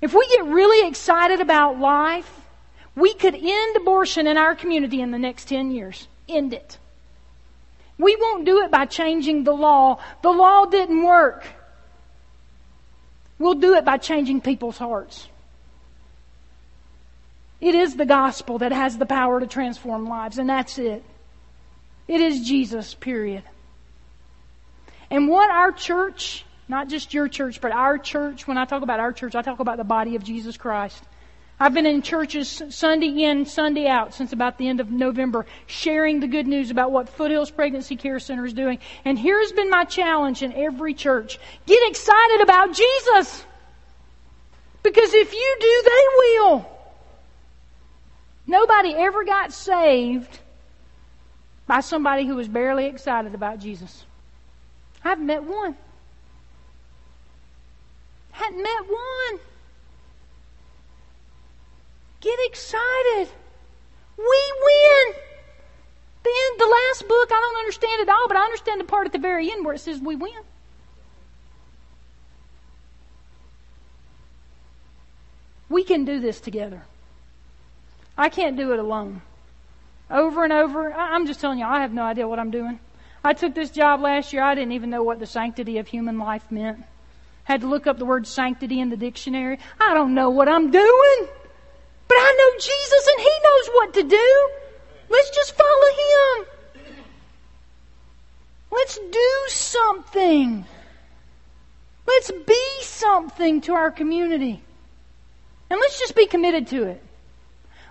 if 0.00 0.14
we 0.14 0.26
get 0.28 0.46
really 0.46 0.88
excited 0.88 1.40
about 1.40 1.78
life, 1.78 2.30
we 2.96 3.12
could 3.12 3.34
end 3.34 3.76
abortion 3.76 4.26
in 4.26 4.38
our 4.38 4.54
community 4.54 5.02
in 5.02 5.10
the 5.10 5.18
next 5.18 5.48
10 5.48 5.70
years. 5.70 6.08
End 6.26 6.54
it. 6.54 6.78
We 7.98 8.16
won't 8.16 8.46
do 8.46 8.62
it 8.62 8.70
by 8.70 8.86
changing 8.86 9.44
the 9.44 9.52
law. 9.52 10.00
The 10.22 10.30
law 10.30 10.64
didn't 10.64 11.04
work. 11.04 11.44
We'll 13.38 13.54
do 13.54 13.74
it 13.74 13.84
by 13.84 13.98
changing 13.98 14.40
people's 14.40 14.78
hearts. 14.78 15.28
It 17.60 17.74
is 17.74 17.96
the 17.96 18.06
gospel 18.06 18.58
that 18.58 18.72
has 18.72 18.98
the 18.98 19.06
power 19.06 19.40
to 19.40 19.46
transform 19.46 20.08
lives, 20.08 20.38
and 20.38 20.48
that's 20.48 20.78
it. 20.78 21.04
It 22.06 22.20
is 22.20 22.46
Jesus, 22.46 22.94
period. 22.94 23.42
And 25.10 25.28
what 25.28 25.50
our 25.50 25.72
church, 25.72 26.44
not 26.68 26.88
just 26.88 27.14
your 27.14 27.28
church, 27.28 27.60
but 27.60 27.72
our 27.72 27.98
church, 27.98 28.46
when 28.46 28.58
I 28.58 28.64
talk 28.64 28.82
about 28.82 29.00
our 29.00 29.12
church, 29.12 29.34
I 29.34 29.42
talk 29.42 29.60
about 29.60 29.76
the 29.76 29.84
body 29.84 30.16
of 30.16 30.22
Jesus 30.22 30.56
Christ. 30.56 31.02
I've 31.60 31.74
been 31.74 31.86
in 31.86 32.02
churches 32.02 32.62
Sunday 32.70 33.24
in, 33.24 33.44
Sunday 33.44 33.88
out 33.88 34.14
since 34.14 34.32
about 34.32 34.58
the 34.58 34.68
end 34.68 34.80
of 34.80 34.90
November, 34.90 35.44
sharing 35.66 36.20
the 36.20 36.28
good 36.28 36.46
news 36.46 36.70
about 36.70 36.92
what 36.92 37.08
Foothills 37.08 37.50
Pregnancy 37.50 37.96
Care 37.96 38.20
Center 38.20 38.46
is 38.46 38.52
doing. 38.52 38.78
And 39.04 39.18
here 39.18 39.40
has 39.40 39.50
been 39.50 39.68
my 39.68 39.84
challenge 39.84 40.42
in 40.42 40.52
every 40.52 40.94
church. 40.94 41.38
Get 41.66 41.90
excited 41.90 42.42
about 42.42 42.74
Jesus! 42.74 43.44
Because 44.84 45.12
if 45.12 45.32
you 45.32 45.56
do, 45.60 45.82
they 45.84 46.04
will. 46.18 46.78
Nobody 48.46 48.94
ever 48.94 49.24
got 49.24 49.52
saved 49.52 50.38
by 51.66 51.80
somebody 51.80 52.24
who 52.24 52.36
was 52.36 52.48
barely 52.48 52.86
excited 52.86 53.34
about 53.34 53.58
Jesus. 53.58 54.04
I 55.04 55.10
haven't 55.10 55.26
met 55.26 55.42
one. 55.42 55.76
Hadn't 58.30 58.62
met 58.62 58.88
one. 58.88 59.40
Get 62.20 62.38
excited. 62.44 63.28
We 64.16 64.52
win. 64.64 65.14
The 66.24 66.30
end, 66.30 66.60
the 66.60 66.66
last 66.66 67.08
book, 67.08 67.28
I 67.30 67.40
don't 67.40 67.58
understand 67.60 68.02
it 68.02 68.08
all, 68.08 68.28
but 68.28 68.36
I 68.36 68.42
understand 68.42 68.80
the 68.80 68.84
part 68.84 69.06
at 69.06 69.12
the 69.12 69.18
very 69.18 69.50
end 69.50 69.64
where 69.64 69.74
it 69.74 69.78
says 69.78 70.00
we 70.00 70.16
win. 70.16 70.32
We 75.68 75.84
can 75.84 76.04
do 76.04 76.18
this 76.18 76.40
together. 76.40 76.82
I 78.16 78.30
can't 78.30 78.56
do 78.56 78.72
it 78.72 78.80
alone. 78.80 79.22
Over 80.10 80.42
and 80.42 80.52
over. 80.52 80.92
I'm 80.92 81.26
just 81.26 81.40
telling 81.40 81.58
you, 81.58 81.66
I 81.66 81.82
have 81.82 81.92
no 81.92 82.02
idea 82.02 82.26
what 82.26 82.38
I'm 82.38 82.50
doing. 82.50 82.80
I 83.22 83.34
took 83.34 83.54
this 83.54 83.70
job 83.70 84.00
last 84.00 84.32
year. 84.32 84.42
I 84.42 84.54
didn't 84.54 84.72
even 84.72 84.90
know 84.90 85.02
what 85.02 85.20
the 85.20 85.26
sanctity 85.26 85.78
of 85.78 85.86
human 85.86 86.18
life 86.18 86.50
meant. 86.50 86.84
Had 87.44 87.60
to 87.60 87.66
look 87.66 87.86
up 87.86 87.98
the 87.98 88.04
word 88.04 88.26
sanctity 88.26 88.80
in 88.80 88.88
the 88.90 88.96
dictionary. 88.96 89.58
I 89.80 89.94
don't 89.94 90.14
know 90.14 90.30
what 90.30 90.48
I'm 90.48 90.70
doing. 90.70 91.28
But 92.08 92.16
I 92.16 92.34
know 92.38 92.58
Jesus 92.58 93.08
and 93.12 93.20
He 93.20 93.34
knows 93.44 93.68
what 93.74 93.94
to 93.94 94.02
do. 94.02 94.50
Let's 95.10 95.30
just 95.30 95.54
follow 95.56 96.38
Him. 96.38 96.46
Let's 98.70 98.98
do 98.98 99.44
something. 99.48 100.64
Let's 102.06 102.30
be 102.30 102.66
something 102.80 103.60
to 103.62 103.74
our 103.74 103.90
community. 103.90 104.62
And 105.70 105.78
let's 105.80 105.98
just 105.98 106.16
be 106.16 106.26
committed 106.26 106.68
to 106.68 106.84
it. 106.84 107.02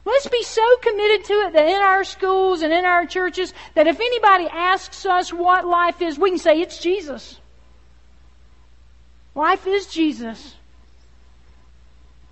Let's 0.05 0.27
be 0.27 0.41
so 0.41 0.63
committed 0.77 1.25
to 1.25 1.33
it 1.33 1.53
that 1.53 1.67
in 1.67 1.81
our 1.81 2.03
schools 2.03 2.61
and 2.61 2.71
in 2.71 2.85
our 2.85 3.05
churches, 3.05 3.53
that 3.75 3.87
if 3.87 3.99
anybody 3.99 4.47
asks 4.47 5.05
us 5.05 5.33
what 5.33 5.67
life 5.67 6.01
is, 6.01 6.17
we 6.17 6.29
can 6.29 6.39
say 6.39 6.61
it's 6.61 6.79
Jesus. 6.79 7.39
Life 9.35 9.67
is 9.67 9.85
Jesus. 9.87 10.55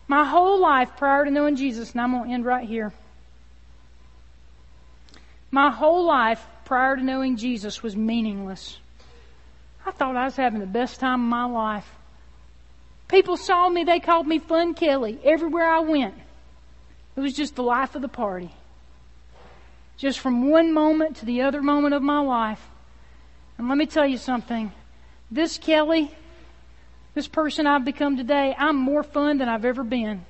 My 0.08 0.26
whole 0.26 0.60
life 0.60 0.92
prior 0.98 1.26
to 1.26 1.32
knowing 1.32 1.56
Jesus, 1.56 1.92
and 1.92 2.02
I'm 2.02 2.12
going 2.12 2.26
to 2.26 2.34
end 2.34 2.46
right 2.46 2.68
here. 2.68 2.94
My 5.52 5.72
whole 5.72 6.06
life 6.06 6.46
prior 6.66 6.96
to 6.96 7.04
knowing 7.04 7.38
Jesus 7.38 7.82
was 7.82 7.96
meaningless. 7.96 8.78
I 9.86 9.92
thought 9.92 10.16
I 10.16 10.26
was 10.26 10.36
having 10.36 10.60
the 10.60 10.66
best 10.66 11.00
time 11.00 11.22
of 11.22 11.30
my 11.30 11.46
life. 11.46 11.90
People 13.08 13.38
saw 13.38 13.70
me, 13.70 13.84
they 13.84 14.00
called 14.00 14.28
me 14.28 14.40
Fun 14.40 14.74
Kelly 14.74 15.20
everywhere 15.24 15.68
I 15.68 15.80
went. 15.80 16.16
It 17.16 17.20
was 17.20 17.34
just 17.34 17.56
the 17.56 17.64
life 17.64 17.96
of 17.96 18.02
the 18.02 18.08
party. 18.08 18.52
Just 19.98 20.20
from 20.20 20.50
one 20.50 20.74
moment 20.74 21.18
to 21.18 21.26
the 21.26 21.42
other 21.42 21.62
moment 21.62 21.94
of 21.94 22.02
my 22.02 22.20
life. 22.20 22.62
And 23.58 23.70
let 23.70 23.78
me 23.78 23.86
tell 23.86 24.06
you 24.06 24.18
something. 24.18 24.72
This 25.32 25.58
Kelly, 25.58 26.12
this 27.16 27.28
person 27.28 27.66
I've 27.66 27.86
become 27.86 28.18
today, 28.18 28.54
I'm 28.58 28.76
more 28.76 29.02
fun 29.02 29.38
than 29.38 29.48
I've 29.50 29.66
ever 29.66 29.84
been. 29.84 30.26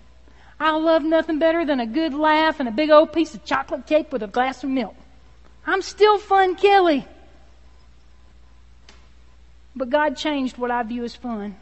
I 0.59 0.71
love 0.77 1.03
nothing 1.03 1.39
better 1.39 1.65
than 1.65 1.79
a 1.79 1.85
good 1.85 2.13
laugh 2.13 2.59
and 2.59 2.69
a 2.69 2.71
big 2.71 2.91
old 2.91 3.11
piece 3.11 3.33
of 3.33 3.43
chocolate 3.43 3.87
cake 3.87 4.11
with 4.11 4.23
a 4.23 4.27
glass 4.27 4.63
of 4.63 4.69
milk. 4.69 4.95
I'm 5.65 5.81
still 5.81 6.19
fun 6.19 6.55
Kelly. 6.55 7.05
But 9.75 9.89
God 9.89 10.15
changed 10.15 10.57
what 10.57 10.71
I 10.71 10.83
view 10.83 11.03
as 11.03 11.15
fun. 11.15 11.57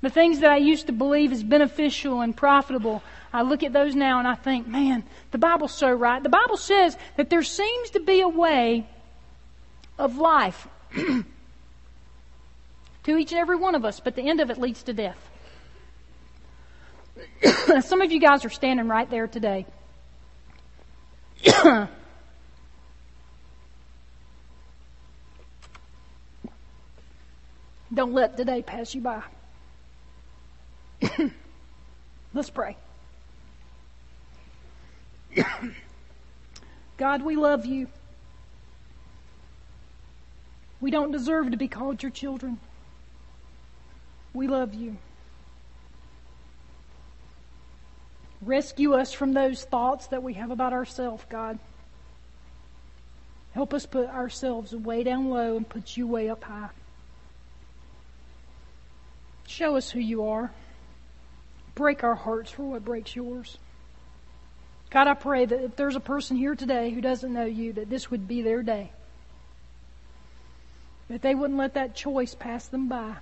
The 0.00 0.08
things 0.08 0.38
that 0.38 0.50
I 0.50 0.56
used 0.56 0.86
to 0.86 0.92
believe 0.92 1.30
as 1.30 1.42
beneficial 1.42 2.22
and 2.22 2.34
profitable, 2.34 3.02
I 3.32 3.42
look 3.42 3.62
at 3.62 3.74
those 3.74 3.94
now 3.94 4.18
and 4.18 4.26
I 4.26 4.34
think, 4.36 4.66
man, 4.66 5.02
the 5.32 5.38
Bible's 5.38 5.74
so 5.74 5.90
right. 5.90 6.22
The 6.22 6.30
Bible 6.30 6.56
says 6.56 6.96
that 7.16 7.28
there 7.28 7.42
seems 7.42 7.90
to 7.90 8.00
be 8.00 8.20
a 8.20 8.28
way 8.28 8.86
of 9.98 10.16
life 10.16 10.66
to 13.04 13.16
each 13.16 13.32
and 13.32 13.40
every 13.40 13.56
one 13.56 13.74
of 13.74 13.84
us, 13.84 14.00
but 14.00 14.14
the 14.14 14.28
end 14.28 14.40
of 14.40 14.50
it 14.50 14.58
leads 14.58 14.82
to 14.84 14.92
death. 14.92 15.18
Some 17.80 18.00
of 18.00 18.12
you 18.12 18.20
guys 18.20 18.44
are 18.44 18.50
standing 18.50 18.88
right 18.88 19.08
there 19.10 19.26
today. 19.26 19.66
Don't 27.92 28.12
let 28.12 28.36
today 28.36 28.62
pass 28.62 28.94
you 28.94 29.00
by. 29.00 29.22
Let's 32.34 32.50
pray. 32.50 32.76
God, 36.96 37.22
we 37.22 37.34
love 37.34 37.66
you. 37.66 37.88
We 40.80 40.90
don't 40.90 41.12
deserve 41.12 41.50
to 41.50 41.56
be 41.56 41.68
called 41.68 42.02
your 42.02 42.10
children. 42.10 42.58
We 44.32 44.46
love 44.46 44.74
you. 44.74 44.96
Rescue 48.42 48.94
us 48.94 49.12
from 49.12 49.32
those 49.32 49.64
thoughts 49.64 50.06
that 50.08 50.22
we 50.22 50.34
have 50.34 50.50
about 50.50 50.72
ourselves, 50.72 51.24
God. 51.28 51.58
Help 53.52 53.74
us 53.74 53.84
put 53.84 54.08
ourselves 54.08 54.74
way 54.74 55.02
down 55.02 55.28
low 55.28 55.56
and 55.56 55.68
put 55.68 55.96
you 55.96 56.06
way 56.06 56.30
up 56.30 56.44
high. 56.44 56.70
Show 59.46 59.76
us 59.76 59.90
who 59.90 59.98
you 59.98 60.28
are. 60.28 60.52
Break 61.74 62.04
our 62.04 62.14
hearts 62.14 62.50
for 62.50 62.62
what 62.62 62.84
breaks 62.84 63.14
yours. 63.16 63.58
God, 64.90 65.06
I 65.06 65.14
pray 65.14 65.44
that 65.44 65.64
if 65.64 65.76
there's 65.76 65.96
a 65.96 66.00
person 66.00 66.36
here 66.36 66.54
today 66.54 66.90
who 66.90 67.00
doesn't 67.00 67.32
know 67.32 67.44
you, 67.44 67.72
that 67.74 67.90
this 67.90 68.10
would 68.10 68.26
be 68.26 68.42
their 68.42 68.62
day. 68.62 68.90
That 71.08 71.22
they 71.22 71.34
wouldn't 71.34 71.58
let 71.58 71.74
that 71.74 71.94
choice 71.94 72.34
pass 72.34 72.66
them 72.66 72.88
by. 72.88 73.16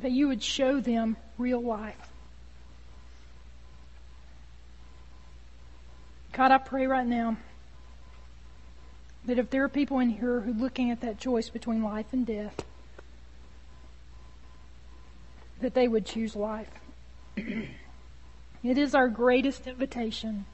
That 0.00 0.12
you 0.12 0.28
would 0.28 0.42
show 0.42 0.80
them 0.80 1.16
real 1.38 1.62
life. 1.62 2.10
God, 6.32 6.52
I 6.52 6.58
pray 6.58 6.86
right 6.86 7.06
now 7.06 7.36
that 9.26 9.38
if 9.38 9.50
there 9.50 9.64
are 9.64 9.68
people 9.68 9.98
in 9.98 10.10
here 10.10 10.40
who 10.40 10.52
are 10.52 10.54
looking 10.54 10.90
at 10.90 11.00
that 11.02 11.18
choice 11.18 11.50
between 11.50 11.82
life 11.82 12.06
and 12.12 12.26
death, 12.26 12.64
that 15.60 15.74
they 15.74 15.86
would 15.86 16.06
choose 16.06 16.34
life. 16.34 16.70
It 18.62 18.76
is 18.76 18.94
our 18.94 19.08
greatest 19.08 19.66
invitation. 19.66 20.44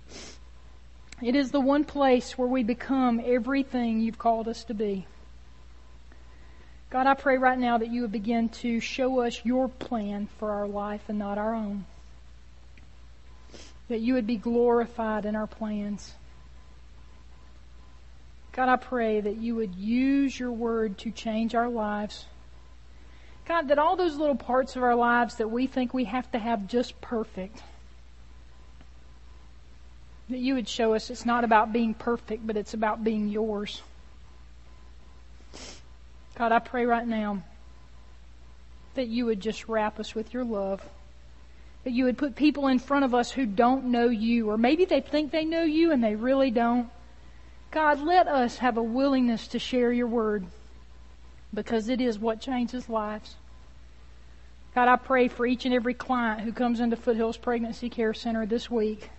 It 1.20 1.34
is 1.34 1.51
the 1.51 1.61
one 1.61 1.84
place 1.84 2.38
where 2.38 2.47
we 2.47 2.62
become 2.62 3.20
everything 3.24 4.01
you've 4.01 4.18
called 4.18 4.47
us 4.47 4.62
to 4.64 4.74
be. 4.74 5.07
God, 6.91 7.07
I 7.07 7.14
pray 7.14 7.37
right 7.37 7.59
now 7.59 7.78
that 7.78 7.91
you 7.91 8.03
would 8.03 8.12
begin 8.12 8.49
to 8.61 8.78
show 8.80 9.20
us 9.20 9.41
your 9.45 9.68
plan 9.68 10.28
for 10.39 10.53
our 10.53 10.68
life 10.68 11.03
and 11.09 11.18
not 11.18 11.37
our 11.37 11.55
own. 11.55 11.84
That 13.89 14.01
you 14.01 14.14
would 14.14 14.26
be 14.26 14.37
glorified 14.37 15.26
in 15.26 15.34
our 15.34 15.47
plans. 15.47 16.14
God, 18.53 18.68
I 18.68 18.76
pray 18.76 19.20
that 19.20 19.37
you 19.37 19.55
would 19.57 19.74
use 19.74 20.39
your 20.39 20.53
word 20.53 20.97
to 20.99 21.11
change 21.11 21.55
our 21.55 21.68
lives. 21.68 22.24
God, 23.47 23.68
that 23.68 23.78
all 23.78 23.97
those 23.97 24.16
little 24.16 24.37
parts 24.37 24.76
of 24.76 24.82
our 24.82 24.95
lives 24.95 25.37
that 25.37 25.51
we 25.51 25.66
think 25.66 25.93
we 25.93 26.05
have 26.05 26.30
to 26.32 26.39
have 26.39 26.66
just 26.66 27.01
perfect, 27.01 27.62
that 30.28 30.39
you 30.39 30.55
would 30.55 30.68
show 30.68 30.95
us 30.95 31.11
it's 31.11 31.26
not 31.26 31.45
about 31.45 31.72
being 31.72 31.95
perfect, 31.95 32.47
but 32.47 32.57
it's 32.57 32.74
about 32.74 33.05
being 33.05 33.28
yours. 33.28 33.82
God, 36.37 36.53
I 36.53 36.59
pray 36.59 36.84
right 36.84 37.07
now 37.07 37.43
that 38.95 39.09
you 39.09 39.26
would 39.26 39.41
just 39.41 39.68
wrap 39.68 39.99
us 39.99 40.14
with 40.14 40.34
your 40.34 40.45
love. 40.45 40.82
That 41.84 41.93
you 41.93 42.05
would 42.05 42.18
put 42.18 42.34
people 42.34 42.66
in 42.66 42.78
front 42.78 43.05
of 43.05 43.14
us 43.14 43.30
who 43.30 43.47
don't 43.47 43.87
know 43.87 44.09
you, 44.09 44.51
or 44.51 44.59
maybe 44.59 44.84
they 44.84 45.01
think 45.01 45.30
they 45.30 45.45
know 45.45 45.62
you 45.62 45.93
and 45.93 46.03
they 46.03 46.14
really 46.14 46.51
don't. 46.51 46.91
God, 47.70 48.01
let 48.01 48.26
us 48.26 48.59
have 48.59 48.76
a 48.76 48.82
willingness 48.82 49.49
to 49.49 49.59
share 49.59 49.93
your 49.93 50.07
word 50.07 50.47
because 51.55 51.89
it 51.89 52.01
is 52.01 52.18
what 52.18 52.41
changes 52.41 52.89
lives. 52.89 53.37
God, 54.74 54.89
I 54.89 54.97
pray 54.97 55.28
for 55.28 55.47
each 55.47 55.64
and 55.64 55.74
every 55.74 55.95
client 55.95 56.43
who 56.43 56.53
comes 56.53 56.80
into 56.80 56.97
Foothills 56.97 57.39
Pregnancy 57.39 57.89
Care 57.89 58.12
Center 58.12 58.45
this 58.45 58.70
week. 58.70 59.11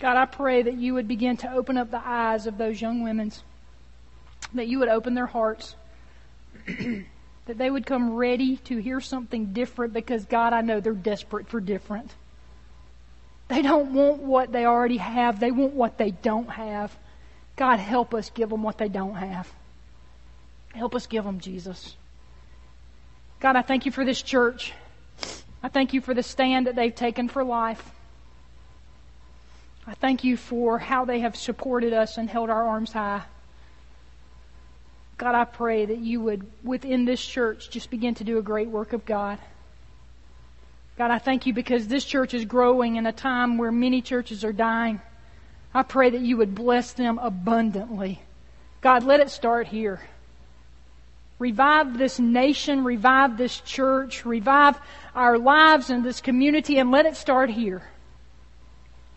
God, 0.00 0.16
I 0.16 0.26
pray 0.26 0.62
that 0.62 0.74
you 0.74 0.94
would 0.94 1.06
begin 1.06 1.36
to 1.38 1.52
open 1.52 1.78
up 1.78 1.90
the 1.90 2.02
eyes 2.04 2.46
of 2.46 2.58
those 2.58 2.80
young 2.80 3.02
women, 3.04 3.32
that 4.58 4.68
you 4.68 4.78
would 4.78 4.88
open 4.88 5.14
their 5.14 5.26
hearts, 5.26 5.76
that 6.66 7.58
they 7.58 7.70
would 7.70 7.86
come 7.86 8.14
ready 8.14 8.56
to 8.58 8.78
hear 8.78 9.00
something 9.00 9.52
different 9.52 9.92
because, 9.92 10.24
God, 10.24 10.52
I 10.52 10.60
know 10.60 10.80
they're 10.80 10.92
desperate 10.92 11.48
for 11.48 11.60
different. 11.60 12.12
They 13.48 13.62
don't 13.62 13.92
want 13.92 14.22
what 14.22 14.52
they 14.52 14.64
already 14.64 14.96
have, 14.96 15.40
they 15.40 15.50
want 15.50 15.74
what 15.74 15.98
they 15.98 16.10
don't 16.10 16.48
have. 16.48 16.96
God, 17.56 17.78
help 17.78 18.14
us 18.14 18.30
give 18.30 18.50
them 18.50 18.62
what 18.62 18.78
they 18.78 18.88
don't 18.88 19.14
have. 19.14 19.52
Help 20.72 20.94
us 20.94 21.06
give 21.06 21.24
them 21.24 21.38
Jesus. 21.38 21.96
God, 23.38 23.54
I 23.54 23.62
thank 23.62 23.86
you 23.86 23.92
for 23.92 24.04
this 24.04 24.20
church. 24.20 24.72
I 25.62 25.68
thank 25.68 25.92
you 25.92 26.00
for 26.00 26.14
the 26.14 26.22
stand 26.22 26.66
that 26.66 26.74
they've 26.74 26.94
taken 26.94 27.28
for 27.28 27.44
life. 27.44 27.90
I 29.86 29.94
thank 29.94 30.24
you 30.24 30.36
for 30.36 30.78
how 30.78 31.04
they 31.04 31.20
have 31.20 31.36
supported 31.36 31.92
us 31.92 32.16
and 32.16 32.28
held 32.28 32.50
our 32.50 32.66
arms 32.66 32.92
high. 32.92 33.22
God, 35.16 35.34
I 35.34 35.44
pray 35.44 35.86
that 35.86 35.98
you 35.98 36.20
would, 36.20 36.46
within 36.62 37.04
this 37.04 37.24
church, 37.24 37.70
just 37.70 37.90
begin 37.90 38.14
to 38.16 38.24
do 38.24 38.38
a 38.38 38.42
great 38.42 38.68
work 38.68 38.92
of 38.92 39.04
God. 39.04 39.38
God, 40.98 41.10
I 41.10 41.18
thank 41.18 41.46
you 41.46 41.52
because 41.52 41.86
this 41.86 42.04
church 42.04 42.34
is 42.34 42.44
growing 42.44 42.96
in 42.96 43.06
a 43.06 43.12
time 43.12 43.58
where 43.58 43.72
many 43.72 44.00
churches 44.02 44.44
are 44.44 44.52
dying. 44.52 45.00
I 45.72 45.82
pray 45.82 46.10
that 46.10 46.20
you 46.20 46.36
would 46.36 46.54
bless 46.54 46.92
them 46.92 47.18
abundantly. 47.18 48.20
God, 48.80 49.02
let 49.02 49.20
it 49.20 49.30
start 49.30 49.66
here. 49.66 50.00
Revive 51.38 51.98
this 51.98 52.20
nation, 52.20 52.84
revive 52.84 53.36
this 53.36 53.60
church, 53.60 54.24
revive 54.24 54.78
our 55.14 55.36
lives 55.36 55.90
in 55.90 56.02
this 56.02 56.20
community, 56.20 56.78
and 56.78 56.90
let 56.90 57.06
it 57.06 57.16
start 57.16 57.50
here. 57.50 57.82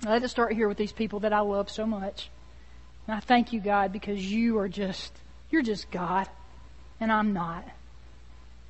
Let 0.03 0.23
it 0.23 0.29
start 0.29 0.53
here 0.53 0.67
with 0.67 0.77
these 0.77 0.91
people 0.91 1.21
that 1.21 1.33
I 1.33 1.41
love 1.41 1.69
so 1.69 1.85
much. 1.85 2.29
And 3.07 3.15
I 3.15 3.19
thank 3.19 3.53
you, 3.53 3.59
God, 3.59 3.91
because 3.91 4.19
you 4.19 4.57
are 4.57 4.67
just. 4.67 5.13
You're 5.49 5.63
just 5.63 5.89
God, 5.91 6.27
and 6.99 7.11
I'm 7.11 7.33
not. 7.33 7.65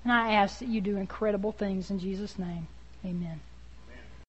And 0.04 0.14
I 0.14 0.34
ask 0.34 0.60
that 0.60 0.68
you 0.68 0.80
do 0.82 0.98
incredible 0.98 1.52
things 1.52 1.90
in 1.90 2.00
Jesus' 2.00 2.40
name. 2.40 2.68
Amen. 3.06 3.42